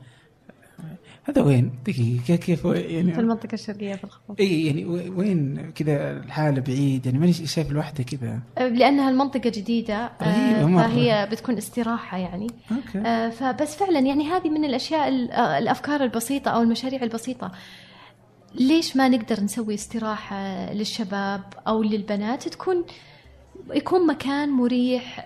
هذا 1.29 1.41
وين؟ 1.41 1.71
دقيقة 1.87 2.35
كيف 2.35 2.65
يعني 2.65 3.13
في 3.13 3.19
المنطقة 3.19 3.53
الشرقية 3.53 3.95
في 3.95 4.03
الخبر 4.03 4.35
اي 4.39 4.65
يعني 4.65 4.85
وين 5.09 5.71
كذا 5.75 6.11
الحالة 6.17 6.61
بعيد؟ 6.61 7.05
يعني 7.05 7.19
ماني 7.19 7.33
شايف 7.33 7.71
الوحدة 7.71 8.03
كذا. 8.03 8.39
لأنها 8.57 9.09
المنطقة 9.09 9.49
جديدة 9.49 9.95
آه، 9.95 10.23
غريبة 10.23 10.67
مرة. 10.67 10.83
فهي 10.87 11.27
بتكون 11.31 11.57
استراحة 11.57 12.17
يعني. 12.17 12.47
Okay. 12.71 13.07
آه، 13.07 13.29
فبس 13.29 13.75
فعلا 13.75 13.99
يعني 13.99 14.23
هذه 14.27 14.49
من 14.49 14.65
الأشياء 14.65 15.07
ال- 15.07 15.31
آه، 15.31 15.57
الأفكار 15.57 16.03
البسيطة 16.03 16.51
أو 16.51 16.61
المشاريع 16.61 17.03
البسيطة. 17.03 17.51
ليش 18.55 18.97
ما 18.97 19.07
نقدر 19.09 19.43
نسوي 19.43 19.73
استراحة 19.73 20.73
للشباب 20.73 21.41
أو 21.67 21.83
للبنات؟ 21.83 22.47
تكون 22.47 22.85
يكون 23.73 24.07
مكان 24.07 24.49
مريح 24.49 25.25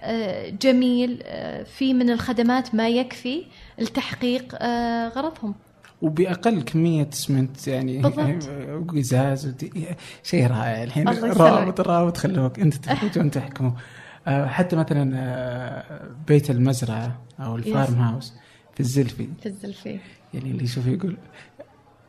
جميل 0.61 1.23
فيه 1.65 1.93
من 1.93 2.09
الخدمات 2.09 2.75
ما 2.75 2.89
يكفي 2.89 3.43
لتحقيق 3.79 4.55
غرضهم. 5.15 5.55
وبأقل 6.03 6.61
كمية 6.61 7.09
اسمنت 7.13 7.67
يعني 7.67 7.97
بالضبط. 7.97 8.89
قزاز 8.89 9.47
ودي- 9.47 9.85
شيء 10.23 10.47
رائع 10.47 10.83
الحين. 10.83 11.07
رابط 11.09 11.81
رابط 11.81 12.17
خلوك 12.17 12.59
أنت 12.59 12.73
تخرجون 12.75 13.31
تحكموا 13.31 13.71
آه، 14.27 14.45
حتى 14.45 14.75
مثلا 14.75 15.11
آه، 15.15 16.01
بيت 16.27 16.49
المزرعة 16.49 17.21
أو 17.39 17.55
الفارم 17.55 17.93
هاوس 17.95 18.33
في 18.73 18.79
الزلفي. 18.79 19.27
في 19.41 19.45
الزلفي. 19.45 19.99
يعني 20.33 20.51
اللي 20.51 20.63
يشوف 20.63 20.87
يقول 20.87 21.17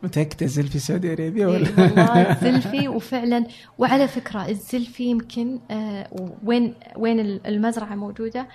متأكدة 0.02 0.46
الزلفي 0.46 0.78
Saudi 0.78 1.12
Arabia 1.12 1.46
إيه 1.46 1.52
ولا؟ 1.52 1.68
والله 1.80 2.20
الزلفي 2.32 2.88
وفعلا. 2.88 3.46
وعلى 3.78 4.08
فكرة 4.08 4.48
الزلفي 4.48 5.04
يمكن 5.04 5.58
آه، 5.70 6.08
وين 6.44 6.74
وين 6.96 7.20
المزرعة 7.20 7.94
موجودة 7.94 8.48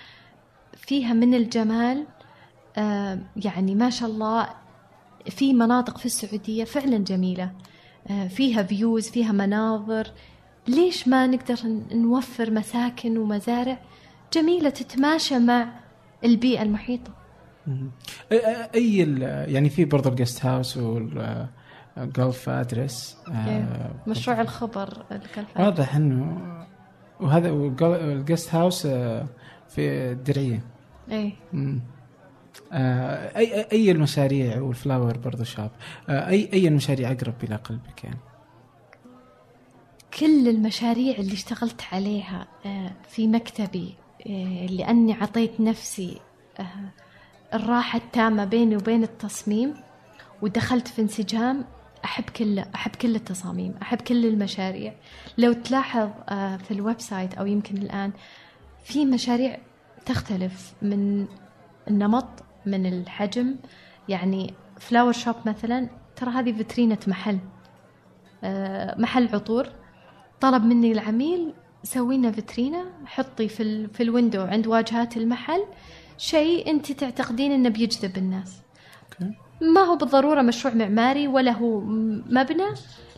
فيها 0.78 1.14
من 1.14 1.34
الجمال 1.34 2.06
آه، 2.78 3.20
يعني 3.36 3.76
ما 3.76 3.90
شاء 3.90 4.10
الله 4.10 4.48
في 5.30 5.54
مناطق 5.54 5.98
في 5.98 6.06
السعودية 6.06 6.64
فعلا 6.64 6.98
جميلة. 6.98 7.52
آه، 8.08 8.28
فيها 8.28 8.64
views 8.64 9.10
فيها 9.10 9.32
مناظر. 9.32 10.12
ليش 10.68 11.08
ما 11.08 11.28
نقدر 11.28 11.56
نوفر 11.92 12.52
مساكن 12.52 13.18
ومزارع 13.18 13.80
جميلة 14.34 14.70
تتماشى 14.70 15.40
مع 15.40 15.68
البيئة 16.24 16.62
المحيطة؟ 16.62 17.12
ال- 19.04 19.54
يعني 19.54 19.70
في 19.70 19.86
برضه 19.86 20.10
الجست 20.10 20.46
هاوس 20.46 20.78
والجولف 20.78 22.50
أدرس 22.50 23.18
إيه. 23.28 23.92
مشروع 24.08 24.42
الخبر 24.42 25.06
واضح 25.60 25.96
إنه 25.96 26.38
وهذا 27.20 27.52
والجست 27.52 28.56
هاوس 28.56 28.86
آه، 28.86 29.26
في 29.70 30.12
الدرعيه. 30.12 30.62
آه، 31.12 31.32
اي 32.72 33.64
أي- 33.64 33.72
أي 33.74 33.92
المشاريع 33.92 34.62
والفلاور 34.62 35.18
برضو 35.18 35.44
شاب. 35.44 35.72
آه، 36.10 36.28
اي 36.30 36.50
أي 36.54 36.68
المشاريع 36.68 37.12
أقرب 37.12 37.34
إلى 37.44 37.56
قلبك 37.56 38.04
يعني؟ 38.04 38.18
كل 40.20 40.48
المشاريع 40.48 41.18
اللي 41.18 41.34
اشتغلت 41.34 41.82
عليها 41.92 42.48
آه، 42.66 42.92
في 43.10 43.28
مكتبي 43.28 43.94
آه، 44.28 44.66
لأني 44.66 45.14
عطيت 45.14 45.60
نفسي 45.62 46.20
آه، 46.60 46.66
الراحة 47.54 47.98
التامة 48.00 48.46
بيني 48.46 48.76
وبين 48.78 49.04
التصميم 49.04 49.74
ودخلت 50.42 50.88
في 50.88 51.02
انسجام 51.02 51.66
أحب 52.06 52.24
كل 52.24 52.60
أحب 52.60 52.96
كل 52.96 53.16
التصاميم 53.16 53.74
أحب 53.82 54.02
كل 54.02 54.26
المشاريع. 54.26 54.94
لو 55.38 55.54
تلاحظ 55.54 56.10
آه، 56.30 56.58
في 56.58 56.72
ال 56.72 57.00
website 57.02 57.34
أو 57.34 57.46
يمكن 57.46 57.78
الآن 57.78 58.12
في 58.84 59.06
مشاريع 59.06 59.58
تختلف 60.06 60.74
من 60.82 61.26
النمط 61.88 62.26
من 62.66 62.86
الحجم. 62.86 63.56
يعني 64.10 64.54
flower 64.80 65.12
shop 65.12 65.36
مثلا 65.46 65.90
ترى 66.16 66.30
هذه 66.32 66.52
فيترينة 66.52 66.98
محل 67.08 67.40
آه، 68.44 69.00
محل 69.00 69.30
عطور. 69.36 69.68
طلب 70.42 70.64
مني 70.64 70.92
العميل 70.92 71.54
سوي 71.84 72.18
لنا 72.18 72.32
فيترينا 72.32 72.86
حطي 73.06 73.48
في 73.48 73.64
ال... 73.64 73.90
في 73.90 74.04
ال 74.04 74.09
window 74.09 74.42
عند 74.42 74.68
واجهات 74.68 75.18
المحل. 75.18 75.66
شيء 76.18 76.72
أنت 76.72 76.92
تعتقدين 76.92 77.52
إنه 77.52 77.70
بيجذب 77.70 78.18
الناس. 78.18 78.62
ما 79.62 79.82
هو 79.82 79.96
بالضرورة 79.96 80.42
مشروع 80.42 80.74
معماري 80.74 81.28
ولا 81.28 81.52
هو 81.52 81.80
مبنى 82.30 82.68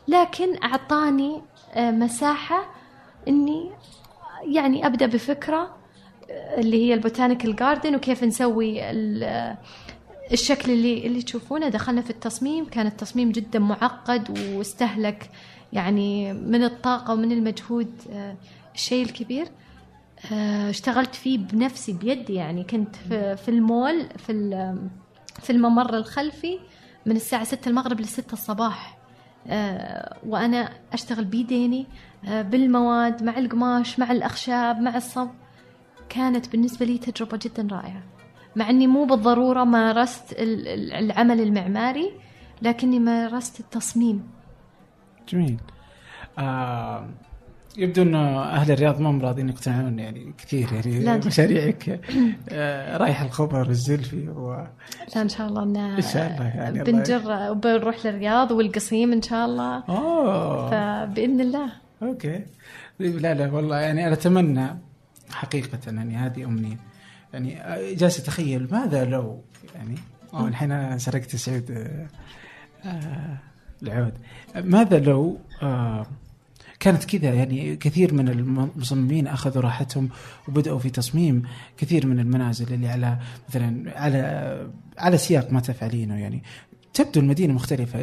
لكن 0.07 0.63
أعطاني 0.63 1.41
آه، 1.73 1.91
مساحة 1.91 2.65
إني 3.27 3.71
يعني 4.43 4.85
أبدأ 4.85 5.05
بفكرة 5.05 5.59
آه، 5.59 5.80
اللي 6.57 6.85
هي 6.85 6.93
ال 6.93 6.99
botanical 6.99 7.55
garden 7.55 7.95
وكيف 7.95 8.23
نسوي 8.23 8.91
ال- 8.91 9.55
الشكل 10.31 10.71
اللي 10.71 11.07
اللي 11.07 11.21
تشوفونه. 11.21 11.69
دخلنا 11.69 12.01
في 12.01 12.09
التصميم 12.09 12.65
كان 12.65 12.87
التصميم 12.87 13.31
جدا 13.31 13.59
معقد 13.59 14.39
واستهلك 14.55 15.29
يعني 15.73 16.33
من 16.33 16.63
الطاقة 16.63 17.13
ومن 17.13 17.31
المجهود 17.31 17.91
آه، 18.13 18.35
الشيء 18.75 19.05
الكبير. 19.05 19.47
آه، 20.31 20.69
اشتغلت 20.69 21.15
فيه 21.15 21.37
بنفسي 21.37 21.93
بيدي 21.93 22.33
يعني. 22.33 22.63
كنت 22.63 22.95
في, 23.35 23.49
المول 23.49 24.05
في 24.17 24.33
في 25.41 25.49
الممر 25.49 25.97
الخلفي 25.97 26.59
من 27.05 27.15
الساعة 27.15 27.43
6 27.43 27.69
المغرب 27.69 27.99
للستة 27.99 28.33
الصباح. 28.33 28.97
آه، 29.47 30.17
وأنا 30.27 30.69
أشتغل 30.93 31.25
بيديني 31.25 31.85
بالمواد 32.23 33.23
مع 33.23 33.37
القماش 33.37 33.99
مع 33.99 34.11
الأخشاب 34.11 34.79
مع 34.81 34.97
الصب. 34.97 35.29
كانت 36.15 36.51
بالنسبة 36.51 36.85
لي 36.85 36.97
تجربة 36.97 37.39
جدا 37.41 37.67
رائعة. 37.71 38.03
مع 38.55 38.69
أني 38.69 38.87
مو 38.87 39.05
بالضرورة 39.05 39.63
مارست 39.63 40.31
ال- 40.31 40.67
ال- 40.67 40.93
العمل 40.93 41.41
المعماري 41.41 42.11
لكني 42.61 42.99
مارست 42.99 43.59
التصميم. 43.59 44.23
جميل. 45.29 45.57
آه 46.39 47.09
يبدو 47.77 48.01
إنه 48.01 48.41
أهل 48.41 48.71
الرياض 48.71 49.01
ما 49.01 49.27
راضيين 49.27 49.49
يقتنعون 49.49 49.99
يعني 49.99 50.33
كثير 50.37 50.67
يعني 50.73 50.99
لا،. 50.99 51.17
مشاريعك. 51.17 52.01
آه 52.49 52.97
رايح 52.97 53.21
الخبر 53.21 53.67
والزلفي 53.67 54.29
و... 54.29 54.67
لا 55.15 55.21
إن 55.21 55.29
شاء 55.29 55.47
الله 55.47 55.63
إن 55.63 55.75
إن 55.75 56.01
شاء 56.01 56.31
الله 56.33 56.47
يعني 56.47 56.83
بنجر 56.83 57.51
وبنروح 57.51 58.05
للرياض 58.05 58.51
والقصيم 58.51 59.11
إن 59.13 59.21
شاء 59.21 59.45
الله. 59.45 59.83
أوه. 59.89 60.69
فبإذن 60.69 61.41
الله. 61.41 61.71
أوكي. 62.03 62.45
لا 62.99 63.33
لا 63.33 63.51
والله 63.53 63.77
يعني 63.77 64.07
أنا 64.07 64.13
أتمنى 64.13 64.67
حقيقة 65.31 65.79
يعني 65.87 66.17
هذه 66.17 66.45
أمنية. 66.45 66.77
يعني 67.33 67.61
آه، 67.61 67.93
جالس 67.93 68.19
أتخيل 68.19 68.67
ماذا 68.71 69.05
لو 69.05 69.43
يعني 69.75 69.95
أو 70.33 70.47
الحين 70.47 70.71
أنا 70.71 70.97
سرقت 70.97 71.35
سعود 71.35 71.71
آه، 71.71 72.07
آه، 72.85 73.37
العود. 73.83 74.13
ماذا 74.55 74.99
لو 74.99 75.39
آه، 75.61 76.05
كانت 76.79 77.05
كذا 77.05 77.33
يعني 77.33 77.75
كثير 77.75 78.13
من 78.13 78.29
المصممين 78.29 79.27
أخذوا 79.27 79.63
راحتهم 79.63 80.09
وبدأوا 80.47 80.79
في 80.79 80.89
تصميم 80.89 81.43
كثير 81.77 82.07
من 82.07 82.19
المنازل 82.19 82.73
اللي 82.73 82.87
على 82.87 83.17
مثلا 83.49 83.99
على 83.99 84.71
على 84.97 85.17
سياق 85.17 85.51
ما 85.51 85.59
تفعلينه 85.59 86.19
يعني. 86.19 86.43
تبدو 86.93 87.19
المدينة 87.19 87.53
مختلفة. 87.53 87.99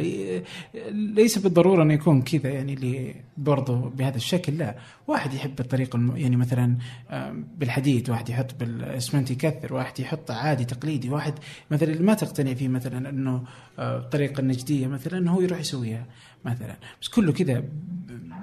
ليس 0.91 1.37
بالضرورة 1.37 1.83
انه 1.83 1.93
يكون 1.93 2.21
كذا 2.21 2.49
يعني 2.49 2.73
اللي 2.73 3.15
برضه 3.37 3.75
بهذا 3.89 4.15
الشكل 4.17 4.57
لا. 4.57 4.75
واحد 5.07 5.33
يحب 5.33 5.59
الطريق 5.59 5.95
الم... 5.95 6.17
يعني 6.17 6.35
مثلا 6.35 6.77
آم، 7.11 7.47
بالحديد 7.57 8.09
واحد 8.09 8.29
يحط 8.29 8.55
بالأسمنت 8.59 9.31
يكثر 9.31 9.73
واحد 9.73 9.99
يحط 9.99 10.31
عادي 10.31 10.65
تقليدي 10.65 11.09
واحد 11.09 11.33
مثلا 11.71 11.89
اللي 11.93 12.03
ما 12.03 12.13
تقتنع 12.13 12.53
فيه 12.53 12.67
مثلا 12.67 13.09
إنه 13.09 13.43
آه، 13.79 13.97
الطريقة 13.97 14.41
النجديه 14.41 14.87
مثلا 14.87 15.31
هو 15.31 15.41
يروح 15.41 15.59
يسويها 15.59 16.05
مثلا. 16.45 16.75
بس 17.01 17.07
كله 17.07 17.31
كذا 17.31 17.63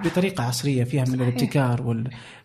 بطريقة 0.05 0.44
عصرية 0.44 0.85
فيها 0.85 1.05
من. 1.09 1.14
الابتكار 1.14 1.82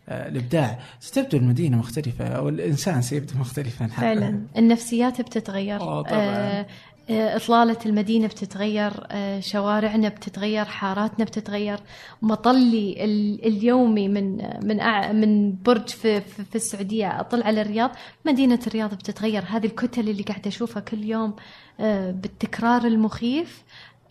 والابداع 0.07 0.79
ستبدو 0.99 1.37
المدينة 1.37 1.77
مختلفة 1.77 2.27
أو 2.27 2.49
الإنسان 2.49 3.01
سيبدو 3.01 3.39
مختلفا. 3.39 3.87
فعلا. 3.87 4.41
النفسيات 4.57 5.21
بتتغير. 5.21 5.81
آه، 5.81 6.01
طبعاً. 6.01 6.13
آه 6.19 6.61
آه، 6.61 6.65
إطلالة 7.11 7.77
المدينة 7.85 8.27
بتتغير 8.27 8.91
آه، 9.11 9.39
شوارعنا 9.39 10.09
بتتغير 10.09 10.65
حاراتنا 10.65 11.25
بتتغير. 11.25 11.79
مطلي 12.21 13.05
ال- 13.05 13.45
اليومي 13.45 14.07
من 14.09 14.37
من 14.63 14.77
من 15.21 15.55
برج 15.63 15.87
في, 15.89 16.21
في, 16.21 16.43
في 16.43 16.55
السعودية 16.55 17.19
أطل 17.19 17.43
على 17.43 17.61
الرياض. 17.61 17.91
مدينة 18.25 18.59
الرياض 18.67 18.93
بتتغير. 18.93 19.43
هذه 19.47 19.65
الكتل 19.65 20.09
اللي 20.09 20.23
قاعدة 20.23 20.47
أشوفها 20.47 20.81
كل 20.81 21.03
يوم 21.03 21.35
آه، 21.79 22.11
بالتكرار 22.11 22.85
المخيف. 22.85 23.63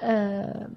آه، 0.03 0.69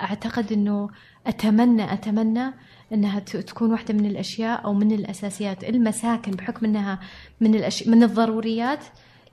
أعتقد 0.00 0.52
أنه 0.52 0.88
أتمنى 1.26 1.92
أتمنى 1.92 2.52
أنها 2.92 3.20
ت- 3.20 3.36
تكون 3.36 3.72
واحدة 3.72 3.94
من 3.94 4.06
الأشياء 4.06 4.64
أو 4.64 4.74
من 4.74 4.92
الأساسيات. 4.92 5.64
المساكن 5.64 6.30
بحكم 6.32 6.66
أنها 6.66 6.98
من 7.40 7.54
الأش... 7.54 7.88
من 7.88 8.02
الضروريات 8.02 8.84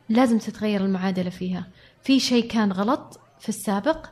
لازم 0.09 0.37
تتغير 0.37 0.85
المعادلة 0.85 1.29
فيها. 1.29 1.67
في 2.05 2.19
شيء 2.19 2.47
كان 2.47 2.71
غلط 2.71 3.19
في 3.39 3.49
السابق 3.49 4.05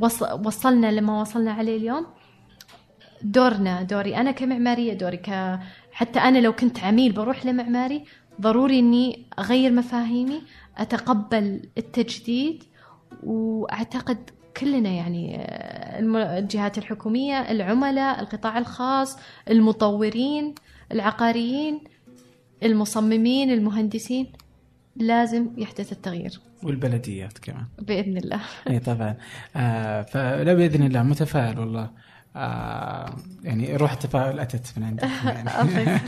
وص... 0.00 0.22
وصلنا 0.22 0.92
لما 0.92 1.20
وصلنا 1.20 1.52
عليه 1.52 1.76
اليوم. 1.76 2.06
دورنا 3.22 3.82
دوري 3.82 4.16
أنا 4.16 4.30
كمعمارية 4.30 4.92
دوري 4.92 5.16
ك 5.16 5.58
حتى 5.92 6.18
أنا 6.18 6.38
لو 6.38 6.52
كنت 6.52 6.78
عميل 6.80 7.12
بروح 7.12 7.46
لمعماري 7.46 8.04
ضروري 8.40 8.78
إني 8.78 9.26
أغير 9.38 9.72
مفاهيمي 9.72 10.42
أتقبل 10.76 11.62
التجديد 11.78 12.64
وأعتقد 13.22 14.30
كلنا 14.56 14.88
يعني 14.88 15.46
الجهات 16.38 16.78
الحكومية 16.78 17.50
العملاء 17.50 18.20
القطاع 18.20 18.58
الخاص 18.58 19.18
المطورين 19.50 20.54
العقاريين 20.92 21.80
المصممين 22.62 23.50
المهندسين. 23.50 24.32
لازم 24.98 25.48
يحدث 25.56 25.92
التغيير. 25.92 26.40
والبلديات 26.62 27.38
كمان. 27.38 27.64
بإذن 27.78 28.16
الله. 28.16 28.40
إي 28.70 28.78
طبعا. 28.78 29.16
آه 29.56 30.02
فلا 30.02 30.54
بإذن 30.54 30.82
الله. 30.86 31.02
متفائل 31.02 31.58
والله. 31.58 31.90
آه 32.36 33.16
يعني 33.42 33.76
روح 33.76 33.92
التفاؤل 33.92 34.40
أتت 34.40 34.78
من 34.78 34.84
عندك. 34.84 35.02
يعني. 35.24 35.50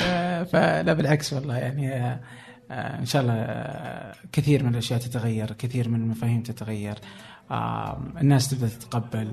آه، 0.00 0.42
فلا 0.42 0.92
بالعكس 0.92 1.32
والله. 1.32 1.56
يعني 1.56 1.92
آه 1.94 2.20
آه 2.70 2.98
إن 2.98 3.06
شاء 3.06 3.22
الله 3.22 3.34
آه 3.34 4.14
كثير 4.32 4.62
من 4.64 4.72
الأشياء 4.72 5.00
تتغير 5.00 5.52
كثير 5.52 5.88
من 5.88 6.00
المفاهيم 6.00 6.42
تتغير. 6.42 6.98
آه 7.50 7.98
الناس 8.20 8.48
تبدأ 8.48 8.68
تتقبل 8.68 9.28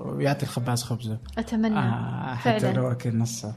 ويعطي 0.00 0.42
الخباز 0.42 0.82
خبزة. 0.82 1.18
أتمنى. 1.38 1.78
آه 1.78 2.34
حتى 2.34 2.60
فعلاً. 2.60 2.76
لو 2.76 2.90
أكل 2.90 3.18
نصه. 3.18 3.54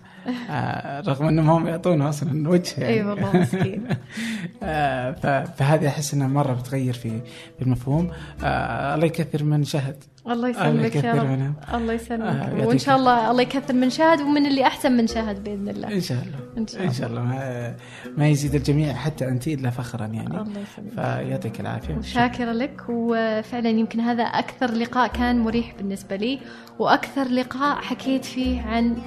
آه 0.50 1.02
رغم 1.02 1.26
إنهم 1.26 1.50
هم 1.50 1.68
يعطونه 1.68 2.10
أصلا 2.10 2.50
وجه 2.50 2.74
يعني. 2.82 2.94
إي 2.94 3.04
والله 3.04 3.38
مسكين. 3.38 3.88
آه، 4.64 5.12
فهذه 5.58 5.88
أحس 5.88 6.14
إنها 6.14 6.28
مرة 6.28 6.54
بتغير 6.54 6.94
في 6.94 7.22
في 7.58 7.62
المفهوم. 7.62 8.12
آه، 8.44 8.96
الله 8.96 9.06
يكثر 9.06 9.44
من 9.44 9.64
شهد. 9.64 10.04
الله 10.30 10.49
يسلمك 10.49 10.95
يا 10.95 11.14
رب. 11.14 11.26
منهم 11.26 11.54
الله 11.74 11.94
آه، 11.94 11.95
يسلمك 11.95 12.36
يعطيك 12.36 12.68
وإن 12.68 12.78
شاء 12.78 12.95
الله 12.95 13.32
الله 13.32 13.41
يكثر 13.41 13.74
من 13.74 13.90
شاهد 13.90 14.22
ومن 14.22 14.45
اللي 14.45 14.64
أحسن 14.68 14.91
من 14.91 15.08
شاهد 15.08 15.44
بإذن 15.44 15.70
الله. 15.70 15.94
إن 15.94 16.02
شاء 16.02 16.18
الله. 16.24 16.38
إن 16.58 16.68
شاء 16.68 16.82
الله. 16.82 16.94
شاء 16.94 17.08
الله. 17.08 17.22
ما, 17.22 17.76
ما 18.18 18.30
يزيد 18.30 18.56
الجميع 18.56 18.94
حتى 18.94 19.28
أنت 19.28 19.48
إلا 19.48 19.70
فخرا 19.70 20.06
يعني. 20.06 20.28
الله 20.28 20.41
يسلمك. 20.41 20.94
فيعطيك 20.95 21.60
العافية. 21.60 21.95
وشاكرة 21.95 22.52
لك. 22.52 22.82
وفعلا 22.90 23.70
يمكن 23.70 23.99
هذا 23.99 24.24
أكثر 24.24 24.72
لقاء 24.72 25.08
كان 25.08 25.40
مريح 25.40 25.74
بالنسبة 25.78 26.16
لي. 26.16 26.40
وأكثر 26.80 27.24
لقاء 27.24 27.76
حكيت 27.82 28.26
فيه 28.26 28.62
عن 28.62 28.98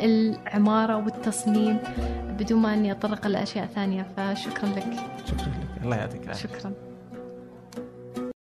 العمارة 0.00 0.96
والتصميم 0.96 1.78
بدون 2.38 2.62
ما 2.62 2.74
أني 2.74 2.92
أطرق 2.92 3.26
لأشياء 3.26 3.66
ثانية. 3.74 4.06
فشكرا 4.16 4.68
لك. 4.68 4.86
شكرا 5.26 5.46
لك. 5.46 5.82
الله 5.84 5.96
يعطيك 5.96 6.22
العافية. 6.22 6.48
شكرا. 6.48 6.87